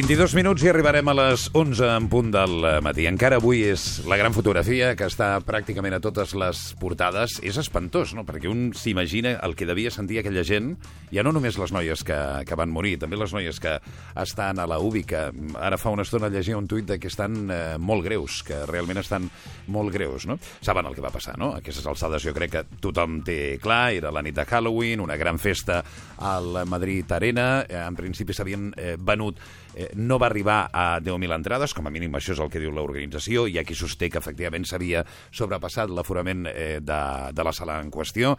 22 0.00 0.32
minuts 0.32 0.62
i 0.64 0.68
arribarem 0.70 1.10
a 1.10 1.12
les 1.12 1.42
11 1.52 1.84
en 1.92 2.06
punt 2.08 2.30
del 2.32 2.62
matí. 2.80 3.04
Encara 3.04 3.36
avui 3.36 3.66
és 3.68 3.98
la 4.08 4.16
gran 4.16 4.32
fotografia 4.32 4.94
que 4.96 5.04
està 5.10 5.34
pràcticament 5.44 5.92
a 5.92 6.00
totes 6.00 6.32
les 6.40 6.62
portades. 6.80 7.34
És 7.44 7.58
espantós, 7.60 8.14
no?, 8.16 8.24
perquè 8.24 8.48
un 8.48 8.70
s'imagina 8.72 9.34
el 9.44 9.52
que 9.58 9.68
devia 9.68 9.92
sentir 9.92 10.22
aquella 10.22 10.40
gent, 10.46 10.70
ja 11.12 11.20
no 11.26 11.34
només 11.36 11.58
les 11.60 11.74
noies 11.76 12.00
que, 12.06 12.16
que 12.48 12.56
van 12.56 12.72
morir, 12.72 12.94
també 13.02 13.18
les 13.20 13.34
noies 13.36 13.60
que 13.60 13.76
estan 14.24 14.62
a 14.62 14.66
la 14.70 14.80
UBI, 14.80 15.04
que 15.04 15.26
ara 15.60 15.76
fa 15.76 15.92
una 15.92 16.08
estona 16.08 16.32
llegia 16.32 16.56
un 16.56 16.70
tuit 16.70 16.88
de 16.88 16.96
que 16.96 17.12
estan 17.12 17.36
eh, 17.52 17.60
molt 17.76 18.06
greus, 18.06 18.40
que 18.46 18.64
realment 18.70 19.02
estan 19.04 19.28
molt 19.68 19.92
greus, 19.92 20.24
no? 20.24 20.38
Saben 20.64 20.88
el 20.88 20.96
que 20.96 21.04
va 21.04 21.12
passar, 21.12 21.36
no? 21.36 21.52
Aquestes 21.60 21.84
alçades 21.84 22.24
jo 22.24 22.32
crec 22.32 22.56
que 22.56 22.64
tothom 22.80 23.20
té 23.26 23.58
clar, 23.60 23.90
era 24.00 24.14
la 24.14 24.24
nit 24.24 24.38
de 24.38 24.48
Halloween, 24.48 25.04
una 25.04 25.20
gran 25.20 25.36
festa 25.36 25.82
al 26.24 26.62
Madrid 26.64 27.12
Arena, 27.12 27.66
eh, 27.68 27.82
en 27.84 28.00
principi 28.00 28.32
s'havien 28.32 28.70
eh, 28.78 28.94
venut 28.96 29.44
eh, 29.74 29.90
no 29.94 30.18
va 30.18 30.28
arribar 30.30 30.60
a 30.72 31.00
10.000 31.00 31.36
entrades, 31.36 31.74
com 31.74 31.86
a 31.86 31.94
mínim 31.94 32.14
això 32.16 32.34
és 32.34 32.42
el 32.42 32.50
que 32.50 32.62
diu 32.62 32.74
l'organització, 32.74 33.46
i 33.46 33.58
aquí 33.60 33.76
sosté 33.78 34.10
que 34.10 34.20
efectivament 34.22 34.66
s'havia 34.66 35.04
sobrepassat 35.30 35.90
l'aforament 35.90 36.46
eh, 36.50 36.78
de, 36.82 37.00
de 37.32 37.46
la 37.46 37.54
sala 37.56 37.80
en 37.80 37.90
qüestió. 37.90 38.36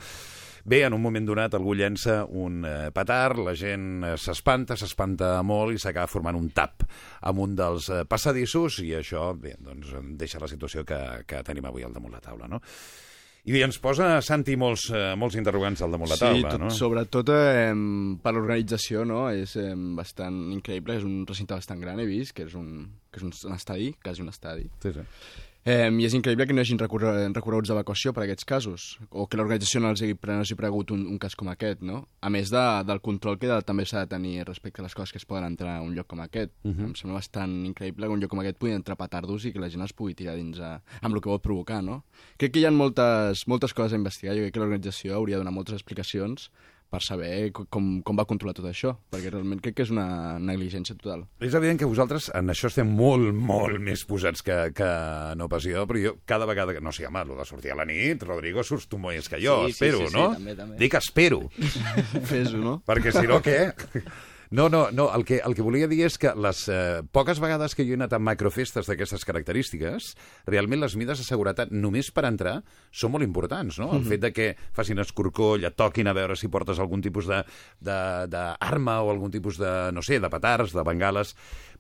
Bé, 0.63 0.83
en 0.85 0.93
un 0.93 1.01
moment 1.01 1.25
donat 1.25 1.55
algú 1.57 1.73
llença 1.73 2.19
un 2.37 2.61
eh, 2.69 2.91
petard, 2.93 3.39
la 3.41 3.55
gent 3.57 4.03
eh, 4.05 4.15
s'espanta, 4.21 4.77
s'espanta 4.77 5.39
molt 5.41 5.73
i 5.73 5.81
s'acaba 5.81 6.09
formant 6.11 6.37
un 6.37 6.51
tap 6.53 6.85
amb 7.25 7.41
un 7.41 7.55
dels 7.57 7.89
eh, 7.89 8.03
passadissos 8.05 8.81
i 8.85 8.91
això 8.99 9.31
bé, 9.33 9.55
doncs, 9.57 9.95
deixa 10.21 10.41
la 10.41 10.49
situació 10.51 10.85
que, 10.85 10.99
que 11.25 11.41
tenim 11.47 11.65
avui 11.65 11.87
al 11.87 11.95
damunt 11.95 12.13
la 12.13 12.21
taula. 12.21 12.51
No? 12.51 12.61
I 13.49 13.61
ens 13.65 13.79
posa, 13.81 14.19
Santi, 14.21 14.53
molts, 14.59 14.83
eh, 14.93 15.15
molts 15.17 15.35
interrogants 15.39 15.81
al 15.81 15.95
damunt 15.95 16.11
la 16.11 16.17
taula. 16.19 16.37
sí, 16.37 16.43
tot, 16.45 16.59
no? 16.61 16.69
sobretot 16.69 17.31
eh, 17.33 17.71
per 18.21 18.33
l'organització, 18.35 19.05
no? 19.07 19.23
És 19.33 19.55
eh, 19.57 19.71
bastant 19.97 20.37
increïble, 20.53 20.99
és 20.99 21.07
un 21.07 21.23
recinte 21.25 21.57
bastant 21.57 21.81
gran, 21.81 21.99
he 21.99 22.05
vist, 22.05 22.35
que 22.37 22.45
és 22.45 22.53
un, 22.53 22.85
que 23.09 23.17
és 23.17 23.25
un, 23.25 23.33
un 23.49 23.57
estadi, 23.57 23.95
quasi 24.03 24.21
un 24.21 24.29
estadi. 24.29 24.69
Sí, 24.83 24.93
sí. 24.93 25.07
Eh, 25.63 25.89
I 25.93 26.05
és 26.07 26.13
increïble 26.17 26.47
que 26.49 26.55
no 26.55 26.61
hi 26.61 26.65
hagin 26.65 26.79
recorre, 26.81 27.11
recorreguts 27.29 27.69
d'evacuació 27.69 28.15
per 28.17 28.23
a 28.23 28.25
aquests 28.25 28.47
casos, 28.49 28.85
o 29.11 29.27
que 29.29 29.37
l'organització 29.37 29.81
no 29.83 29.91
els 29.93 30.01
hagi, 30.01 30.15
no 30.17 30.39
hagi 30.41 30.57
pregut 30.57 30.93
un, 30.95 31.03
un 31.05 31.19
cas 31.21 31.35
com 31.37 31.51
aquest, 31.51 31.83
no? 31.85 31.99
A 32.25 32.31
més 32.33 32.49
de, 32.49 32.63
del 32.89 33.01
control 33.05 33.37
que 33.37 33.49
de, 33.51 33.59
també 33.67 33.85
s'ha 33.85 34.01
de 34.01 34.09
tenir 34.15 34.47
respecte 34.47 34.81
a 34.81 34.87
les 34.87 34.97
coses 34.97 35.13
que 35.13 35.21
es 35.21 35.27
poden 35.29 35.45
entrar 35.51 35.75
a 35.77 35.83
un 35.85 35.93
lloc 35.93 36.09
com 36.09 36.23
aquest. 36.25 36.55
Uh 36.63 36.71
-huh. 36.71 36.89
Em 36.89 36.95
sembla 36.95 37.19
bastant 37.19 37.53
increïble 37.65 38.07
que 38.07 38.13
un 38.13 38.19
lloc 38.19 38.31
com 38.31 38.41
aquest 38.41 38.57
pugui 38.57 38.73
entrar 38.73 38.97
petardos 38.97 39.45
i 39.45 39.53
que 39.53 39.59
la 39.59 39.69
gent 39.69 39.83
es 39.85 39.93
pugui 39.93 40.15
tirar 40.15 40.35
dins 40.35 40.59
a, 40.59 40.81
amb 41.01 41.13
el 41.13 41.21
que 41.21 41.29
pot 41.29 41.41
provocar, 41.43 41.83
no? 41.83 42.05
Crec 42.37 42.53
que 42.53 42.59
hi 42.59 42.65
ha 42.65 42.71
moltes, 42.71 43.47
moltes 43.47 43.73
coses 43.73 43.93
a 43.93 43.97
investigar, 43.97 44.35
jo 44.35 44.41
crec 44.41 44.53
que 44.53 44.59
l'organització 44.59 45.13
hauria 45.13 45.35
de 45.35 45.43
donar 45.43 45.53
moltes 45.53 45.75
explicacions 45.75 46.49
per 46.91 46.99
saber 47.01 47.51
co- 47.55 47.63
com, 47.71 47.85
com 48.03 48.17
va 48.19 48.25
controlar 48.27 48.53
tot 48.57 48.67
això, 48.67 48.91
perquè 49.13 49.31
realment 49.31 49.61
crec 49.63 49.77
que 49.79 49.85
és 49.85 49.91
una 49.93 50.37
negligència 50.43 50.97
total. 50.99 51.23
És 51.39 51.55
evident 51.55 51.79
que 51.79 51.87
vosaltres 51.87 52.27
en 52.35 52.51
això 52.51 52.67
estem 52.67 52.91
molt, 52.91 53.31
molt 53.33 53.79
més 53.79 54.03
posats 54.09 54.43
que, 54.43 54.57
que 54.75 54.89
no 55.39 55.47
pas 55.51 55.63
jo, 55.63 55.85
però 55.87 56.01
jo 56.03 56.15
cada 56.27 56.45
vegada 56.49 56.75
que... 56.75 56.81
No 56.83 56.91
sé, 56.91 57.07
home, 57.07 57.23
el 57.23 57.31
de 57.39 57.45
sortir 57.47 57.71
a 57.71 57.77
la 57.79 57.85
nit, 57.87 58.23
Rodrigo, 58.27 58.63
surts 58.67 58.89
tu 58.91 58.99
més 58.99 59.29
que 59.31 59.39
jo, 59.39 59.61
Sí, 59.67 59.71
sí, 59.71 59.77
espero, 59.79 60.03
sí, 60.03 60.11
sí, 60.11 60.17
no? 60.19 60.27
també, 60.35 60.55
també. 60.59 60.77
Dic 60.81 60.99
espero, 60.99 61.41
Fes-ho, 62.31 62.57
no? 62.59 62.75
perquè 62.85 63.13
si 63.15 63.23
no, 63.29 63.39
què? 63.45 63.59
No, 64.51 64.67
no, 64.67 64.89
no, 64.91 65.05
el 65.15 65.23
que, 65.23 65.37
el 65.47 65.53
que 65.55 65.63
volia 65.63 65.87
dir 65.87 66.01
és 66.03 66.17
que 66.19 66.33
les 66.35 66.65
eh, 66.67 67.01
poques 67.15 67.39
vegades 67.39 67.71
que 67.71 67.85
jo 67.87 67.93
he 67.93 67.95
anat 67.95 68.11
a 68.11 68.19
macrofestes 68.19 68.83
d'aquestes 68.89 69.23
característiques, 69.23 70.09
realment 70.45 70.81
les 70.83 70.97
mides 70.99 71.21
de 71.21 71.23
seguretat 71.23 71.71
només 71.71 72.09
per 72.11 72.25
entrar 72.27 72.57
són 72.91 73.13
molt 73.13 73.23
importants, 73.23 73.77
no? 73.79 73.87
El 73.95 74.03
fet 74.03 74.19
de 74.25 74.33
que 74.35 74.47
facin 74.75 74.99
escorcoll, 74.99 75.63
et 75.63 75.77
toquin 75.79 76.11
a 76.11 76.13
veure 76.17 76.35
si 76.35 76.49
portes 76.51 76.81
algun 76.83 76.99
tipus 77.01 77.29
de- 77.31 77.45
de- 77.79 78.27
d'arma 78.27 78.97
o 79.05 79.09
algun 79.13 79.31
tipus 79.31 79.55
de, 79.57 79.71
no 79.95 80.03
sé, 80.03 80.19
de 80.19 80.29
petards, 80.29 80.73
de 80.75 80.83
bengales... 80.83 81.31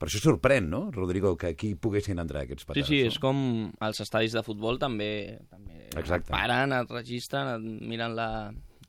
Per 0.01 0.07
això 0.09 0.17
sorprèn, 0.23 0.65
no, 0.71 0.79
Rodrigo, 0.95 1.35
que 1.37 1.51
aquí 1.51 1.75
poguessin 1.75 2.17
entrar 2.23 2.41
aquests 2.47 2.63
Sí, 2.63 2.67
petards. 2.71 2.87
sí, 2.87 3.01
no? 3.03 3.09
és 3.11 3.19
com 3.21 3.43
als 3.85 3.99
estadis 4.01 4.33
de 4.33 4.41
futbol 4.47 4.79
també, 4.81 5.37
també 5.51 5.89
Exacte. 5.99 6.31
paren, 6.31 6.71
et 6.73 6.89
registren, 6.89 7.51
et 7.59 7.83
miren 7.85 8.15
la, 8.17 8.29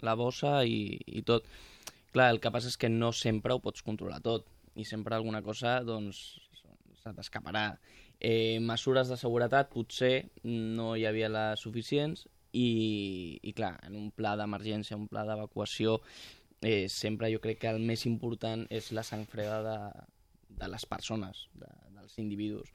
la 0.00 0.14
bossa 0.16 0.62
i, 0.64 0.96
i 1.18 1.20
tot. 1.26 1.44
Clar, 2.12 2.28
el 2.34 2.40
que 2.44 2.52
passa 2.52 2.68
és 2.68 2.76
que 2.76 2.90
no 2.92 3.12
sempre 3.16 3.54
ho 3.54 3.62
pots 3.64 3.84
controlar 3.84 4.20
tot 4.24 4.48
i 4.76 4.84
sempre 4.88 5.16
alguna 5.16 5.40
cosa 5.44 5.78
doncs, 5.84 6.20
se 7.02 7.12
t'escaparà. 7.16 7.66
Eh, 8.20 8.60
mesures 8.62 9.08
de 9.10 9.18
seguretat 9.18 9.72
potser 9.72 10.28
no 10.44 10.92
hi 10.94 11.06
havia 11.08 11.30
les 11.32 11.64
suficients 11.64 12.26
i, 12.52 13.40
i 13.42 13.52
clar, 13.56 13.74
en 13.88 13.96
un 13.98 14.10
pla 14.14 14.36
d'emergència, 14.38 14.98
un 14.98 15.08
pla 15.10 15.24
d'evacuació, 15.26 15.98
eh, 16.60 16.86
sempre 16.92 17.32
jo 17.32 17.40
crec 17.42 17.62
que 17.64 17.72
el 17.72 17.80
més 17.82 18.04
important 18.06 18.66
és 18.70 18.92
la 18.92 19.04
sang 19.06 19.24
freda 19.26 19.62
de, 19.66 19.78
de 20.60 20.68
les 20.70 20.86
persones, 20.86 21.46
de, 21.58 21.70
dels 21.96 22.18
individus. 22.22 22.68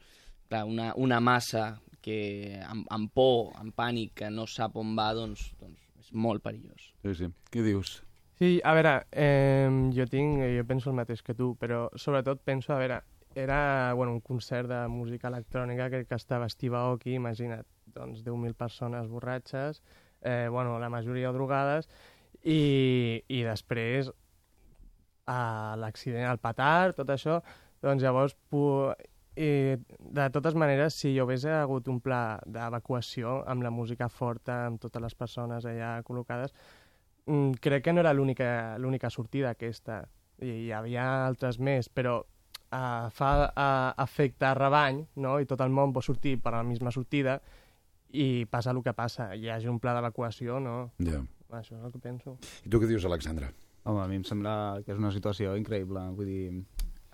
Clar, 0.49 0.65
una, 0.67 0.91
una 0.97 1.21
massa 1.21 1.69
que 2.01 2.59
amb, 2.65 2.87
amb 2.91 3.13
por, 3.13 3.53
amb 3.59 3.75
pànic, 3.75 4.15
que 4.23 4.33
no 4.33 4.47
sap 4.49 4.75
on 4.79 4.95
va, 4.97 5.11
doncs, 5.15 5.51
doncs 5.61 5.87
és 6.01 6.11
molt 6.13 6.43
perillós. 6.43 6.91
Sí, 7.05 7.15
sí. 7.21 7.31
Què 7.53 7.63
dius? 7.65 7.99
Sí, 8.37 8.61
a 8.63 8.73
veure, 8.77 9.07
eh, 9.11 9.69
jo 9.95 10.05
tinc, 10.05 10.43
jo 10.53 10.65
penso 10.69 10.91
el 10.91 10.97
mateix 10.99 11.23
que 11.25 11.33
tu, 11.33 11.55
però 11.57 11.87
sobretot 11.97 12.43
penso, 12.45 12.73
a 12.73 12.77
veure, 12.77 12.99
era 13.33 13.93
bueno, 13.97 14.13
un 14.13 14.21
concert 14.21 14.69
de 14.69 14.83
música 14.87 15.31
electrònica 15.31 15.89
que, 15.89 16.03
que 16.05 16.19
estava 16.21 16.49
Steve 16.49 16.77
Aoki, 16.77 17.15
imagina't, 17.17 17.65
doncs 17.95 18.21
10.000 18.25 18.53
persones 18.53 19.09
borratxes, 19.09 19.81
eh, 20.21 20.47
bueno, 20.51 20.77
la 20.79 20.89
majoria 20.89 21.33
drogades, 21.33 21.89
i, 22.43 23.23
i 23.27 23.41
després 23.41 24.13
l'accident, 25.27 26.29
al 26.29 26.37
petard, 26.39 26.95
tot 27.01 27.09
això, 27.13 27.41
doncs 27.81 28.05
llavors, 28.05 28.37
pu... 28.53 28.63
i, 29.37 29.77
de 30.17 30.29
totes 30.33 30.55
maneres, 30.57 30.95
si 30.97 31.11
hi 31.11 31.19
hagués 31.21 31.49
hagut 31.49 31.89
un 31.89 31.99
pla 32.01 32.39
d'evacuació 32.45 33.41
amb 33.49 33.65
la 33.65 33.73
música 33.73 34.09
forta, 34.09 34.67
amb 34.69 34.81
totes 34.81 35.01
les 35.03 35.17
persones 35.17 35.65
allà 35.65 35.97
col·locades, 36.05 36.53
crec 37.61 37.83
que 37.85 37.93
no 37.93 38.01
era 38.01 38.13
l'única 38.13 38.77
l'única 38.77 39.09
sortida 39.09 39.51
aquesta. 39.51 40.01
I 40.41 40.67
hi 40.67 40.71
havia 40.71 41.05
altres 41.25 41.57
més, 41.59 41.89
però 41.89 42.19
uh, 42.21 43.07
fa 43.13 43.31
uh, 43.47 44.03
efecte 44.03 44.53
rebany, 44.53 45.03
no? 45.23 45.37
i 45.41 45.47
tot 45.49 45.63
el 45.65 45.73
món 45.73 45.93
pot 45.95 46.05
sortir 46.05 46.37
per 46.43 46.53
la 46.53 46.63
misma 46.63 46.93
sortida, 46.93 47.39
i 48.13 48.45
passa 48.49 48.71
el 48.71 48.83
que 48.83 48.93
passa. 48.93 49.31
Hi 49.35 49.49
hagi 49.51 49.69
un 49.71 49.79
pla 49.83 49.95
d'evacuació, 49.97 50.61
no? 50.63 50.77
Ja. 51.03 51.23
Això 51.57 51.77
és 51.77 51.83
el 51.83 51.93
que 51.93 52.03
penso. 52.03 52.37
I 52.65 52.71
tu 52.71 52.79
què 52.81 52.89
dius, 52.89 53.05
Alexandra? 53.07 53.49
Home, 53.87 54.01
a 54.03 54.07
mi 54.11 54.19
em 54.19 54.25
sembla 54.27 54.83
que 54.83 54.91
és 54.91 54.99
una 54.99 55.13
situació 55.15 55.55
increïble. 55.59 56.03
Vull 56.15 56.27
dir, 56.27 56.41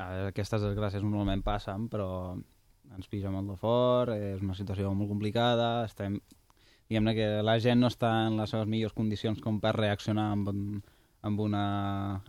aquestes 0.02 0.64
desgràcies 0.64 1.04
normalment 1.06 1.44
passen, 1.46 1.88
però 1.90 2.08
ens 2.94 3.10
pija 3.10 3.32
molt 3.34 3.52
de 3.52 3.58
fort, 3.58 4.14
és 4.14 4.42
una 4.42 4.58
situació 4.58 4.94
molt 4.94 5.12
complicada, 5.12 5.84
estem... 5.88 6.20
Diguem-ne 6.90 7.14
que 7.18 7.28
la 7.46 7.58
gent 7.64 7.80
no 7.82 7.90
està 7.92 8.12
en 8.28 8.38
les 8.40 8.52
seves 8.54 8.68
millors 8.70 8.96
condicions 8.98 9.40
com 9.42 9.60
per 9.64 9.76
reaccionar 9.78 10.32
amb, 10.36 10.52
amb, 11.24 11.40
una, 11.40 11.64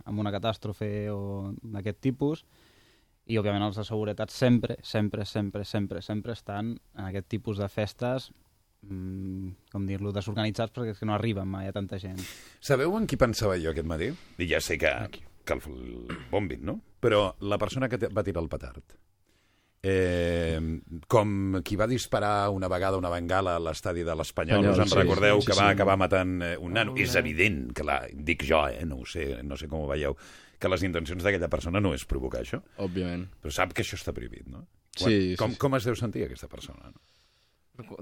amb 0.05 0.23
una 0.23 0.31
catàstrofe 0.33 0.89
o 1.11 1.51
d'aquest 1.61 1.99
tipus, 2.01 2.45
i 3.25 3.39
òbviament 3.41 3.65
els 3.65 3.77
de 3.79 3.85
seguretat 3.85 4.31
sempre, 4.33 4.77
sempre, 4.85 5.25
sempre, 5.25 5.65
sempre, 5.65 6.01
sempre 6.05 6.33
estan 6.37 6.75
en 6.75 7.05
aquest 7.07 7.27
tipus 7.33 7.57
de 7.57 7.69
festes 7.73 8.29
mm, 8.85 9.69
com 9.73 9.87
dir-lo, 9.89 10.13
desorganitzats 10.13 10.73
perquè 10.75 10.93
és 10.93 11.01
que 11.01 11.09
no 11.09 11.15
arriben 11.15 11.49
mai 11.49 11.69
a 11.69 11.73
tanta 11.75 11.99
gent. 12.01 12.21
Sabeu 12.61 12.93
en 12.99 13.07
qui 13.09 13.17
pensava 13.17 13.57
jo 13.61 13.73
aquest 13.73 13.89
matí? 13.89 14.11
I 14.37 14.49
ja 14.51 14.61
sé 14.61 14.77
que, 14.81 14.93
que 15.45 15.57
el, 15.57 15.65
el 16.13 16.21
bombin, 16.31 16.61
no? 16.69 16.79
Però 17.01 17.27
la 17.41 17.59
persona 17.61 17.89
que 17.89 17.99
va 18.07 18.25
tirar 18.25 18.45
el 18.45 18.51
petard, 18.51 18.97
eh, 19.85 20.57
com 21.07 21.59
qui 21.65 21.77
va 21.77 21.85
disparar 21.85 22.49
una 22.49 22.69
vegada 22.71 22.97
una 22.97 23.11
bengala 23.13 23.55
a 23.59 23.61
l'estadi 23.61 24.01
de 24.07 24.15
l'Espanyol, 24.17 24.65
Espanyol, 24.65 24.73
us 24.73 24.81
en 24.81 24.89
sí, 24.89 24.97
recordeu 24.97 25.41
sí, 25.41 25.47
que 25.47 25.53
sí, 25.53 25.59
va 25.59 25.67
sí. 25.69 25.75
acabar 25.77 25.97
matant 26.01 26.39
eh, 26.41 26.55
un 26.57 26.73
nano? 26.73 26.95
Un 26.95 27.03
És 27.03 27.13
evident, 27.19 27.67
que 27.77 27.85
la, 27.85 27.99
dic 28.09 28.47
jo, 28.49 28.63
eh, 28.71 28.81
no 28.89 29.03
ho 29.03 29.05
sé, 29.09 29.27
no 29.45 29.59
sé 29.61 29.69
com 29.69 29.83
ho 29.83 29.91
veieu, 29.91 30.17
que 30.57 30.71
les 30.71 30.85
intencions 30.87 31.21
d'aquella 31.21 31.51
persona 31.53 31.83
no 31.83 31.93
és 31.93 32.07
provocar 32.09 32.41
això, 32.41 32.63
Òbviament. 32.81 33.27
però 33.43 33.53
sap 33.53 33.75
que 33.77 33.85
això 33.85 33.99
està 33.99 34.15
prohibit, 34.15 34.47
no? 34.49 34.65
Sí, 34.95 35.05
sí, 35.05 35.35
com, 35.37 35.53
sí. 35.53 35.59
com 35.61 35.77
es 35.77 35.85
deu 35.85 35.97
sentir 35.99 36.25
aquesta 36.25 36.49
persona? 36.49 36.89
No? 36.89 37.03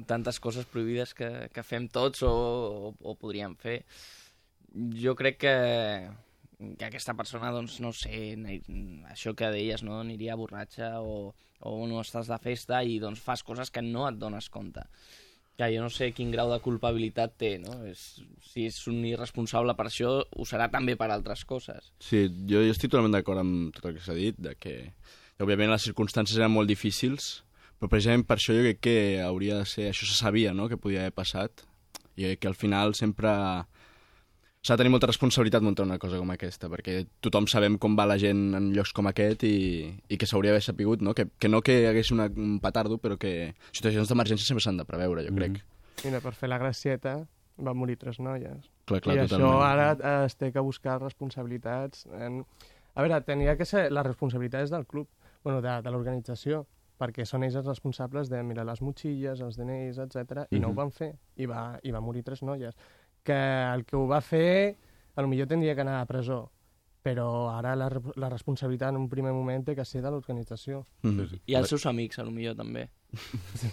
tantes 0.05 0.37
coses 0.37 0.67
prohibides 0.69 1.15
que, 1.17 1.49
que 1.49 1.63
fem 1.65 1.87
tots 1.89 2.21
o, 2.21 2.29
o, 2.29 2.91
o 3.01 3.15
podríem 3.17 3.55
fer. 3.57 3.79
Jo 5.01 5.15
crec 5.17 5.39
que, 5.41 5.55
que 6.77 6.87
aquesta 6.87 7.15
persona, 7.17 7.51
doncs, 7.53 7.79
no 7.83 7.91
sé, 7.95 8.35
això 9.11 9.33
que 9.37 9.51
deies, 9.53 9.83
no? 9.85 9.99
aniria 10.01 10.37
borratxa 10.39 10.95
o, 11.01 11.33
o 11.59 11.73
no 11.89 12.01
estàs 12.01 12.31
de 12.31 12.39
festa 12.41 12.83
i 12.83 12.99
doncs 13.03 13.21
fas 13.23 13.43
coses 13.45 13.71
que 13.73 13.83
no 13.85 14.07
et 14.09 14.19
dones 14.21 14.49
compte. 14.53 14.85
Ja, 15.59 15.67
jo 15.69 15.83
no 15.83 15.91
sé 15.93 16.09
quin 16.17 16.31
grau 16.33 16.49
de 16.49 16.57
culpabilitat 16.65 17.35
té, 17.37 17.51
no? 17.61 17.75
És, 17.85 18.23
si 18.41 18.65
és 18.65 18.79
un 18.89 19.03
irresponsable 19.05 19.75
per 19.77 19.85
això, 19.85 20.15
ho 20.25 20.45
serà 20.49 20.65
també 20.73 20.95
per 20.97 21.11
altres 21.13 21.43
coses. 21.45 21.91
Sí, 22.01 22.25
jo, 22.49 22.63
jo 22.65 22.73
estic 22.73 22.89
totalment 22.89 23.13
d'acord 23.13 23.43
amb 23.43 23.75
tot 23.75 23.85
el 23.91 23.99
que 23.99 24.01
s'ha 24.01 24.17
dit, 24.17 24.39
de 24.41 24.55
que, 24.57 24.73
òbviament, 25.37 25.69
les 25.75 25.85
circumstàncies 25.85 26.41
eren 26.41 26.55
molt 26.55 26.71
difícils, 26.71 27.43
però 27.77 27.91
precisament 27.91 28.25
per 28.25 28.39
això 28.39 28.55
jo 28.57 28.65
crec 28.65 28.81
que 28.81 28.97
hauria 29.21 29.59
de 29.61 29.69
ser... 29.69 29.91
Això 29.91 30.09
se 30.09 30.17
sabia, 30.17 30.55
no?, 30.57 30.65
que 30.71 30.79
podia 30.81 31.05
haver 31.05 31.13
passat, 31.21 31.67
i 32.17 32.33
que 32.37 32.49
al 32.49 32.57
final 32.57 32.97
sempre 32.97 33.29
s'ha 34.63 34.77
de 34.77 34.79
tenir 34.79 34.93
molta 34.93 35.09
responsabilitat 35.09 35.63
muntar 35.63 35.83
una 35.83 35.99
cosa 35.99 36.17
com 36.21 36.29
aquesta, 36.31 36.69
perquè 36.71 37.01
tothom 37.23 37.49
sabem 37.51 37.75
com 37.81 37.97
va 37.99 38.05
la 38.07 38.15
gent 38.19 38.53
en 38.55 38.71
llocs 38.75 38.93
com 38.95 39.09
aquest 39.11 39.43
i, 39.47 39.55
i 40.07 40.19
que 40.19 40.29
s'hauria 40.29 40.53
d'haver 40.53 40.63
sapigut, 40.63 41.03
no? 41.03 41.13
Que, 41.17 41.27
que 41.37 41.51
no 41.51 41.59
que 41.61 41.81
hi 41.81 41.87
hagués 41.89 42.13
una, 42.15 42.29
un 42.31 42.59
petardo, 42.63 42.97
però 43.03 43.19
que 43.19 43.53
situacions 43.73 44.07
d'emergència 44.07 44.47
sempre 44.47 44.63
s'han 44.63 44.79
de 44.79 44.87
preveure, 44.87 45.25
jo 45.27 45.35
crec. 45.35 45.59
Mira, 46.05 46.21
per 46.23 46.31
fer 46.37 46.47
la 46.47 46.61
gracieta 46.61 47.17
van 47.57 47.77
morir 47.77 47.97
tres 47.99 48.21
noies. 48.23 48.69
Clar, 48.87 49.01
clar, 49.03 49.17
I 49.17 49.25
totalment. 49.27 49.49
això 49.49 49.65
ara 49.67 49.89
eh, 49.97 50.25
es 50.29 50.37
té 50.39 50.53
que 50.55 50.63
buscar 50.63 51.01
responsabilitats. 51.01 52.07
En... 52.15 52.43
A 52.93 53.03
veure, 53.03 53.19
tenia 53.25 53.57
que 53.57 53.65
ser 53.65 53.89
les 53.91 54.05
responsabilitats 54.05 54.71
del 54.71 54.87
club, 54.87 55.09
bueno, 55.43 55.59
de, 55.65 55.75
de 55.83 55.91
l'organització, 55.91 56.63
perquè 57.01 57.25
són 57.27 57.43
ells 57.43 57.57
els 57.59 57.67
responsables 57.67 58.29
de 58.31 58.39
mirar 58.45 58.65
les 58.69 58.81
motxilles, 58.85 59.41
els 59.43 59.57
DNIs, 59.59 59.99
etc 60.05 60.45
i 60.53 60.61
no 60.61 60.71
ho 60.71 60.77
van 60.77 60.91
fer, 60.93 61.13
i 61.35 61.47
va, 61.49 61.73
i 61.83 61.91
va 61.91 62.01
morir 62.05 62.23
tres 62.23 62.43
noies. 62.45 62.77
Que 63.23 63.37
el 63.73 63.85
que 63.87 63.95
ho 63.95 64.07
va 64.07 64.19
fer, 64.21 64.75
a 65.15 65.23
lo 65.23 65.29
millor 65.31 65.47
tindria 65.47 65.75
que 65.75 65.85
anar 65.85 66.01
a 66.01 66.07
presó, 66.09 66.41
però 67.03 67.51
ara 67.51 67.75
la, 67.75 67.89
la 68.15 68.29
responsabilitat 68.31 68.93
en 68.93 69.01
un 69.01 69.09
primer 69.11 69.33
moment 69.35 69.65
té 69.67 69.75
que 69.75 69.85
ser 69.85 70.01
de 70.03 70.11
l'organització. 70.11 70.83
Mhm. 71.03 71.39
I 71.47 71.57
els 71.59 71.71
seus 71.71 71.85
amics, 71.85 72.19
a 72.19 72.27
lo 72.27 72.31
millor 72.31 72.55
també. 72.59 72.89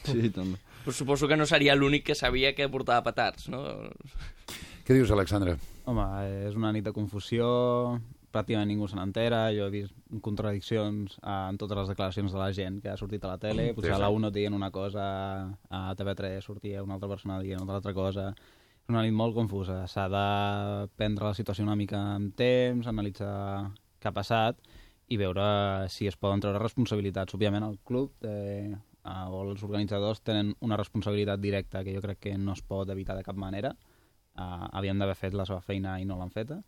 Sí, 0.05 0.31
també. 0.35 0.59
Però 0.85 0.93
suposo 0.93 1.29
que 1.29 1.39
no 1.39 1.47
seria 1.47 1.77
l'únic 1.79 2.11
que 2.11 2.19
sabia 2.19 2.55
que 2.55 2.69
portava 2.69 3.07
petards, 3.07 3.49
no? 3.53 3.63
Què 4.85 4.97
dius, 4.97 5.13
Alexandra? 5.15 5.57
Home, 5.87 6.07
és 6.49 6.57
una 6.59 6.73
nit 6.75 6.85
de 6.85 6.93
confusió, 6.93 7.47
pràcticament 8.35 8.71
ningú 8.71 8.89
se 8.91 8.99
n'entera, 8.99 9.45
jo 9.55 9.67
he 9.67 9.73
vist 9.75 9.95
contradiccions 10.23 11.17
eh, 11.19 11.35
en 11.51 11.59
totes 11.61 11.79
les 11.79 11.91
declaracions 11.93 12.35
de 12.35 12.41
la 12.41 12.51
gent 12.57 12.81
que 12.83 12.91
ha 12.93 12.99
sortit 12.99 13.25
a 13.25 13.35
la 13.35 13.41
tele, 13.43 13.71
potser 13.75 13.93
sí. 13.93 13.97
a 13.97 14.03
la 14.03 14.11
1 14.15 14.31
dient 14.35 14.57
una 14.57 14.71
cosa, 14.75 15.05
a 15.71 15.83
TV3 15.99 16.41
sortia 16.47 16.85
una 16.87 16.99
altra 16.99 17.11
persona 17.11 17.41
dient 17.43 17.63
una 17.63 17.79
altra 17.79 17.95
cosa, 17.95 18.31
una 18.91 19.03
nit 19.07 19.15
molt 19.17 19.37
confusa, 19.37 19.85
s'ha 19.91 20.07
de 20.11 20.27
prendre 20.99 21.31
la 21.31 21.37
situació 21.39 21.65
una 21.67 21.79
mica 21.79 21.99
amb 22.17 22.35
temps, 22.37 22.89
analitzar 22.91 23.71
què 24.01 24.11
ha 24.11 24.17
passat 24.17 24.61
i 25.11 25.19
veure 25.21 25.45
si 25.91 26.07
es 26.07 26.17
poden 26.17 26.43
treure 26.43 26.63
responsabilitats. 26.63 27.35
Òbviament 27.35 27.67
el 27.67 27.79
club 27.87 28.27
eh, 28.27 28.71
eh, 28.71 29.25
o 29.29 29.43
els 29.47 29.65
organitzadors 29.67 30.23
tenen 30.27 30.53
una 30.67 30.79
responsabilitat 30.81 31.43
directa 31.43 31.85
que 31.85 31.95
jo 31.97 32.03
crec 32.05 32.21
que 32.27 32.37
no 32.39 32.55
es 32.59 32.63
pot 32.63 32.91
evitar 32.95 33.17
de 33.19 33.27
cap 33.27 33.39
manera, 33.39 33.75
uh, 34.39 34.67
havien 34.79 34.99
d'haver 34.99 35.17
fet 35.19 35.35
la 35.35 35.47
seva 35.49 35.61
feina 35.65 35.99
i 36.01 36.07
no 36.07 36.19
l'han 36.19 36.31
feta, 36.35 36.61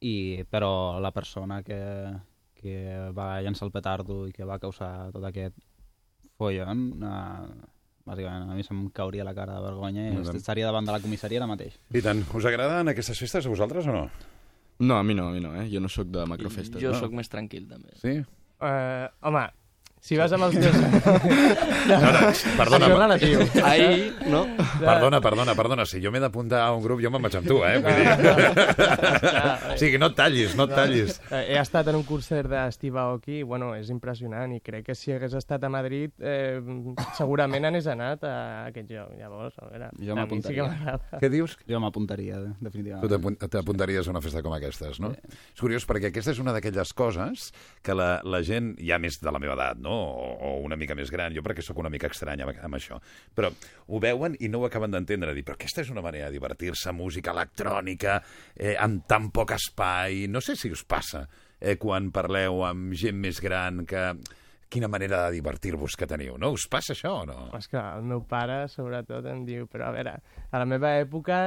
i, 0.00 0.44
però 0.50 1.00
la 1.02 1.10
persona 1.14 1.62
que, 1.66 1.80
que 2.54 2.76
va 3.16 3.40
llançar 3.42 3.66
el 3.66 3.74
petardo 3.74 4.20
i 4.28 4.34
que 4.36 4.46
va 4.46 4.60
causar 4.62 5.10
tot 5.14 5.26
aquest 5.26 5.58
follon, 6.38 6.86
uh, 7.02 7.77
bàsicament 8.08 8.50
a 8.50 8.56
mi 8.56 8.64
se'm 8.66 8.88
cauria 8.96 9.26
la 9.26 9.34
cara 9.36 9.58
de 9.58 9.66
vergonya 9.66 10.08
i 10.08 10.24
estaria 10.36 10.66
davant 10.66 10.88
de 10.88 10.96
la 10.96 11.02
comissaria 11.04 11.42
ara 11.42 11.50
mateix. 11.50 11.78
I 11.94 12.02
tant, 12.04 12.24
us 12.34 12.48
agraden 12.48 12.92
aquestes 12.94 13.20
festes 13.20 13.46
a 13.46 13.52
vosaltres 13.52 13.86
o 13.86 13.94
no? 13.94 14.08
No, 14.78 14.96
a 14.96 15.02
mi 15.02 15.14
no, 15.14 15.28
a 15.28 15.34
mi 15.34 15.40
no, 15.42 15.54
eh? 15.58 15.66
Jo 15.72 15.80
no 15.82 15.90
sóc 15.90 16.10
de 16.14 16.24
macrofestes. 16.30 16.80
Jo 16.82 16.92
no. 16.94 17.00
sóc 17.00 17.14
més 17.14 17.30
tranquil, 17.30 17.66
també. 17.70 17.96
Sí? 17.98 18.18
Uh, 18.62 19.06
home, 19.26 19.44
si 20.00 20.16
vas 20.16 20.32
amb 20.32 20.44
els 20.48 20.54
teus... 20.58 20.76
No, 21.88 21.98
no, 21.98 22.20
perdona, 22.58 22.86
Això 22.86 22.92
és 22.92 22.98
relatiu. 22.98 23.40
Ahir, 23.64 24.12
no? 24.30 24.42
Perdona, 24.80 25.20
perdona, 25.24 25.54
perdona. 25.58 25.86
Si 25.88 26.00
jo 26.04 26.10
m'he 26.14 26.20
d'apuntar 26.22 26.60
a 26.66 26.72
un 26.76 26.82
grup, 26.84 27.00
jo 27.02 27.10
me'n 27.10 27.22
vaig 27.24 27.36
amb 27.40 27.48
tu, 27.48 27.58
eh? 27.64 27.78
Vull 27.82 27.96
dir... 27.98 28.08
o 29.72 29.76
sigui, 29.80 29.98
no 30.00 30.10
et 30.12 30.16
tallis, 30.18 30.54
no 30.58 30.66
et 30.68 30.74
tallis. 30.76 31.18
Eh, 31.30 31.42
He 31.54 31.58
estat 31.60 31.88
en 31.90 31.98
un 32.00 32.04
concert 32.08 32.48
de 32.52 32.60
Steve 32.74 33.00
Aoki 33.00 33.38
i, 33.40 33.46
bueno, 33.48 33.70
és 33.78 33.90
impressionant 33.94 34.52
i 34.54 34.60
crec 34.64 34.86
que 34.90 34.96
si 34.98 35.12
hagués 35.14 35.34
estat 35.38 35.64
a 35.64 35.70
Madrid 35.72 36.12
eh, 36.20 36.60
segurament 37.18 37.68
anés 37.70 37.88
anat 37.90 38.24
a 38.28 38.34
aquest 38.68 38.90
lloc. 38.94 39.14
Llavors, 39.18 39.56
a 39.62 39.68
veure, 39.72 39.90
Jo 39.96 39.96
a 39.96 39.98
mi 39.98 40.02
sí 40.04 40.04
que 40.04 40.14
m'apuntaria. 40.20 40.68
m'agrada. 40.68 41.20
Què 41.22 41.30
dius? 41.32 41.56
Jo 41.68 41.80
m'apuntaria, 41.82 42.40
Tu 42.58 42.64
definitivament. 42.68 43.10
t'apun- 43.14 43.38
t'apuntaries 43.48 44.06
a 44.08 44.14
una 44.14 44.22
festa 44.24 44.42
com 44.44 44.54
aquestes, 44.56 45.00
no? 45.02 45.12
És 45.14 45.60
curiós 45.60 45.86
perquè 45.88 46.10
aquesta 46.12 46.34
és 46.34 46.42
una 46.42 46.52
d'aquelles 46.56 46.92
coses 46.96 47.48
que 47.82 47.94
la, 47.96 48.10
la 48.24 48.42
gent, 48.46 48.74
ja 48.84 48.98
més 49.02 49.18
de 49.22 49.32
la 49.34 49.40
meva 49.42 49.56
edat, 49.58 49.80
no? 49.82 49.87
O, 49.88 50.36
o 50.44 50.52
una 50.64 50.76
mica 50.76 50.96
més 50.98 51.12
gran, 51.12 51.34
jo 51.34 51.42
perquè 51.44 51.64
sóc 51.64 51.80
una 51.82 51.92
mica 51.92 52.10
estrany 52.10 52.42
amb, 52.44 52.56
amb 52.68 52.78
això, 52.78 52.98
però 53.34 53.50
ho 53.88 54.00
veuen 54.02 54.36
i 54.40 54.50
no 54.52 54.62
ho 54.62 54.68
acaben 54.68 54.94
d'entendre. 54.94 55.34
Dir, 55.36 55.44
però 55.46 55.58
aquesta 55.58 55.84
és 55.84 55.92
una 55.94 56.04
manera 56.04 56.28
de 56.28 56.38
divertir-se, 56.38 56.92
música 56.96 57.34
electrònica, 57.36 58.18
eh, 58.54 58.74
amb 58.78 59.06
tan 59.08 59.30
poc 59.34 59.56
espai... 59.56 60.26
No 60.28 60.42
sé 60.44 60.56
si 60.58 60.70
us 60.72 60.84
passa 60.84 61.24
eh, 61.60 61.76
quan 61.80 62.12
parleu 62.14 62.62
amb 62.68 62.94
gent 62.98 63.18
més 63.20 63.42
gran 63.44 63.86
que... 63.88 64.10
Quina 64.68 64.84
manera 64.92 65.22
de 65.24 65.38
divertir-vos 65.38 65.94
que 65.96 66.04
teniu, 66.04 66.34
no? 66.36 66.50
Us 66.52 66.66
passa 66.68 66.92
això 66.92 67.14
o 67.22 67.24
no? 67.24 67.36
És 67.56 67.70
que 67.72 67.80
el 67.80 68.02
meu 68.04 68.20
pare, 68.28 68.58
sobretot, 68.68 69.24
em 69.32 69.46
diu 69.46 69.64
però 69.64 69.86
a 69.86 69.94
veure, 69.94 70.12
a 70.44 70.60
la 70.60 70.66
meva 70.68 70.90
època, 71.00 71.38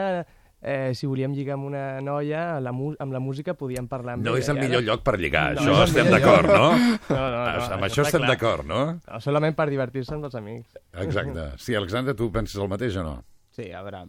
eh, 0.62 0.92
si 0.94 1.08
volíem 1.10 1.34
lligar 1.34 1.56
amb 1.58 1.66
una 1.66 1.84
noia, 2.06 2.60
la 2.62 2.72
mu 2.72 2.92
amb 3.00 3.14
la 3.16 3.20
música 3.20 3.54
podíem 3.58 3.88
parlar 3.90 4.14
amb 4.20 4.24
No 4.26 4.36
ella, 4.36 4.44
és 4.44 4.50
el 4.50 4.58
i 4.58 4.60
ara- 4.60 4.68
millor 4.70 4.84
lloc 4.88 5.04
per 5.04 5.18
lligar, 5.20 5.56
No 5.58 5.62
això 5.62 5.84
estem 5.88 6.06
millor 6.06 6.20
d'acord, 6.22 6.48
no? 6.54 6.70
No, 6.78 7.18
no, 7.18 7.44
no, 7.44 7.44
amb 7.48 7.84
això 7.90 8.02
això 8.02 8.08
estem 8.08 8.28
d'acord, 8.30 8.66
no? 8.70 8.82
No, 9.02 9.20
solament 9.20 9.56
per 9.58 9.70
divertir-se 9.74 10.14
amb 10.16 10.26
els 10.30 10.36
amics. 10.36 10.78
Exacte. 10.94 11.50
Sí, 11.66 11.76
Alexandre, 11.76 12.14
tu 12.16 12.32
penses 12.32 12.56
el 12.62 12.70
mateix 12.70 12.96
o 12.98 13.04
no? 13.04 13.16
Sí, 13.52 13.72
a 13.76 13.82
veure, 13.84 14.06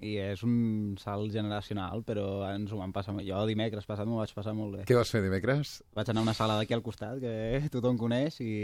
i 0.00 0.14
és 0.16 0.40
un 0.46 0.94
salt 0.96 1.28
generacional, 1.34 2.00
però 2.08 2.22
ens 2.48 2.70
ho 2.72 2.78
vam 2.80 2.88
passar... 2.90 3.12
Jo 3.20 3.42
dimecres 3.44 3.84
passat 3.84 4.08
m'ho 4.08 4.16
vaig 4.22 4.30
passar 4.32 4.54
molt 4.56 4.78
bé. 4.78 4.84
Què 4.88 4.96
vas 4.96 5.10
fer 5.12 5.20
dimecres? 5.20 5.74
Vaig 5.92 6.08
anar 6.08 6.22
a 6.22 6.24
una 6.24 6.32
sala 6.32 6.56
d'aquí 6.56 6.72
al 6.72 6.80
costat, 6.80 7.18
que 7.20 7.68
tothom 7.68 7.98
coneix, 8.00 8.38
i, 8.40 8.54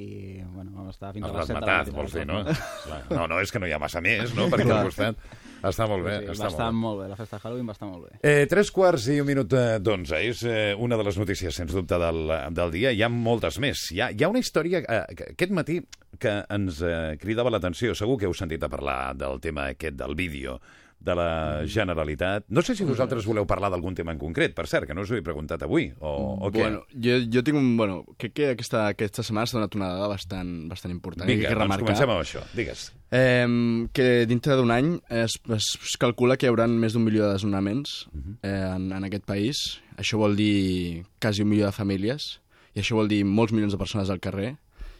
i 0.00 0.08
bueno, 0.54 0.70
vam 0.78 0.88
estar 0.88 1.12
fins 1.12 1.26
a 1.28 1.28
les 1.28 1.36
vas 1.42 1.50
7 1.50 1.60
de 1.60 1.66
la 1.66 1.76
matinada. 1.76 1.96
vols 1.98 2.16
dir, 2.16 2.24
no? 2.24 2.40
No, 3.18 3.26
no, 3.34 3.40
és 3.44 3.52
que 3.52 3.60
no 3.60 3.68
hi 3.68 3.74
ha 3.76 3.82
massa 3.82 4.00
més, 4.00 4.32
no? 4.34 4.48
Per 4.48 4.62
aquí 4.62 4.72
al 4.72 4.88
costat. 4.88 5.20
Està 5.62 5.86
molt 5.88 6.04
bé, 6.04 6.18
Sí, 6.20 6.26
està 6.34 6.44
va 6.44 6.50
estar 6.52 6.66
molt 6.70 6.74
bé. 6.74 6.80
molt 6.82 7.00
bé, 7.02 7.08
la 7.08 7.16
festa 7.16 7.36
de 7.38 7.42
Halloween 7.42 7.66
va 7.66 7.72
estar 7.72 7.88
molt 7.88 8.04
bé. 8.10 8.18
Eh, 8.22 8.46
tres 8.46 8.70
quarts 8.70 9.06
i 9.08 9.20
un 9.20 9.26
minut 9.26 9.52
eh, 9.56 9.78
d'onze. 9.80 10.20
És 10.28 10.42
eh, 10.44 10.74
una 10.78 10.96
de 10.96 11.04
les 11.08 11.16
notícies, 11.18 11.54
sens 11.54 11.72
dubte, 11.72 11.98
del, 11.98 12.20
del 12.54 12.70
dia. 12.74 12.92
Hi 12.92 13.02
ha 13.02 13.08
moltes 13.08 13.58
més. 13.58 13.86
Hi 13.92 14.00
ha, 14.04 14.10
hi 14.12 14.22
ha 14.22 14.28
una 14.28 14.38
història 14.42 14.82
eh, 14.84 15.02
que- 15.16 15.30
aquest 15.32 15.52
matí 15.56 15.80
que 16.18 16.34
ens 16.50 16.82
eh, 16.82 17.16
cridava 17.20 17.50
l'atenció. 17.50 17.94
Segur 17.94 18.18
que 18.18 18.26
heu 18.28 18.34
sentit 18.34 18.62
a 18.62 18.68
parlar 18.68 19.14
del 19.16 19.40
tema 19.40 19.66
aquest 19.72 19.96
del 19.96 20.14
vídeo 20.14 20.60
de 21.00 21.14
la 21.14 21.62
Generalitat. 21.66 22.46
No 22.48 22.62
sé 22.66 22.74
si 22.76 22.84
vosaltres 22.86 23.26
voleu 23.28 23.46
parlar 23.46 23.70
d'algun 23.72 23.94
tema 23.94 24.14
en 24.14 24.20
concret, 24.20 24.54
per 24.56 24.66
cert, 24.70 24.88
que 24.88 24.94
no 24.96 25.04
us 25.06 25.12
ho 25.12 25.18
he 25.18 25.24
preguntat 25.24 25.62
avui, 25.62 25.88
o, 26.00 26.12
o 26.40 26.50
què? 26.50 26.64
Bueno, 26.64 26.82
jo, 26.92 27.18
jo 27.32 27.42
tinc 27.46 27.60
un... 27.60 27.72
Bueno, 27.78 28.00
crec 28.18 28.34
que 28.36 28.48
aquesta, 28.54 28.86
aquesta 28.94 29.24
setmana 29.26 29.46
s'ha 29.46 29.58
donat 29.60 29.76
una 29.78 29.92
dada 29.94 30.10
bastant, 30.10 30.54
bastant 30.70 30.94
important. 30.94 31.28
Vinga, 31.28 31.46
que 31.46 31.54
doncs 31.54 31.62
remarcar. 31.62 31.86
comencem 31.86 32.14
amb 32.14 32.24
això. 32.24 32.42
Digues. 32.56 32.88
Eh, 33.14 33.86
que 33.94 34.08
dintre 34.26 34.56
d'un 34.58 34.74
any 34.74 34.96
es, 35.22 35.38
es, 35.54 35.70
es 35.78 35.96
calcula 36.02 36.36
que 36.36 36.48
hi 36.48 36.52
haurà 36.52 36.66
més 36.70 36.96
d'un 36.96 37.06
milió 37.06 37.26
de 37.28 37.36
desnonaments 37.36 38.02
eh, 38.42 38.50
en, 38.50 38.90
en 38.96 39.06
aquest 39.06 39.28
país. 39.28 39.62
Això 40.00 40.18
vol 40.20 40.34
dir 40.38 41.04
quasi 41.22 41.46
un 41.46 41.52
milió 41.52 41.68
de 41.68 41.76
famílies 41.76 42.36
i 42.76 42.82
això 42.82 42.98
vol 42.98 43.08
dir 43.08 43.22
molts 43.24 43.54
milions 43.56 43.72
de 43.72 43.80
persones 43.80 44.10
al 44.12 44.20
carrer 44.20 44.56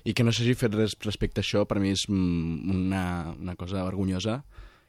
i 0.07 0.14
que 0.14 0.24
no 0.24 0.32
s'hagi 0.32 0.55
fet 0.57 0.74
res 0.78 0.94
respecte 1.03 1.42
a 1.42 1.44
això 1.44 1.64
per 1.68 1.80
mi 1.82 1.90
és 1.92 2.07
mm, 2.09 2.70
una, 2.72 3.03
una 3.34 3.57
cosa 3.59 3.84
vergonyosa 3.84 4.40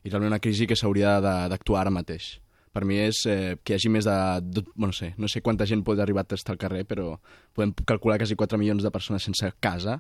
i 0.07 0.11
realment 0.11 0.31
una 0.31 0.43
crisi 0.43 0.67
que 0.67 0.77
s'hauria 0.79 1.17
d'actuar 1.51 1.83
ara 1.83 1.91
mateix. 1.93 2.37
Per 2.71 2.83
mi 2.87 2.99
és 3.01 3.23
eh, 3.27 3.57
que 3.63 3.73
hi 3.73 3.77
hagi 3.77 3.89
més 3.91 4.05
de 4.05 4.15
bueno, 4.53 4.91
no, 4.91 4.95
sé, 4.95 5.11
no 5.17 5.27
sé 5.31 5.41
quanta 5.43 5.65
gent 5.67 5.83
pot 5.83 5.99
arribar 5.99 6.23
a 6.23 6.37
estar 6.37 6.53
al 6.53 6.61
carrer, 6.61 6.83
però 6.87 7.15
podem 7.57 7.73
calcular 7.89 8.19
quasi 8.21 8.37
4 8.37 8.59
milions 8.61 8.85
de 8.85 8.91
persones 8.93 9.25
sense 9.25 9.49
casa 9.59 9.97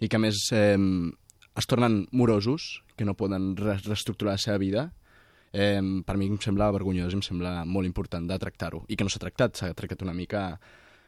i 0.00 0.08
que 0.08 0.16
a 0.16 0.22
més 0.22 0.44
eh, 0.54 0.78
es 1.56 1.68
tornen 1.68 2.04
morosos, 2.12 2.84
que 2.96 3.04
no 3.08 3.16
poden 3.18 3.54
re 3.58 3.76
reestructurar 3.82 4.36
la 4.36 4.42
seva 4.42 4.60
vida, 4.62 4.86
eh, 5.52 5.82
per 6.06 6.16
mi 6.16 6.30
em 6.30 6.38
sembla 6.40 6.70
vergonyós, 6.72 7.16
em 7.16 7.24
sembla 7.24 7.64
molt 7.64 7.88
important 7.88 8.28
de 8.28 8.38
tractar-ho. 8.38 8.84
I 8.88 8.96
que 8.96 9.04
no 9.04 9.12
s'ha 9.12 9.22
tractat, 9.22 9.56
s'ha 9.56 9.72
tractat 9.74 10.04
una 10.06 10.14
mica 10.16 10.46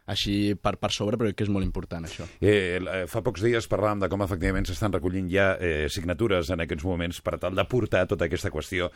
així 0.08 0.54
per, 0.56 0.76
per 0.80 0.90
sobre, 0.94 1.18
però 1.20 1.28
crec 1.28 1.38
que 1.40 1.46
és 1.46 1.52
molt 1.52 1.66
important 1.66 2.08
això. 2.08 2.26
Eh, 2.40 2.78
eh, 2.78 3.04
fa 3.10 3.22
pocs 3.24 3.44
dies 3.44 3.68
parlàvem 3.70 4.02
de 4.04 4.08
com 4.12 4.24
efectivament 4.24 4.68
s'estan 4.68 4.94
recollint 4.96 5.28
ja 5.32 5.50
eh, 5.60 5.88
signatures 5.92 6.52
en 6.54 6.64
aquests 6.64 6.86
moments 6.88 7.20
per 7.24 7.36
tal 7.42 7.56
de 7.58 7.64
portar 7.68 8.06
tota 8.08 8.28
aquesta 8.28 8.52
qüestió 8.54 8.88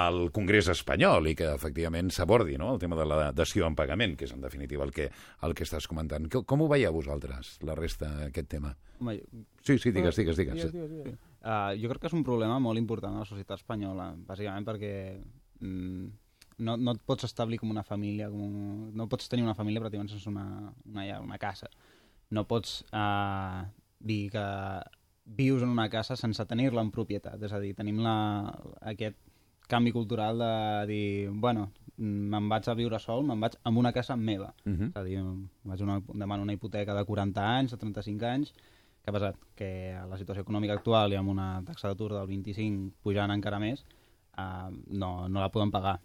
al 0.00 0.28
Congrés 0.36 0.70
espanyol 0.70 1.30
i 1.32 1.34
que 1.38 1.50
efectivament 1.54 2.12
s'abordi 2.14 2.58
no? 2.60 2.72
el 2.74 2.82
tema 2.82 2.98
de 2.98 3.08
la 3.10 3.30
dació 3.36 3.66
en 3.66 3.78
pagament, 3.78 4.14
que 4.18 4.28
és 4.28 4.36
en 4.36 4.44
definitiva 4.44 4.86
el 4.86 4.94
que, 4.94 5.10
el 5.46 5.56
que 5.58 5.66
estàs 5.66 5.90
comentant. 5.90 6.30
Com, 6.30 6.46
com 6.46 6.62
ho 6.62 6.70
veieu 6.70 6.94
vosaltres, 6.94 7.56
la 7.66 7.74
resta, 7.78 8.12
aquest 8.30 8.50
tema? 8.54 8.74
Home, 9.00 9.18
Sí, 9.60 9.76
sí, 9.78 9.90
digues, 9.92 10.16
digues, 10.16 10.38
digues. 10.38 10.56
Digues, 10.56 10.72
digues, 10.72 10.90
digues. 11.04 11.18
Uh, 11.40 11.74
jo 11.80 11.88
crec 11.90 12.02
que 12.04 12.08
és 12.10 12.16
un 12.16 12.24
problema 12.24 12.56
molt 12.60 12.80
important 12.80 13.16
a 13.16 13.22
la 13.24 13.28
societat 13.28 13.60
espanyola, 13.60 14.10
bàsicament 14.28 14.66
perquè 14.66 14.92
mm, 15.60 16.08
no, 16.60 16.76
no 16.76 16.94
et 16.96 17.02
pots 17.06 17.26
establir 17.28 17.58
com 17.60 17.72
una 17.72 17.84
família, 17.86 18.28
com 18.30 18.42
un, 18.44 18.92
no 18.96 19.08
pots 19.10 19.28
tenir 19.32 19.46
una 19.46 19.56
família 19.58 19.82
pràcticament 19.82 20.12
sense 20.12 20.28
una, 20.30 20.46
una, 20.86 21.06
llar, 21.06 21.20
una 21.24 21.38
casa. 21.42 21.70
No 22.30 22.46
pots 22.48 22.80
uh, 22.94 23.64
dir 23.98 24.30
que 24.34 24.46
vius 25.24 25.62
en 25.62 25.72
una 25.72 25.88
casa 25.90 26.16
sense 26.16 26.46
tenir-la 26.46 26.82
en 26.84 26.92
propietat, 26.94 27.42
és 27.42 27.52
a 27.52 27.60
dir, 27.62 27.74
tenim 27.78 28.00
la, 28.04 28.14
aquest 28.92 29.18
canvi 29.70 29.92
cultural 29.94 30.40
de 30.42 30.54
dir, 30.90 31.06
bueno, 31.30 31.68
me'n 32.00 32.48
vaig 32.50 32.66
a 32.68 32.74
viure 32.74 32.98
sol, 32.98 33.22
me'n 33.28 33.40
vaig 33.40 33.56
amb 33.68 33.78
una 33.78 33.92
casa 33.92 34.16
meva. 34.16 34.52
Uh 34.64 34.72
-huh. 34.72 34.88
És 34.88 34.96
a 34.96 35.04
dir, 35.04 35.22
vaig 35.64 35.82
una, 35.82 36.00
demano 36.14 36.42
una 36.42 36.52
hipoteca 36.52 36.94
de 36.94 37.04
40 37.04 37.46
anys, 37.58 37.70
de 37.70 37.76
35 37.76 38.26
anys, 38.26 38.52
què 39.00 39.08
ha 39.08 39.12
passat? 39.12 39.36
Que 39.56 39.94
a 39.96 40.06
la 40.06 40.18
situació 40.18 40.42
econòmica 40.42 40.74
actual 40.74 41.12
i 41.12 41.16
amb 41.16 41.28
una 41.28 41.62
taxa 41.64 41.88
d'atur 41.88 42.12
del 42.12 42.26
25 42.26 42.92
pujant 43.02 43.30
encara 43.30 43.58
més, 43.58 43.84
eh, 44.36 44.70
no, 44.88 45.28
no 45.28 45.40
la 45.40 45.50
podem 45.50 45.70
pagar. 45.70 46.00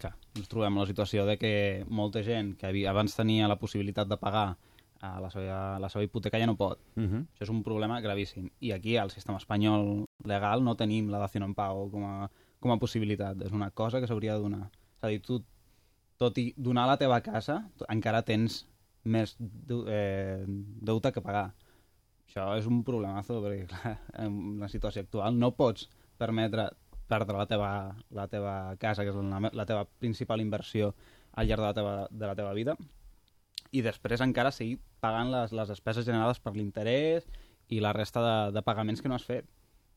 Clar, 0.00 0.14
ens 0.36 0.48
trobem 0.48 0.72
en 0.72 0.80
la 0.82 0.86
situació 0.88 1.24
de 1.28 1.36
que 1.38 1.52
molta 1.88 2.22
gent 2.26 2.54
que 2.58 2.70
abans 2.88 3.14
tenia 3.16 3.48
la 3.48 3.58
possibilitat 3.60 4.08
de 4.08 4.16
pagar 4.16 4.56
eh, 5.02 5.18
la, 5.20 5.30
seva, 5.30 5.78
la 5.82 5.88
seva 5.92 6.04
hipoteca 6.06 6.38
ja 6.40 6.46
no 6.46 6.56
pot. 6.56 6.80
Uh 6.96 7.02
-huh. 7.02 7.22
Això 7.34 7.42
és 7.42 7.50
un 7.50 7.62
problema 7.62 8.00
gravíssim. 8.00 8.50
I 8.60 8.72
aquí, 8.72 8.96
al 8.96 9.10
sistema 9.10 9.38
espanyol 9.38 10.04
legal, 10.24 10.62
no 10.64 10.74
tenim 10.76 11.10
la 11.10 11.18
dació 11.18 11.44
en 11.44 11.54
pago 11.54 11.90
com 11.90 12.04
a, 12.04 12.30
com 12.60 12.70
a 12.72 12.78
possibilitat. 12.78 13.40
És 13.42 13.52
una 13.52 13.70
cosa 13.70 14.00
que 14.00 14.06
s'hauria 14.06 14.34
de 14.34 14.40
donar. 14.40 14.70
És 14.96 15.04
a 15.04 15.08
dir, 15.08 15.20
tu, 15.20 15.42
tot 16.16 16.38
i 16.38 16.54
donar 16.56 16.86
la 16.86 16.96
teva 16.96 17.20
casa, 17.20 17.68
encara 17.88 18.22
tens 18.22 18.66
més 19.04 19.36
du- 19.38 19.84
eh, 19.88 20.44
deute 20.46 21.12
que 21.12 21.20
pagar. 21.20 21.54
Això 22.28 22.56
és 22.56 22.66
un 22.66 22.82
problemazo, 22.84 23.42
perquè 23.42 23.66
clar, 23.66 23.98
en 24.14 24.58
la 24.60 24.68
situació 24.68 25.02
actual 25.02 25.38
no 25.38 25.50
pots 25.50 25.88
permetre 26.16 26.70
perdre 27.12 27.36
la 27.36 27.46
teva, 27.50 27.70
la 28.10 28.26
teva 28.32 28.56
casa, 28.80 29.04
que 29.04 29.12
és 29.12 29.20
la, 29.20 29.52
la 29.52 29.68
teva 29.68 29.84
principal 30.00 30.40
inversió 30.40 30.94
al 31.36 31.48
llarg 31.48 31.62
de 31.62 31.68
la 31.68 31.76
teva, 31.76 31.94
de 32.10 32.26
la 32.26 32.36
teva 32.38 32.52
vida, 32.56 32.76
i 33.72 33.80
després 33.84 34.20
encara 34.24 34.52
seguir 34.52 34.78
pagant 35.04 35.32
les, 35.32 35.52
les 35.56 35.72
despeses 35.72 36.06
generades 36.08 36.40
per 36.40 36.54
l'interès 36.56 37.26
i 37.72 37.80
la 37.80 37.94
resta 37.96 38.22
de, 38.24 38.36
de 38.56 38.62
pagaments 38.64 39.00
que 39.00 39.08
no 39.08 39.16
has 39.16 39.26
fet. 39.28 39.48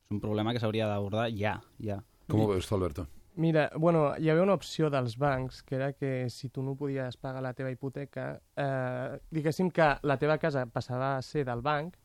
És 0.06 0.16
un 0.16 0.22
problema 0.24 0.54
que 0.54 0.62
s'hauria 0.64 0.88
d'abordar 0.88 1.28
ja, 1.34 1.58
ja. 1.84 2.00
Com 2.32 2.46
ho 2.46 2.50
veus 2.54 2.68
tu, 2.70 2.78
Alberto? 2.78 3.08
Mira, 3.36 3.68
bueno, 3.76 4.14
hi 4.16 4.30
havia 4.32 4.46
una 4.46 4.56
opció 4.56 4.88
dels 4.90 5.18
bancs, 5.20 5.60
que 5.68 5.76
era 5.76 5.92
que 5.92 6.30
si 6.32 6.48
tu 6.50 6.64
no 6.64 6.78
podies 6.80 7.18
pagar 7.20 7.42
la 7.44 7.52
teva 7.54 7.74
hipoteca, 7.74 8.30
eh, 8.56 9.18
diguéssim 9.36 9.74
que 9.76 9.90
la 10.08 10.16
teva 10.22 10.38
casa 10.40 10.64
passava 10.72 11.18
a 11.18 11.26
ser 11.26 11.44
del 11.50 11.64
banc, 11.66 11.98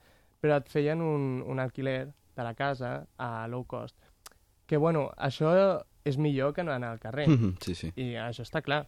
però 0.42 0.58
et 0.58 0.72
feien 0.72 1.04
un, 1.04 1.44
un 1.46 1.62
alquiler 1.62 2.08
de 2.34 2.42
la 2.42 2.54
casa 2.58 3.04
a 3.16 3.46
low 3.46 3.62
cost. 3.70 4.09
Que, 4.70 4.78
bueno, 4.78 5.08
això 5.18 5.50
és 6.06 6.14
millor 6.16 6.52
que 6.54 6.62
no 6.62 6.70
anar 6.70 6.92
al 6.94 7.00
carrer. 7.02 7.26
Mhm, 7.28 7.56
sí, 7.60 7.74
sí. 7.74 7.88
I 7.98 8.12
això 8.22 8.44
està 8.46 8.62
clar. 8.62 8.84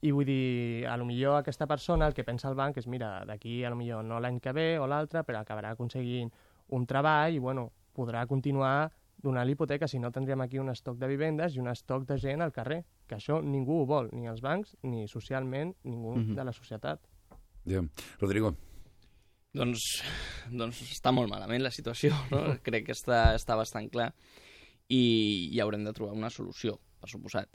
I 0.00 0.12
vull 0.14 0.24
dir, 0.24 0.86
a 0.88 0.94
lo 0.96 1.04
millor 1.04 1.36
aquesta 1.40 1.66
persona 1.66 2.06
el 2.06 2.14
que 2.14 2.24
pensa 2.24 2.48
el 2.48 2.54
banc 2.56 2.78
és, 2.80 2.86
mira, 2.86 3.24
d'aquí 3.26 3.58
a 3.66 3.70
lo 3.70 3.76
millor 3.76 4.04
no 4.06 4.20
l'any 4.22 4.38
que 4.40 4.52
ve 4.56 4.78
o 4.78 4.86
l'altre, 4.86 5.24
però 5.26 5.42
acabarà 5.42 5.74
aconseguint 5.74 6.30
un 6.70 6.86
treball 6.86 7.34
i, 7.34 7.38
bueno, 7.42 7.66
podrà 7.92 8.24
continuar 8.30 8.90
donant 9.18 9.44
l'hipoteca, 9.48 9.88
si 9.90 9.98
no 9.98 10.12
tindríem 10.14 10.40
aquí 10.44 10.60
un 10.62 10.70
estoc 10.70 10.96
de 10.96 11.08
vivendes 11.10 11.56
i 11.56 11.60
un 11.60 11.66
estoc 11.68 12.04
de 12.06 12.16
gent 12.22 12.40
al 12.40 12.52
carrer, 12.54 12.84
que 13.06 13.16
això 13.16 13.40
ningú 13.42 13.82
ho 13.82 13.86
vol, 13.86 14.08
ni 14.14 14.28
els 14.30 14.40
bancs, 14.40 14.76
ni 14.82 15.08
socialment 15.08 15.74
ningú 15.84 16.14
Mhm. 16.16 16.34
de 16.36 16.44
la 16.44 16.52
societat. 16.52 17.00
Ja. 17.66 17.82
Rodrigo, 18.20 18.54
Doncs, 19.52 20.02
doncs 20.52 20.82
està 20.92 21.10
molt 21.10 21.30
malament 21.30 21.62
la 21.62 21.70
situació, 21.70 22.12
no? 22.30 22.38
Crec 22.62 22.84
que 22.86 22.92
està, 22.92 23.34
està 23.34 23.56
bastant 23.56 23.88
clar 23.90 24.12
i 24.88 25.50
hi 25.52 25.60
haurem 25.60 25.84
de 25.84 25.92
trobar 25.92 26.14
una 26.16 26.30
solució, 26.30 26.78
per 27.00 27.10
suposat. 27.10 27.48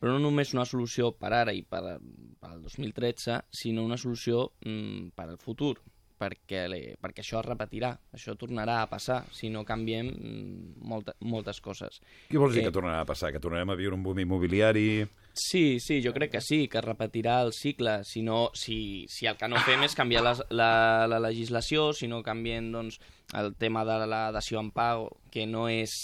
però 0.00 0.14
no 0.14 0.18
només 0.18 0.54
una 0.54 0.64
solució 0.64 1.10
per 1.12 1.32
ara 1.36 1.52
i 1.52 1.60
per, 1.62 1.98
per 2.40 2.48
al 2.54 2.62
2013, 2.62 3.42
sinó 3.52 3.82
una 3.84 3.98
solució 4.00 4.52
mm, 4.64 5.10
per 5.14 5.26
al 5.28 5.36
futur, 5.36 5.74
perquè, 6.20 6.62
le- 6.68 6.94
perquè 7.00 7.20
això 7.20 7.38
es 7.40 7.46
repetirà, 7.46 7.90
això 8.12 8.32
tornarà 8.36 8.78
a 8.82 8.86
passar 8.88 9.26
si 9.32 9.50
no 9.52 9.62
canviem 9.64 10.06
mm, 10.08 10.86
molta, 10.88 11.14
moltes 11.20 11.60
coses. 11.60 12.00
Què 12.30 12.38
vols 12.40 12.54
dir 12.56 12.62
Eh, 12.62 12.64
que 12.70 12.72
tornarà 12.72 13.02
a 13.02 13.06
passar? 13.08 13.30
Que 13.32 13.40
tornarem 13.40 13.68
a 13.70 13.76
viure 13.76 13.94
un 13.94 14.02
boom 14.02 14.18
immobiliari... 14.24 15.06
Sí, 15.32 15.78
sí, 15.80 16.00
jo 16.02 16.12
crec 16.12 16.32
que 16.32 16.40
sí, 16.40 16.66
que 16.68 16.78
es 16.80 16.84
repetirà 16.84 17.42
el 17.44 17.52
cicle. 17.52 18.00
Si, 18.04 18.20
no, 18.22 18.50
si, 18.52 19.06
si 19.08 19.26
el 19.30 19.36
que 19.38 19.48
no 19.48 19.60
fem 19.64 19.84
és 19.86 19.94
canviar 19.94 20.24
les, 20.26 20.40
la, 20.50 21.06
la 21.08 21.20
legislació, 21.20 21.92
si 21.94 22.08
no 22.08 22.22
canviem 22.26 22.72
doncs, 22.72 22.98
el 23.38 23.52
tema 23.54 23.84
de 23.84 24.00
la 24.10 24.32
dació 24.32 24.58
en 24.60 24.72
pago, 24.72 25.20
que 25.30 25.46
no 25.46 25.68
és, 25.70 25.94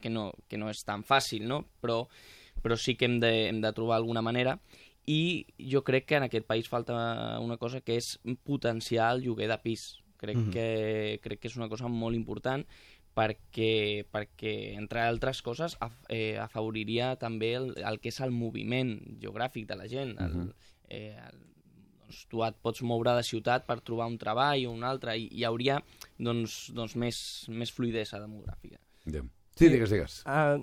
que 0.00 0.10
no, 0.10 0.32
que 0.48 0.56
no 0.58 0.68
és 0.70 0.82
tan 0.84 1.02
fàcil, 1.04 1.46
no? 1.48 1.64
però, 1.80 2.06
però 2.62 2.76
sí 2.76 2.94
que 2.96 3.04
hem 3.06 3.20
de, 3.20 3.48
hem 3.48 3.60
de 3.60 3.72
trobar 3.72 3.96
alguna 3.96 4.22
manera 4.22 4.58
i 5.06 5.46
jo 5.58 5.84
crec 5.86 6.06
que 6.06 6.16
en 6.16 6.24
aquest 6.24 6.46
país 6.46 6.68
falta 6.68 7.38
una 7.40 7.56
cosa 7.56 7.80
que 7.80 7.96
és 7.96 8.18
potenciar 8.42 9.12
el 9.14 9.22
lloguer 9.22 9.48
de 9.48 9.58
pis. 9.62 10.02
Crec, 10.16 10.36
Mhm. 10.36 10.50
que, 10.50 11.20
crec 11.22 11.40
que 11.40 11.48
és 11.48 11.56
una 11.56 11.68
cosa 11.68 11.88
molt 11.88 12.16
important 12.16 12.64
perquè, 13.16 14.04
perquè 14.12 14.74
entre 14.76 15.00
altres 15.00 15.42
coses, 15.42 15.76
af, 15.80 15.92
eh, 16.08 16.36
afavoriria 16.38 17.14
també 17.16 17.54
el, 17.56 17.70
el 17.76 17.98
que 18.00 18.10
és 18.12 18.20
el 18.20 18.30
moviment 18.30 18.94
geogràfic 19.22 19.66
de 19.66 19.76
la 19.76 19.86
gent. 19.88 20.18
El, 20.20 20.34
Mhm. 20.36 20.52
eh, 20.88 21.16
el, 21.30 21.38
doncs, 22.06 22.26
tu 22.28 22.42
et 22.44 22.54
pots 22.62 22.82
moure 22.82 23.14
de 23.16 23.22
ciutat 23.22 23.66
per 23.66 23.80
trobar 23.80 24.06
un 24.06 24.18
treball 24.18 24.66
o 24.66 24.70
un 24.72 24.84
altre 24.84 25.16
i 25.18 25.28
hi 25.32 25.44
hauria 25.44 25.80
doncs, 26.18 26.70
doncs 26.72 26.94
més, 26.96 27.46
més 27.48 27.72
fluidesa 27.72 28.20
demogràfica. 28.20 28.78
Ja. 29.06 29.22
Sí, 29.56 29.70
digues, 29.72 29.88
digues. 29.88 30.18
Uh, 30.28 30.60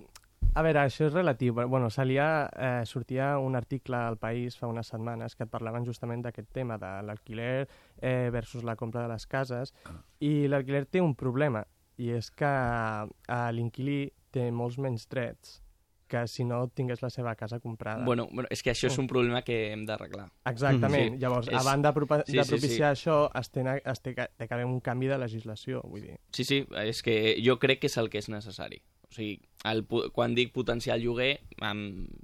a 0.53 0.61
veure, 0.61 0.83
això 0.83 1.07
és 1.07 1.15
relatiu. 1.15 1.55
Bueno, 1.57 1.89
salia, 1.89 2.27
eh, 2.53 2.83
sortia 2.85 3.39
un 3.41 3.55
article 3.57 3.97
al 3.97 4.19
País 4.21 4.53
fa 4.59 4.67
unes 4.69 4.91
setmanes 4.91 5.33
que 5.33 5.47
et 5.47 5.49
parlaven 5.49 5.87
justament 5.87 6.21
d'aquest 6.21 6.51
tema, 6.53 6.77
de 6.77 6.91
l'alquiler 7.07 7.65
eh, 8.01 8.29
versus 8.29 8.61
la 8.63 8.75
compra 8.77 9.01
de 9.01 9.09
les 9.09 9.25
cases, 9.25 9.73
i 10.21 10.45
l'alquiler 10.45 10.85
té 10.85 11.01
un 11.01 11.15
problema, 11.17 11.63
i 11.97 12.11
és 12.13 12.29
que 12.29 12.53
eh, 12.53 13.49
l'inquilí 13.57 13.97
té 14.29 14.51
molts 14.51 14.77
menys 14.77 15.09
drets 15.09 15.57
que 16.13 16.21
si 16.29 16.45
no 16.45 16.61
tingués 16.69 17.01
la 17.01 17.09
seva 17.09 17.33
casa 17.35 17.59
comprada. 17.59 18.05
Bueno, 18.05 18.27
bueno, 18.31 18.47
és 18.53 18.61
que 18.61 18.71
això 18.75 18.87
és 18.91 18.97
un 19.01 19.07
problema 19.09 19.41
que 19.41 19.57
hem 19.73 19.87
d'arreglar. 19.89 20.29
Exactament. 20.53 21.15
Sí, 21.17 21.21
Llavors, 21.25 21.49
és- 21.49 21.57
abans 21.59 21.83
de, 21.83 21.93
propa- 21.97 22.23
sí, 22.27 22.37
de 22.37 22.43
sí, 22.45 22.53
propiciar 22.53 22.93
això, 22.93 23.17
es 23.39 23.49
té, 23.51 23.65
es 23.83 24.01
té, 24.05 24.13
que- 24.15 24.29
té 24.37 24.47
que 24.47 24.53
haver 24.53 24.65
un 24.69 24.79
canvi 24.85 25.07
de 25.09 25.17
legislació, 25.17 25.81
vull 25.83 26.01
dir. 26.05 26.19
Sí, 26.31 26.43
sí, 26.45 26.65
és 26.85 27.01
que 27.01 27.37
jo 27.43 27.57
crec 27.59 27.81
que 27.81 27.87
és 27.89 27.97
el 27.97 28.09
que 28.13 28.19
és 28.21 28.29
necessari. 28.29 28.83
O 29.09 29.15
sigui, 29.15 29.35
el, 29.69 29.83
quan 30.11 30.33
dic 30.33 30.51
potenciar 30.55 30.95
el 30.97 31.03
lloguer, 31.03 31.35
em 31.61 31.81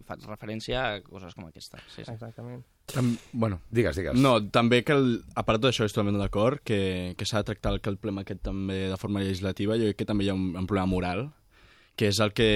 faig 0.07 0.23
referència 0.25 0.79
a 0.95 1.01
coses 1.05 1.35
com 1.37 1.45
aquesta. 1.45 1.77
Sí, 1.93 2.01
sí. 2.03 2.11
Exactament. 2.11 2.63
Tam, 2.89 3.11
bueno, 3.31 3.59
Digues, 3.69 3.95
digues. 3.95 4.15
No, 4.17 4.39
també 4.49 4.79
que, 4.83 4.93
el, 4.97 5.19
a 5.37 5.43
part 5.45 5.61
d'això, 5.61 5.85
estic 5.85 5.99
totalment 5.99 6.17
d'acord, 6.17 6.63
que, 6.65 7.13
que 7.15 7.25
s'ha 7.29 7.43
de 7.43 7.51
tractar 7.51 7.73
el, 7.75 7.81
que 7.81 7.91
el 7.93 7.97
problema 8.01 8.23
aquest 8.25 8.41
també 8.41 8.87
de 8.89 8.97
forma 8.97 9.21
legislativa. 9.21 9.77
Jo 9.77 9.91
crec 9.91 9.97
que 10.01 10.05
també 10.09 10.25
hi 10.25 10.29
ha 10.29 10.33
un, 10.33 10.55
un 10.57 10.65
problema 10.65 10.87
moral, 10.89 11.27
que 11.95 12.07
és 12.09 12.17
el 12.25 12.33
que, 12.33 12.49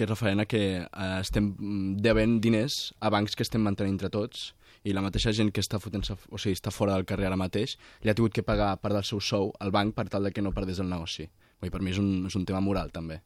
que 0.00 0.06
és 0.08 0.10
referent 0.10 0.40
a 0.40 0.48
que 0.48 0.62
eh, 0.80 1.10
estem 1.20 1.52
mm, 1.52 2.00
devent 2.00 2.38
diners 2.40 2.80
a 3.04 3.12
bancs 3.12 3.36
que 3.36 3.44
estem 3.44 3.60
mantenint 3.60 3.98
entre 3.98 4.08
tots 4.14 4.54
i 4.88 4.94
la 4.96 5.04
mateixa 5.04 5.34
gent 5.36 5.52
que 5.52 5.60
està 5.60 5.76
fotent 5.82 6.06
o 6.08 6.38
sigui, 6.40 6.56
està 6.56 6.72
fora 6.72 6.94
del 6.96 7.04
carrer 7.04 7.28
ara 7.28 7.36
mateix, 7.36 7.76
li 8.00 8.08
ha 8.08 8.16
tingut 8.16 8.32
que 8.32 8.46
pagar 8.46 8.72
part 8.80 8.96
del 8.96 9.04
seu 9.04 9.20
sou 9.20 9.52
al 9.60 9.74
banc 9.76 9.92
per 9.94 10.08
tal 10.08 10.24
de 10.24 10.32
que 10.32 10.40
no 10.40 10.54
perdés 10.56 10.80
el 10.80 10.88
negoci. 10.88 11.28
Vull 11.60 11.74
per 11.74 11.82
mi 11.84 11.92
és 11.92 12.00
un, 12.00 12.24
és 12.30 12.36
un 12.38 12.46
tema 12.48 12.64
moral, 12.64 12.88
també. 12.94 13.20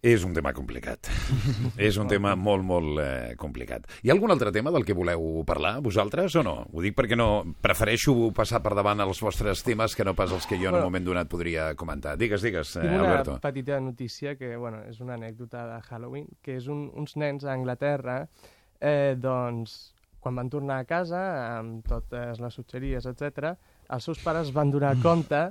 És 0.00 0.22
un 0.24 0.32
tema 0.32 0.54
complicat. 0.56 1.10
és 1.76 1.98
un 2.00 2.08
tema 2.08 2.32
molt, 2.32 2.64
molt 2.64 3.00
eh, 3.02 3.34
complicat. 3.36 3.84
Hi 4.00 4.08
ha 4.08 4.14
algun 4.14 4.32
altre 4.32 4.48
tema 4.52 4.72
del 4.72 4.86
que 4.88 4.96
voleu 4.96 5.42
parlar, 5.44 5.74
vosaltres, 5.84 6.38
o 6.40 6.44
no? 6.46 6.54
Ho 6.72 6.80
dic 6.80 6.96
perquè 6.96 7.18
no 7.20 7.42
prefereixo 7.60 8.14
passar 8.36 8.62
per 8.64 8.72
davant 8.78 9.04
els 9.04 9.20
vostres 9.20 9.60
temes 9.66 9.92
que 9.92 10.06
no 10.08 10.14
pas 10.16 10.32
els 10.32 10.48
que 10.48 10.56
jo 10.56 10.70
en 10.70 10.78
un 10.78 10.86
moment 10.86 11.04
donat 11.04 11.28
podria 11.28 11.74
comentar. 11.76 12.16
Digues, 12.16 12.40
digues, 12.40 12.72
eh, 12.80 12.86
una 12.88 13.04
Alberto. 13.10 13.36
petita 13.44 13.76
notícia 13.76 14.34
que, 14.40 14.54
bueno, 14.56 14.80
és 14.88 15.04
una 15.04 15.18
anècdota 15.20 15.66
de 15.68 15.78
Halloween, 15.82 16.32
que 16.40 16.56
és 16.56 16.72
un, 16.72 16.86
uns 16.96 17.18
nens 17.20 17.44
a 17.44 17.52
Anglaterra, 17.52 18.22
eh, 18.80 19.18
doncs, 19.20 19.92
quan 20.20 20.40
van 20.40 20.48
tornar 20.48 20.80
a 20.80 20.88
casa, 20.88 21.20
amb 21.60 21.84
totes 21.84 22.40
les 22.40 22.56
sotxeries, 22.56 23.04
etc, 23.04 23.52
els 23.92 24.08
seus 24.08 24.24
pares 24.24 24.48
van 24.56 24.72
donar 24.72 24.96
compte 25.04 25.50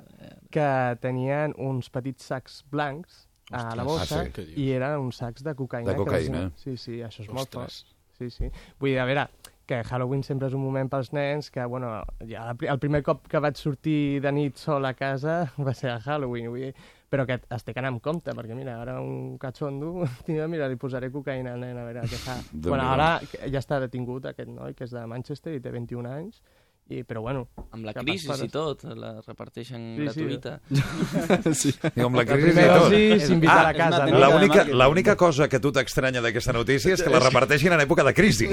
que 0.50 0.70
tenien 0.98 1.54
uns 1.54 1.86
petits 1.94 2.26
sacs 2.26 2.64
blancs 2.66 3.29
a 3.50 3.74
la 3.76 3.84
Ostres, 3.84 3.86
bossa 3.86 4.20
ah, 4.22 4.32
sí, 4.34 4.52
i 4.62 4.70
eren 4.72 4.98
uns 5.00 5.16
sacs 5.22 5.42
de 5.42 5.54
cocaïna. 5.54 5.90
De 5.90 5.96
que 5.96 6.04
cocaïna. 6.04 6.42
els- 6.48 6.60
Sí, 6.64 6.76
sí, 6.76 7.00
això 7.02 7.22
és 7.24 7.28
molt 7.28 7.50
fort. 7.52 7.66
Ostres. 7.68 7.96
Sí, 8.18 8.30
sí. 8.30 8.50
Vull 8.78 8.90
dir, 8.90 8.98
a 9.00 9.06
veure, 9.08 9.28
que 9.66 9.82
Halloween 9.84 10.22
sempre 10.26 10.48
és 10.48 10.54
un 10.54 10.60
moment 10.64 10.88
pels 10.90 11.12
nens 11.14 11.50
que, 11.50 11.64
bueno, 11.64 12.02
ja 12.28 12.50
el 12.50 12.56
pri- 12.56 12.68
el 12.68 12.78
primer 12.78 13.02
cop 13.06 13.26
que 13.30 13.38
vaig 13.38 13.56
sortir 13.56 14.20
de 14.20 14.32
nit 14.32 14.56
sol 14.58 14.84
a 14.84 14.94
casa 14.94 15.52
va 15.58 15.74
ser 15.74 15.90
a 15.90 16.00
Halloween, 16.00 16.48
vull 16.50 16.60
dir, 16.66 16.74
però 17.10 17.24
que 17.26 17.40
es 17.50 17.64
té 17.64 17.72
que 17.72 17.78
anar 17.80 17.90
amb 17.94 18.02
compte, 18.02 18.30
perquè 18.34 18.54
mira, 18.54 18.80
ara 18.82 19.00
un 19.00 19.38
catxondo, 19.38 20.04
tio, 20.26 20.48
mira, 20.48 20.68
li 20.68 20.76
posaré 20.76 21.10
cocaïna 21.10 21.54
al 21.54 21.60
nen, 21.60 21.78
a 21.78 21.84
veure 21.86 22.02
què 22.02 22.18
fa. 22.18 22.36
Bueno, 22.52 22.82
ara 22.92 23.20
que 23.30 23.48
ja 23.50 23.58
està 23.62 23.80
detingut 23.80 24.26
aquest 24.26 24.48
noi, 24.50 24.74
que 24.74 24.84
és 24.84 24.90
de 24.90 25.06
Manchester 25.06 25.54
i 25.54 25.60
té 25.60 25.70
21 25.70 26.06
anys, 26.06 26.42
i, 26.90 27.02
però 27.06 27.22
bueno... 27.22 27.46
Amb 27.70 27.86
la 27.86 27.92
crisi 27.94 28.26
i 28.44 28.48
tot, 28.50 28.82
la 28.98 29.12
reparteixen 29.22 29.84
Sí, 29.94 30.08
sí. 30.10 30.24
gratuïta. 30.26 30.52
sí. 31.60 31.70
Diu, 31.94 32.08
amb 32.08 32.18
la 32.18 32.24
crisi 32.26 32.50
i 32.50 32.64
tot. 32.66 32.84
dosi 32.88 33.20
s'invita 33.28 33.52
Ah, 33.54 33.60
a 33.60 33.66
la 33.68 33.74
casa, 33.78 34.06
no? 34.10 34.80
L'única 34.82 35.14
cosa 35.16 35.46
que 35.48 35.60
tu 35.62 35.70
t'estranya 35.74 36.20
d'aquesta 36.24 36.52
notícia 36.56 36.96
és 36.96 37.02
que 37.06 37.12
la 37.14 37.20
reparteixin 37.22 37.76
en 37.76 37.84
època 37.84 38.02
de 38.06 38.14
crisi. 38.16 38.48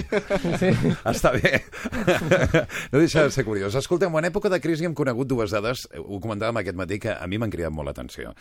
Sí. 0.62 0.70
Està 1.10 1.34
bé. 1.36 1.64
No 2.92 3.00
deixa 3.02 3.24
de 3.26 3.32
ser 3.34 3.44
curiós. 3.46 3.76
Escolteu, 3.76 4.14
en 4.20 4.28
època 4.30 4.50
de 4.54 4.60
crisi 4.64 4.86
hem 4.88 4.94
conegut 4.98 5.28
dues 5.30 5.52
dades, 5.54 5.88
eh, 5.92 6.00
ho 6.00 6.20
comentàvem 6.24 6.62
aquest 6.62 6.78
matí, 6.80 7.00
que 7.04 7.12
a 7.14 7.26
mi 7.28 7.40
m'han 7.42 7.52
cridat 7.54 7.74
molt 7.74 7.90
l'atenció. 7.90 8.34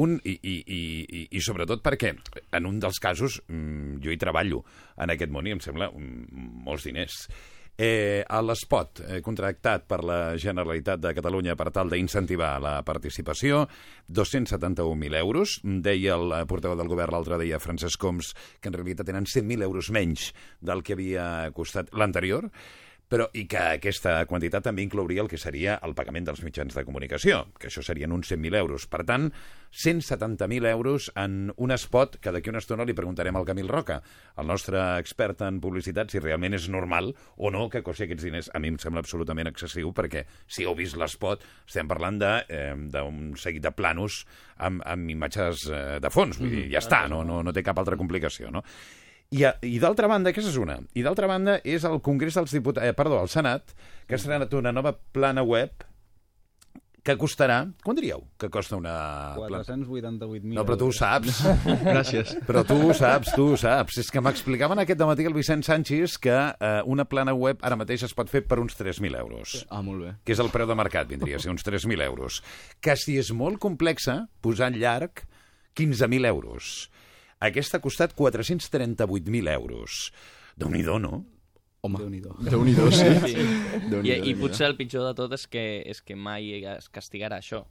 Un, 0.00 0.16
i, 0.24 0.34
i, 0.42 0.56
i, 0.66 0.80
i, 1.06 1.22
i 1.38 1.42
sobretot 1.44 1.82
perquè 1.84 2.14
en 2.56 2.66
un 2.68 2.80
dels 2.82 2.98
casos 3.02 3.40
mm, 3.48 4.00
jo 4.04 4.12
hi 4.12 4.18
treballo 4.20 4.62
en 4.96 5.12
aquest 5.14 5.32
món 5.32 5.46
i 5.48 5.54
em 5.54 5.60
sembla 5.62 5.90
mm, 5.92 6.62
molts 6.66 6.88
diners. 6.88 7.26
Eh, 7.72 8.20
l'espot 8.44 9.00
eh, 9.00 9.20
contractat 9.24 9.86
per 9.88 10.02
la 10.04 10.18
Generalitat 10.36 11.00
de 11.00 11.14
Catalunya 11.16 11.54
per 11.56 11.70
tal 11.72 11.88
d'incentivar 11.88 12.58
la 12.60 12.74
participació, 12.84 13.64
271.000 14.12 15.16
euros. 15.16 15.56
Deia 15.64 16.18
el 16.18 16.36
eh, 16.36 16.42
portaveu 16.46 16.76
del 16.76 16.90
govern 16.92 17.16
l'altre 17.16 17.40
dia, 17.40 17.62
Francesc 17.62 18.04
Homs, 18.04 18.34
que 18.60 18.68
en 18.68 18.76
realitat 18.76 19.08
tenen 19.08 19.24
100.000 19.24 19.64
euros 19.64 19.88
menys 19.88 20.30
del 20.60 20.84
que 20.84 20.92
havia 20.98 21.26
costat 21.56 21.88
l'anterior, 21.96 22.50
però 23.12 23.26
i 23.36 23.42
que 23.44 23.60
aquesta 23.76 24.14
quantitat 24.24 24.64
també 24.64 24.80
inclouria 24.86 25.20
el 25.20 25.28
que 25.28 25.36
seria 25.36 25.74
el 25.84 25.92
pagament 25.92 26.24
dels 26.24 26.40
mitjans 26.46 26.72
de 26.72 26.84
comunicació, 26.88 27.42
que 27.60 27.68
això 27.68 27.82
serien 27.84 28.14
uns 28.14 28.30
100.000 28.32 28.56
euros. 28.56 28.86
Per 28.88 29.02
tant, 29.04 29.26
170.000 29.72 30.70
euros 30.70 31.10
en 31.20 31.52
un 31.60 31.74
spot 31.76 32.16
que 32.24 32.32
d'aquí 32.32 32.48
una 32.48 32.62
estona 32.62 32.86
li 32.88 32.96
preguntarem 32.96 33.36
al 33.36 33.44
Camil 33.44 33.68
Roca, 33.68 33.98
el 34.40 34.48
nostre 34.48 34.80
expert 35.02 35.44
en 35.44 35.60
publicitat, 35.60 36.08
si 36.08 36.22
realment 36.24 36.56
és 36.56 36.70
normal 36.72 37.12
o 37.36 37.52
no 37.52 37.66
que 37.68 37.84
costi 37.84 38.06
aquests 38.06 38.24
diners. 38.30 38.48
A 38.56 38.62
mi 38.64 38.72
em 38.72 38.80
sembla 38.80 39.04
absolutament 39.04 39.52
excessiu 39.52 39.92
perquè 39.92 40.24
si 40.46 40.64
heu 40.64 40.72
vist 40.78 40.96
l'espot 40.96 41.44
estem 41.66 41.92
parlant 41.92 42.16
eh, 42.24 42.72
d'un 42.96 43.36
seguit 43.36 43.64
de 43.68 43.74
planos 43.76 44.22
amb, 44.56 44.80
amb 44.88 45.12
imatges 45.12 45.68
eh, 45.68 45.84
de 46.00 46.12
fons, 46.12 46.40
vull 46.40 46.56
dir, 46.56 46.66
ja 46.72 46.80
està, 46.80 47.04
no, 47.12 47.20
no, 47.28 47.42
no 47.44 47.52
té 47.52 47.64
cap 47.64 47.76
altra 47.76 48.00
complicació, 48.00 48.48
no? 48.52 48.64
I, 49.32 49.46
i 49.64 49.78
d'altra 49.80 50.08
banda, 50.12 50.30
aquesta 50.30 50.50
és 50.52 50.58
una, 50.60 50.76
i 50.94 51.02
d'altra 51.06 51.26
banda 51.30 51.58
és 51.64 51.86
el 51.88 52.00
Congrés 52.04 52.36
dels 52.36 52.52
Diputats, 52.52 52.84
eh, 52.86 52.92
perdó, 52.96 53.22
el 53.24 53.30
Senat, 53.32 53.72
que 54.06 54.14
ha 54.18 54.20
estrenat 54.20 54.52
una 54.58 54.72
nova 54.76 54.92
plana 54.92 55.42
web 55.42 55.86
que 57.02 57.16
costarà, 57.18 57.56
quan 57.82 57.96
diríeu 57.98 58.20
que 58.38 58.46
costa 58.52 58.76
una 58.78 59.32
plana? 59.34 59.64
488.000 59.66 60.52
No, 60.54 60.62
però 60.62 60.76
tu 60.78 60.86
ho 60.86 60.92
saps. 60.94 61.40
Gràcies. 61.88 62.36
Però 62.46 62.62
tu 62.62 62.76
ho 62.78 62.92
saps, 62.94 63.32
tu 63.34 63.48
ho 63.50 63.56
saps. 63.58 63.96
És 64.04 64.10
que 64.14 64.22
m'explicaven 64.22 64.78
aquest 64.84 65.02
matí 65.08 65.26
el 65.26 65.34
Vicent 65.34 65.64
Sánchez 65.66 66.14
que 66.22 66.30
eh, 66.36 66.70
una 66.86 67.08
plana 67.10 67.34
web 67.34 67.58
ara 67.66 67.74
mateix 67.80 68.04
es 68.06 68.14
pot 68.14 68.30
fer 68.30 68.44
per 68.46 68.60
uns 68.62 68.78
3.000 68.78 69.18
euros 69.18 69.64
Ah, 69.68 69.82
molt 69.82 70.04
bé. 70.04 70.12
que 70.22 70.36
és 70.36 70.44
el 70.44 70.52
preu 70.54 70.68
de 70.70 70.78
mercat, 70.78 71.08
vindria 71.10 71.40
a 71.40 71.42
ser 71.42 71.50
uns 71.50 71.66
3.000 71.66 72.04
euros. 72.06 72.38
Que 72.80 72.94
si 72.94 73.18
és 73.18 73.32
molt 73.34 73.58
complexa, 73.58 74.28
posant 74.40 74.78
llarg, 74.78 75.24
15.000 75.74 76.28
euros. 76.30 76.86
Aquesta 77.42 77.78
ha 77.78 77.82
costat 77.82 78.14
438.000 78.18 79.52
euros. 79.52 80.12
Déu-n'hi-do, 80.56 80.98
no? 81.02 81.24
Home, 81.82 81.98
Déu-n'hi-do. 81.98 82.36
Déu-n'hi-do, 82.46 82.88
sí. 82.94 83.08
Sí. 83.32 83.46
Déu-n'hi-do, 83.90 84.06
I, 84.06 84.30
I 84.30 84.34
potser 84.38 84.68
el 84.70 84.76
pitjor 84.78 85.08
de 85.08 85.14
tot 85.18 85.32
és 85.34 85.48
que, 85.50 85.64
és 85.90 86.02
que 86.06 86.14
mai 86.14 86.52
es 86.76 86.86
castigarà 86.94 87.40
això. 87.42 87.64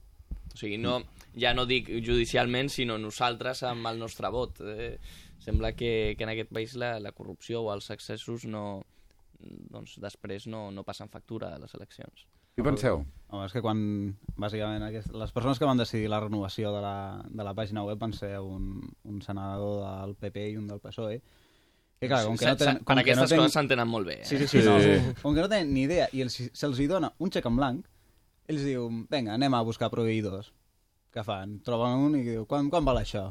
O 0.52 0.58
sigui, 0.58 0.76
no, 0.76 0.98
ja 1.40 1.54
no 1.56 1.64
dic 1.68 1.88
judicialment, 2.04 2.68
sinó 2.72 2.98
nosaltres 3.00 3.62
amb 3.64 3.88
el 3.88 4.02
nostre 4.02 4.28
vot. 4.34 4.60
Eh, 4.60 4.98
sembla 5.40 5.72
que, 5.72 6.14
que 6.18 6.26
en 6.26 6.34
aquest 6.34 6.52
país 6.52 6.76
la, 6.76 6.98
la 7.00 7.14
corrupció 7.16 7.64
o 7.64 7.72
els 7.72 7.88
excessos 7.94 8.44
no, 8.44 8.82
doncs 9.72 9.96
després 10.02 10.46
no, 10.52 10.66
no 10.70 10.84
passen 10.84 11.08
factura 11.12 11.54
a 11.54 11.62
les 11.62 11.72
eleccions. 11.78 12.26
Què 12.56 12.64
penseu? 12.66 13.04
Home, 13.32 13.46
és 13.48 13.52
que 13.56 13.62
quan, 13.64 13.78
bàsicament, 14.36 14.82
aquest, 14.84 15.12
les 15.16 15.30
persones 15.32 15.58
que 15.58 15.64
van 15.68 15.78
decidir 15.80 16.10
la 16.12 16.18
renovació 16.20 16.72
de 16.74 16.82
la, 16.84 16.96
de 17.32 17.46
la 17.46 17.54
pàgina 17.56 17.84
web 17.86 17.96
van 18.02 18.12
ser 18.12 18.34
un, 18.44 18.82
un 19.08 19.22
senador 19.24 19.78
del 19.86 20.12
PP 20.20 20.50
i 20.50 20.58
un 20.60 20.66
del 20.68 20.80
PSOE, 20.84 21.22
Que 22.02 22.08
clar, 22.10 22.24
com 22.26 22.34
que 22.36 22.48
no 22.50 22.56
tenen, 22.58 22.78
per 22.82 22.84
com 22.84 22.96
que 22.98 22.98
no 22.98 23.02
aquestes 23.06 23.30
tenen... 23.30 23.40
coses 23.44 23.54
s'entenen 23.54 23.86
molt 23.88 24.08
bé. 24.08 24.16
Eh? 24.20 24.24
Sí, 24.26 24.36
sí, 24.42 24.48
sí, 24.50 24.60
Sí. 24.60 24.66
no. 24.66 25.12
Com 25.22 25.36
que 25.36 25.44
no 25.44 25.48
tenen 25.48 25.70
ni 25.72 25.84
idea 25.86 26.08
i 26.12 26.24
els, 26.24 26.34
se'ls 26.52 26.80
hi 26.82 26.88
dona 26.90 27.12
un 27.22 27.30
xec 27.30 27.46
en 27.46 27.56
blanc, 27.56 27.86
ells 28.50 28.64
diuen, 28.66 29.04
vinga, 29.08 29.36
anem 29.38 29.54
a 29.54 29.62
buscar 29.62 29.88
proveïdors. 29.92 30.50
Què 31.14 31.22
fan? 31.24 31.60
Troben 31.64 32.02
un 32.08 32.16
i 32.18 32.24
diu, 32.26 32.42
quan, 32.50 32.68
quan 32.74 32.84
val 32.84 32.98
això? 32.98 33.28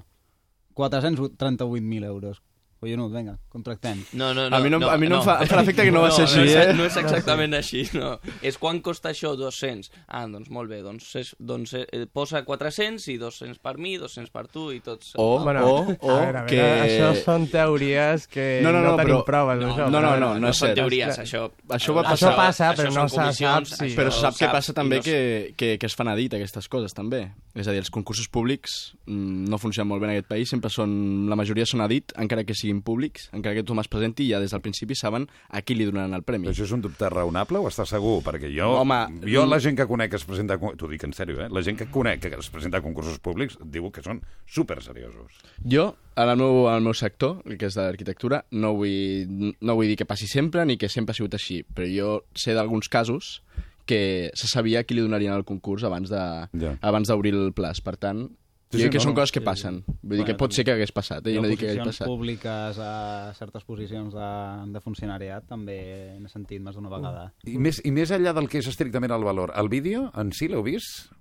438.000 0.79 2.05
euros. 2.07 2.41
Collonut, 2.81 3.11
vinga, 3.13 3.35
contractem. 3.53 3.99
No, 4.17 4.31
no, 4.33 4.47
no. 4.49 4.55
A 4.57 4.59
mi 4.59 4.69
no- 4.71 4.89
a 4.89 4.97
mi 4.97 5.07
no 5.07 5.19
em 5.19 5.23
fa- 5.23 5.35
em 5.43 5.47
fa 5.47 5.59
l'efecte 5.59 5.83
que 5.85 5.91
no 5.93 6.01
va 6.01 6.09
ser 6.09 6.23
així, 6.25 6.37
no 6.39 6.43
és, 6.45 6.55
eh? 6.55 6.73
No 6.73 6.85
és 6.87 6.95
exactament 6.97 7.53
així, 7.53 7.83
no. 7.93 8.15
És 8.41 8.57
quan 8.57 8.79
costa 8.81 9.11
això? 9.11 9.35
200. 9.37 9.91
Ah, 10.07 10.23
doncs 10.25 10.49
molt 10.49 10.67
bé, 10.71 10.79
doncs, 10.81 11.11
és, 11.21 11.35
doncs 11.37 11.75
eh, 11.77 12.07
posa 12.11 12.41
400 12.43 13.05
i 13.13 13.19
200 13.21 13.59
per 13.61 13.75
mi, 13.77 13.97
200 14.01 14.31
per 14.33 14.47
tu 14.49 14.71
i 14.73 14.79
tots... 14.81 15.11
O, 15.21 15.27
Bueno, 15.43 15.61
o, 15.67 15.75
o 16.01 16.09
a 16.09 16.19
veure, 16.25 16.39
a 16.39 16.45
que... 16.49 16.55
veure, 16.57 16.81
això 16.87 17.11
són 17.23 17.45
teories 17.53 18.25
que 18.27 18.61
No, 18.65 18.71
no, 18.73 18.81
no, 18.81 18.95
tenim 18.97 19.13
però- 19.13 19.25
proves. 19.29 19.61
No, 19.61 19.69
això, 19.75 19.85
no, 19.91 19.99
però- 20.01 20.17
no, 20.17 20.33
no, 20.33 20.39
no 20.39 20.49
és 20.49 20.57
són 20.57 20.69
cert. 20.71 20.79
teories, 20.81 21.19
això... 21.21 21.45
Això 21.69 21.93
va 21.93 22.01
Això 22.01 22.09
passar. 22.09 22.35
passa, 22.35 22.71
això 22.71 22.81
però 22.81 22.91
són 22.91 23.01
no 23.03 23.07
se 23.09 23.15
sap 23.45 23.61
això 23.61 23.95
Però 24.01 24.09
se 24.11 24.19
sap 24.25 24.37
que 24.41 24.49
passa 24.57 24.73
també 24.73 24.97
no 24.97 25.03
que, 25.05 25.53
que, 25.55 25.77
que 25.77 25.85
es 25.85 25.93
fan 25.95 26.07
a 26.09 26.15
dit 26.17 26.33
aquestes 26.33 26.67
coses, 26.67 26.97
també. 26.97 27.27
És 27.53 27.67
a 27.67 27.71
dir, 27.77 27.77
els 27.85 27.91
concursos 27.93 28.27
públics 28.27 28.95
mm, 29.05 29.45
no 29.53 29.57
funcionen 29.61 29.87
molt 29.93 30.01
bé 30.01 30.07
en 30.09 30.15
aquest 30.17 30.27
país, 30.33 30.49
sempre 30.49 30.69
són, 30.73 31.29
la 31.29 31.35
majoria 31.37 31.65
són 31.69 31.81
a 31.85 31.87
dit, 31.91 32.11
encara 32.17 32.43
que 32.43 32.55
siguin 32.71 32.81
públics, 32.81 33.29
encara 33.35 33.55
que 33.55 33.63
tothom 33.65 33.81
es 33.83 33.89
presenti, 33.91 34.27
ja 34.29 34.39
des 34.39 34.51
del 34.51 34.61
principi 34.63 34.95
saben 34.95 35.27
a 35.49 35.61
qui 35.61 35.75
li 35.75 35.85
donaran 35.85 36.15
el 36.15 36.23
premi. 36.23 36.47
Però 36.47 36.55
això 36.55 36.65
és 36.65 36.73
un 36.75 36.81
dubte 36.81 37.09
raonable 37.09 37.59
o 37.59 37.67
estàs 37.67 37.91
segur? 37.91 38.21
Perquè 38.23 38.51
jo, 38.53 38.69
Home, 38.79 38.99
jo 39.25 39.43
mm. 39.43 39.49
la 39.49 39.59
gent 39.59 39.77
que 39.77 39.87
conec 39.87 40.11
que 40.11 40.19
es 40.21 40.25
presenta... 40.25 40.57
T'ho 40.57 40.87
dic 40.87 41.03
en 41.03 41.13
sèrio, 41.13 41.41
eh? 41.43 41.49
La 41.51 41.63
gent 41.65 41.77
que 41.77 41.89
conec 41.91 42.21
que 42.23 42.31
es 42.37 42.49
presenta 42.53 42.79
a 42.79 42.85
concursos 42.85 43.19
públics 43.19 43.57
diu 43.61 43.89
que 43.91 44.03
són 44.05 44.21
super 44.47 44.81
seriosos. 44.83 45.41
Jo, 45.67 45.91
en 46.15 46.29
el 46.31 46.37
meu, 46.39 46.67
en 46.69 46.79
el 46.79 46.85
meu 46.85 46.95
sector, 46.97 47.41
que 47.57 47.67
és 47.67 47.75
de 47.77 47.83
l'arquitectura, 47.83 48.45
no, 48.51 48.73
vull, 48.77 49.53
no 49.59 49.75
vull 49.75 49.91
dir 49.91 49.99
que 49.99 50.07
passi 50.07 50.29
sempre 50.31 50.65
ni 50.65 50.77
que 50.77 50.89
sempre 50.89 51.15
ha 51.15 51.19
sigut 51.19 51.35
així, 51.37 51.61
però 51.67 51.89
jo 51.89 52.15
sé 52.37 52.55
d'alguns 52.57 52.89
casos 52.91 53.41
que 53.89 54.31
se 54.37 54.47
sabia 54.47 54.85
qui 54.85 54.95
li 54.95 55.03
donarien 55.03 55.33
el 55.35 55.43
concurs 55.43 55.83
abans 55.83 56.11
de 56.11 56.21
Ja. 56.61 56.77
abans 56.79 57.09
d'obrir 57.09 57.33
el 57.35 57.51
plaç. 57.51 57.81
Per 57.83 57.97
tant, 57.97 58.29
Sí, 58.71 58.77
sí, 58.77 58.83
sí, 58.83 58.83
sí, 58.85 58.89
que 58.89 58.97
no, 58.97 59.03
són 59.03 59.11
no. 59.11 59.15
coses 59.19 59.31
que 59.35 59.41
passen. 59.43 59.81
Vull 60.01 60.17
dir 60.17 60.25
que 60.25 60.31
Bueno, 60.31 60.37
pot 60.39 60.53
ser 60.55 60.63
que 60.65 60.71
hagués 60.71 60.93
passat, 60.95 61.25
eh? 61.27 61.35
Jo 61.35 61.41
no 61.43 61.49
dic 61.51 61.59
que 61.59 61.69
hagués 61.69 61.89
passat. 61.91 62.07
públiques 62.07 62.79
a 62.79 63.33
certes 63.35 63.65
posicions 63.67 64.13
de, 64.15 64.29
de 64.71 64.81
funcionariat, 64.81 65.45
també 65.49 65.77
n'he 66.17 66.31
sentit 66.31 66.63
més 66.63 66.75
d'una 66.75 66.89
vegada. 66.89 67.33
I 67.43 67.57
més, 67.59 67.81
I 67.83 67.91
més 67.91 68.11
enllà 68.15 68.33
del 68.33 68.47
que 68.47 68.61
és 68.63 68.67
estrictament 68.71 69.11
el 69.11 69.23
valor, 69.27 69.51
el 69.59 69.69
vídeo 69.69 70.09
en 70.15 70.31
si 70.31 70.47
l'heu 70.47 70.63
vist? 70.63 71.11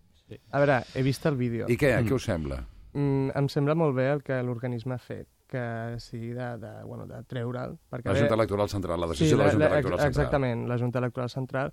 A 0.55 0.63
veure, 0.63 0.85
he 0.95 1.03
vist 1.03 1.27
el 1.27 1.35
vídeo. 1.37 1.67
I 1.69 1.77
què? 1.77 1.91
Què 2.07 2.15
us 2.15 2.25
sembla? 2.31 2.63
Mm, 2.95 3.31
em 3.35 3.49
sembla 3.51 3.75
molt 3.75 3.95
bé 3.97 4.09
el 4.13 4.23
que 4.23 4.39
l'organisme 4.47 4.95
ha 4.95 5.03
fet, 5.03 5.27
que 5.51 5.97
sigui 5.99 6.31
de, 6.35 6.57
de, 6.63 6.73
bueno, 6.87 7.07
de 7.11 7.19
treure'l. 7.27 7.77
perquè, 7.91 8.13
La 8.13 8.19
Junta 8.19 8.35
Electoral 8.39 8.69
Central, 8.71 9.01
la 9.01 9.09
decisió 9.11 9.37
de 9.37 9.45
la 9.45 9.51
Junta 9.51 9.67
Electoral 9.67 9.99
Central. 9.99 10.11
Exactament, 10.11 10.69
la 10.69 10.79
Junta 10.79 10.99
Electoral 11.03 11.31
Central, 11.31 11.73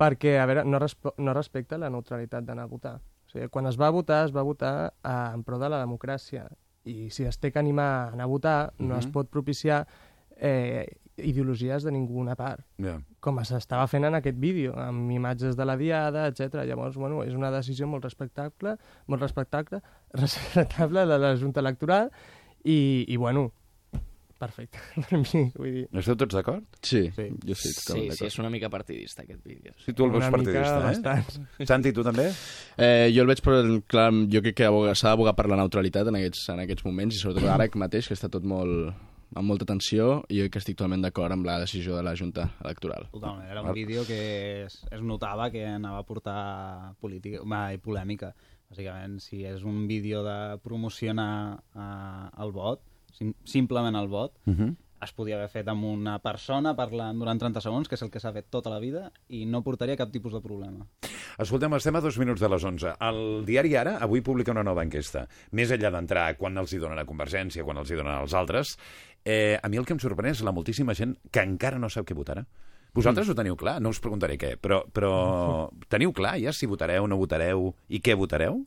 perquè, 0.00 0.38
a 0.40 0.46
veure, 0.48 0.64
no, 0.64 0.78
resp 0.80 1.12
no 1.18 1.34
respecta 1.36 1.76
la 1.76 1.90
neutralitat 1.92 2.44
d'anar 2.44 2.64
a 2.64 2.72
votar. 2.72 2.94
O 3.34 3.38
sigui, 3.38 3.48
quan 3.50 3.66
es 3.66 3.74
va 3.80 3.88
votar, 3.90 4.24
es 4.28 4.32
va 4.34 4.42
votar 4.46 4.92
eh, 5.02 5.30
en 5.34 5.42
pro 5.42 5.58
de 5.58 5.68
la 5.68 5.80
democràcia. 5.82 6.46
I 6.86 7.08
si 7.10 7.24
es 7.26 7.38
té 7.40 7.50
que 7.50 7.58
animar 7.58 7.84
a 7.90 8.08
anar 8.12 8.24
a 8.28 8.30
votar, 8.30 8.72
no 8.78 8.96
es 8.98 9.06
Mhm. 9.06 9.12
pot 9.12 9.28
propiciar 9.30 9.86
eh, 10.36 10.86
ideologies 11.16 11.82
de 11.84 11.92
ninguna 11.92 12.34
part 12.36 12.64
Ja. 12.76 13.00
com 13.20 13.38
s'estava 13.44 13.86
fent 13.86 14.04
en 14.04 14.14
aquest 14.14 14.36
vídeo, 14.38 14.74
amb 14.78 15.10
imatges 15.10 15.56
de 15.56 15.64
la 15.64 15.76
diada, 15.76 16.26
etc. 16.26 16.64
Llavors, 16.66 16.96
bueno, 16.96 17.22
és 17.24 17.34
una 17.34 17.50
decisió 17.50 17.86
molt 17.86 18.04
respectable, 18.04 18.76
molt 19.06 19.22
respectable, 19.22 19.80
respectable 20.12 21.06
de 21.06 21.18
la 21.18 21.36
Junta 21.36 21.60
Electoral 21.60 22.10
i, 22.64 23.04
i 23.08 23.16
bueno, 23.16 23.52
perfecte 24.38 24.78
per 25.08 25.18
mi, 25.20 25.42
vull 25.54 25.70
dir. 25.78 25.84
Esteu 26.00 26.16
tots 26.20 26.34
d'acord? 26.38 26.64
Sí, 26.82 27.04
Sí. 27.14 27.28
jo 27.46 27.54
sí, 27.54 27.72
Sí, 27.74 28.10
sí, 28.10 28.26
és 28.26 28.38
una 28.42 28.50
mica 28.50 28.68
partidista, 28.72 29.22
aquest 29.22 29.44
vídeo. 29.46 29.72
Sí, 29.84 29.92
tu 29.92 30.04
el 30.06 30.12
veus 30.14 30.26
partidista, 30.30 30.76
eh? 30.78 30.84
bastant. 30.90 31.66
Santi, 31.68 31.92
tu 31.92 32.04
també? 32.06 32.28
Eh, 32.76 33.10
jo 33.14 33.22
el 33.24 33.30
veig, 33.30 33.42
però 33.44 33.62
clar, 33.86 34.10
jo 34.30 34.42
crec 34.44 34.56
que 34.62 34.70
s'ha 34.94 35.10
d'abogar 35.12 35.34
per 35.38 35.48
la 35.50 35.58
neutralitat 35.60 36.08
en 36.10 36.20
aquests, 36.20 36.48
en 36.54 36.64
aquests 36.64 36.86
moments, 36.86 37.16
i 37.16 37.18
sobretot 37.22 37.48
ara 37.50 37.68
mateix, 37.74 38.08
que 38.08 38.14
està 38.16 38.30
tot 38.32 38.44
molt, 38.46 38.94
amb 39.34 39.48
molta 39.50 39.66
tensió, 39.66 40.22
i 40.30 40.40
jo 40.40 40.48
que 40.50 40.60
estic 40.62 40.76
totalment 40.78 41.02
d'acord 41.02 41.32
amb 41.34 41.46
la 41.46 41.58
decisió 41.62 41.96
de 41.96 42.02
la 42.06 42.14
Junta 42.14 42.48
Electoral. 42.62 43.08
Totalment, 43.12 43.48
era 43.50 43.62
Val. 43.62 43.72
un 43.72 43.74
vídeo 43.74 44.04
que 44.06 44.64
es, 44.64 44.80
es 44.90 45.02
notava 45.02 45.50
que 45.50 45.64
anava 45.66 45.98
a 46.02 46.06
portar 46.06 46.94
política, 47.00 47.42
i 47.74 47.78
polèmica. 47.82 48.34
Bàsicament, 48.70 49.18
si 49.20 49.44
és 49.44 49.62
un 49.62 49.86
vídeo 49.86 50.22
de 50.24 50.58
promocionar 50.64 51.60
eh, 51.74 52.42
el 52.42 52.52
vot, 52.54 52.80
sim 53.14 53.32
simplement 53.44 53.96
el 53.96 54.08
vot, 54.08 54.34
Uh 54.46 54.54
-huh. 54.54 54.74
es 55.04 55.12
podia 55.12 55.36
haver 55.36 55.48
fet 55.50 55.68
amb 55.68 55.84
una 55.84 56.18
persona 56.18 56.74
parlant 56.74 57.18
durant 57.18 57.38
30 57.38 57.60
segons, 57.60 57.88
que 57.88 57.94
és 57.94 58.02
el 58.02 58.10
que 58.10 58.20
s'ha 58.20 58.32
fet 58.32 58.46
tota 58.50 58.70
la 58.70 58.78
vida, 58.80 59.12
i 59.28 59.44
no 59.44 59.62
portaria 59.62 59.96
cap 59.96 60.10
tipus 60.10 60.32
de 60.32 60.40
problema. 60.40 60.86
Escoltem, 61.38 61.72
estem 61.74 61.96
a 61.96 62.00
dos 62.00 62.18
minuts 62.18 62.40
de 62.40 62.48
les 62.48 62.64
11. 62.64 62.94
El 63.00 63.44
diari 63.44 63.74
Ara 63.76 63.98
avui 63.98 64.20
publica 64.22 64.52
una 64.52 64.62
nova 64.62 64.82
enquesta. 64.82 65.28
Més 65.50 65.70
enllà 65.70 65.90
d'entrar 65.90 66.36
quan 66.36 66.56
els 66.56 66.72
hi 66.72 66.78
donen 66.78 66.98
a 66.98 67.04
Convergència, 67.04 67.64
quan 67.64 67.76
els 67.76 67.90
hi 67.90 67.96
donen 67.96 68.14
als 68.14 68.34
altres, 68.34 68.78
eh, 69.24 69.58
a 69.62 69.68
mi 69.68 69.76
el 69.76 69.84
que 69.84 69.92
em 69.92 69.98
sorprèn 69.98 70.30
és 70.30 70.42
la 70.42 70.52
moltíssima 70.52 70.94
gent 70.94 71.16
que 71.30 71.40
encara 71.42 71.78
no 71.78 71.88
sap 71.90 72.06
què 72.06 72.14
votarà. 72.14 72.46
Vosaltres 72.94 73.28
ho 73.28 73.34
teniu 73.34 73.56
clar, 73.56 73.80
no 73.82 73.88
us 73.90 73.98
preguntaré 73.98 74.38
què, 74.38 74.56
però, 74.56 74.84
però 74.92 75.68
teniu 75.88 76.12
clar 76.12 76.38
ja 76.40 76.52
si 76.52 76.66
votareu, 76.66 77.06
no 77.08 77.16
votareu 77.16 77.74
i 77.88 78.00
què 78.00 78.14
votareu? 78.16 78.64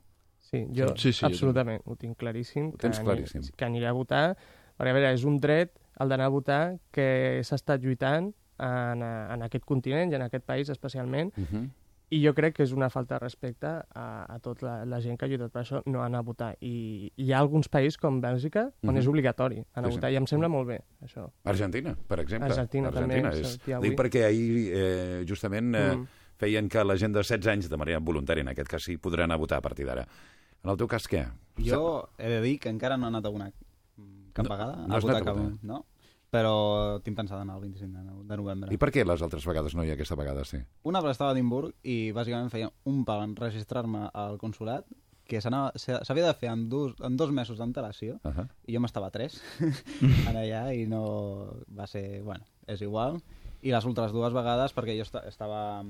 Sí, 0.47 0.63
jo 0.71 0.93
Sí, 0.95 1.11
sí, 1.11 1.19
jo 1.25 1.27
absolutament, 1.27 1.81
ho 1.85 1.95
tinc 1.99 2.17
claríssim. 2.17 2.69
Ho 2.73 2.77
tens 2.79 2.99
que 2.99 3.05
claríssim. 3.05 3.41
Aniré, 3.41 3.55
que 3.57 3.65
aniré 3.67 3.87
a 3.89 3.95
votar, 3.97 4.37
perquè 4.77 4.93
a 4.93 4.93
veure, 4.95 5.13
és 5.13 5.25
un 5.27 5.37
dret 5.43 5.73
el 5.99 6.09
d'anar 6.09 6.29
a 6.29 6.33
votar 6.33 6.61
que 6.93 7.41
s'ha 7.43 7.55
estat 7.59 7.81
lluitant 7.83 8.31
en, 8.59 9.03
en 9.03 9.43
aquest 9.43 9.65
continent 9.65 10.11
i 10.11 10.15
en 10.15 10.21
aquest 10.27 10.45
país 10.45 10.69
especialment, 10.69 11.33
Uh 11.37 11.43
-huh. 11.51 11.69
i 12.09 12.21
jo 12.25 12.33
crec 12.33 12.55
que 12.55 12.63
és 12.63 12.71
una 12.71 12.89
falta 12.89 13.15
de 13.15 13.19
respecte 13.19 13.67
a, 13.67 13.83
a 14.33 14.39
tota 14.39 14.65
la, 14.65 14.85
la 14.85 15.01
gent 15.01 15.17
que 15.19 15.25
ha 15.25 15.27
lluitat 15.27 15.51
per 15.51 15.61
això 15.63 15.81
no 15.85 16.01
anar 16.01 16.19
a 16.19 16.21
votar. 16.21 16.55
I 16.61 17.11
hi 17.17 17.33
ha 17.33 17.39
alguns 17.39 17.67
països 17.69 17.97
com 17.97 18.21
Bèlgica 18.21 18.71
on 18.83 18.89
Mhm. 18.93 18.97
és 18.97 19.07
obligatori 19.07 19.65
anar 19.73 19.89
a 19.89 19.93
votar, 19.93 20.11
i 20.11 20.15
em 20.15 20.25
sembla 20.25 20.47
molt 20.47 20.67
bé, 20.69 20.79
això. 21.03 21.29
Argentina, 21.43 21.97
per 22.07 22.19
exemple. 22.21 22.47
Argentina 22.47 22.91
també, 22.91 23.19
és... 23.39 23.59
Dic 23.81 23.97
perquè 23.99 24.23
ahir, 24.23 24.71
eh, 24.73 25.23
justament, 25.27 25.75
eh, 25.75 25.95
Mm. 25.97 26.07
feien 26.37 26.69
que 26.69 26.83
la 26.85 26.95
gent 26.95 27.13
de 27.13 27.19
16 27.23 27.47
anys, 27.47 27.67
de 27.69 27.75
manera 27.77 27.99
voluntària, 27.99 28.41
en 28.41 28.47
aquest 28.47 28.69
cas 28.69 28.83
sí, 28.83 28.97
podrà 28.97 29.23
anar 29.23 29.33
a 29.35 29.39
votar 29.39 29.57
a 29.57 29.61
partir 29.61 29.85
d'ara. 29.85 30.07
En 30.63 30.69
el 30.73 30.77
teu 30.77 30.87
cas, 30.87 31.07
què? 31.07 31.25
Jo 31.63 32.09
he 32.17 32.29
de 32.29 32.41
dir 32.41 32.57
que 32.59 32.69
encara 32.69 32.97
no 32.97 33.07
he 33.07 33.11
anat 33.13 33.25
a 33.25 33.29
una 33.33 33.51
cap 34.33 34.45
No, 34.45 34.51
vegada, 34.55 34.75
no 34.87 34.95
has 34.95 35.05
anat 35.05 35.21
a 35.21 35.25
cap, 35.25 35.37
votar? 35.37 35.57
no? 35.63 35.85
Però 36.29 36.99
tinc 37.05 37.15
pensat 37.17 37.39
anar 37.39 37.55
el 37.55 37.61
25 37.61 37.97
de 37.97 38.03
no- 38.03 38.23
de 38.27 38.37
novembre. 38.37 38.73
I 38.73 38.77
per 38.77 38.91
què 38.91 39.05
les 39.07 39.21
altres 39.23 39.45
vegades 39.47 39.73
no 39.75 39.83
i 39.87 39.91
aquesta 39.93 40.15
vegada 40.19 40.43
sí? 40.45 40.57
Una 40.83 40.99
perquè 41.01 41.11
estava 41.15 41.31
a 41.31 41.33
Edimburg 41.33 41.73
i 41.83 42.11
bàsicament 42.11 42.51
feia 42.51 42.69
un 42.85 43.05
pal 43.05 43.23
en 43.23 43.35
registrar-me 43.35 44.09
al 44.13 44.37
consulat 44.37 44.85
que 45.27 45.41
s'havia 45.41 46.25
de 46.27 46.33
fer 46.39 46.49
en 46.51 46.67
dos, 46.69 46.93
en 47.03 47.17
dos 47.17 47.31
mesos 47.31 47.57
d'antelació 47.57 48.19
Uh 48.23 48.31
-huh. 48.31 48.47
i 48.67 48.73
jo 48.75 48.79
m'estava 48.79 49.09
tres 49.11 49.41
en 50.29 50.35
allà 50.35 50.73
i 50.75 50.85
no 50.85 51.47
va 51.75 51.87
ser, 51.87 52.21
bueno, 52.23 52.43
és 52.67 52.81
igual 52.81 53.21
i 53.61 53.71
les 53.71 53.85
altres 53.85 54.11
dues 54.11 54.33
vegades 54.33 54.75
perquè 54.75 54.95
jo 54.95 55.01
esta, 55.01 55.19
estava, 55.27 55.83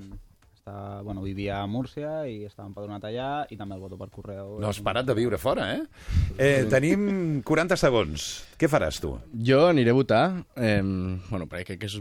estava, 0.68 1.02
bueno, 1.02 1.22
vivia 1.22 1.62
a 1.62 1.66
Múrcia 1.66 2.26
i 2.28 2.44
estava 2.44 2.68
empadronat 2.68 3.04
allà 3.08 3.46
i 3.50 3.56
també 3.56 3.76
el 3.76 3.82
voto 3.82 3.98
per 4.00 4.08
correu 4.12 4.58
No 4.60 4.68
has 4.68 4.80
parat 4.84 5.06
de 5.08 5.16
viure 5.16 5.38
fora, 5.40 5.68
eh? 5.74 5.82
eh 6.38 6.64
tenim 6.70 7.40
40 7.46 7.78
segons. 7.80 8.28
Què 8.58 8.68
faràs 8.68 9.00
tu? 9.00 9.14
Jo 9.32 9.66
aniré 9.68 9.94
a 9.94 9.98
votar, 9.98 10.24
eh, 10.56 10.82
bueno, 10.82 11.46
perquè 11.46 11.72
crec 11.72 11.84
que 11.84 11.90
és, 11.90 11.98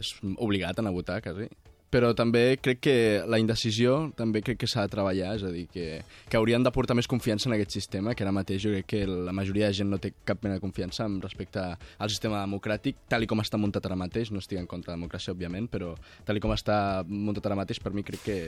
és 0.00 0.12
obligat 0.36 0.78
anar 0.78 0.94
a 0.94 0.98
votar, 0.98 1.20
quasi. 1.24 1.48
Però 1.90 2.10
també 2.18 2.56
crec 2.58 2.80
que 2.82 2.94
la 3.30 3.38
indecisió 3.38 4.10
també 4.18 4.40
crec 4.42 4.58
que 4.58 4.66
s'ha 4.66 4.82
de 4.86 4.90
treballar, 4.90 5.36
és 5.38 5.44
a 5.46 5.52
dir, 5.54 5.68
que, 5.70 6.00
que 6.28 6.36
haurien 6.36 6.64
de 6.66 6.72
portar 6.74 6.96
més 6.98 7.06
confiança 7.06 7.48
en 7.48 7.54
aquest 7.54 7.70
sistema, 7.76 8.14
que 8.18 8.24
ara 8.26 8.32
mateix 8.34 8.64
jo 8.64 8.72
crec 8.74 8.88
que 8.90 9.02
la 9.06 9.32
majoria 9.32 9.68
de 9.70 9.76
gent 9.78 9.88
no 9.92 10.00
té 10.02 10.10
cap 10.26 10.42
mena 10.42 10.58
de 10.58 10.64
confiança 10.64 11.04
amb 11.06 11.22
respecte 11.24 11.62
al 11.62 12.10
sistema 12.12 12.42
democràtic, 12.42 12.98
tal 13.08 13.22
i 13.22 13.30
com 13.30 13.40
està 13.40 13.56
muntat 13.62 13.86
ara 13.86 13.96
mateix, 13.96 14.32
no 14.34 14.42
estic 14.42 14.58
en 14.58 14.66
contra 14.66 14.90
de 14.92 14.96
la 14.96 15.00
democràcia, 15.04 15.32
òbviament, 15.32 15.70
però 15.70 15.94
tal 16.26 16.36
i 16.36 16.42
com 16.42 16.52
està 16.56 17.04
muntat 17.06 17.46
ara 17.46 17.56
mateix, 17.62 17.80
per 17.80 17.94
mi 17.94 18.02
crec 18.02 18.26
que 18.26 18.38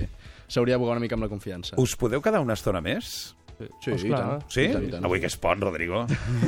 s'hauria 0.49 0.75
de 0.75 0.83
bugar 0.83 0.99
una 0.99 1.07
mica 1.07 1.15
amb 1.15 1.29
la 1.29 1.33
confiança. 1.33 1.79
Us 1.79 1.95
podeu 1.97 2.21
quedar 2.21 2.43
una 2.43 2.59
estona 2.59 2.83
més? 2.83 3.35
Sí, 3.59 3.91
Pues 3.91 4.05
i 4.05 4.11
clar. 4.13 4.21
tant. 4.23 4.51
Sí? 4.55 4.67
I 4.69 4.73
tant, 4.75 4.85
i 4.87 4.91
tant. 4.93 5.07
Avui 5.07 5.19
que 5.23 5.27
és 5.31 5.37
pont, 5.39 5.59
Rodrigo. 5.63 6.05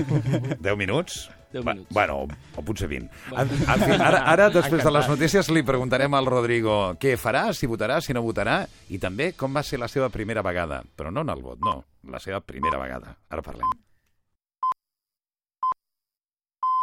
10 0.62 0.76
minuts? 0.78 1.24
10 1.52 1.64
Va- 1.66 1.74
minuts. 1.74 1.92
Bueno, 1.94 2.26
o 2.56 2.62
potser 2.62 2.88
20. 2.88 3.10
En, 3.32 3.50
en 3.50 3.84
fi, 3.84 3.92
ara, 3.98 4.22
ara, 4.32 4.48
després 4.58 4.84
de 4.84 4.90
les 4.94 5.08
notícies, 5.10 5.50
li 5.50 5.62
preguntarem 5.66 6.14
al 6.14 6.26
Rodrigo 6.30 6.94
què 7.00 7.16
farà, 7.18 7.48
si 7.54 7.66
votarà, 7.70 8.00
si 8.00 8.14
no 8.16 8.22
votarà, 8.22 8.62
i 8.90 8.98
també 9.02 9.32
com 9.38 9.54
va 9.56 9.62
ser 9.66 9.78
la 9.82 9.88
seva 9.90 10.08
primera 10.14 10.42
vegada. 10.46 10.82
Però 10.96 11.10
no 11.10 11.26
en 11.26 11.30
el 11.34 11.42
vot, 11.42 11.58
no, 11.66 11.80
la 12.10 12.20
seva 12.22 12.40
primera 12.40 12.78
vegada. 12.78 13.16
Ara 13.30 13.42
parlem. 13.42 13.68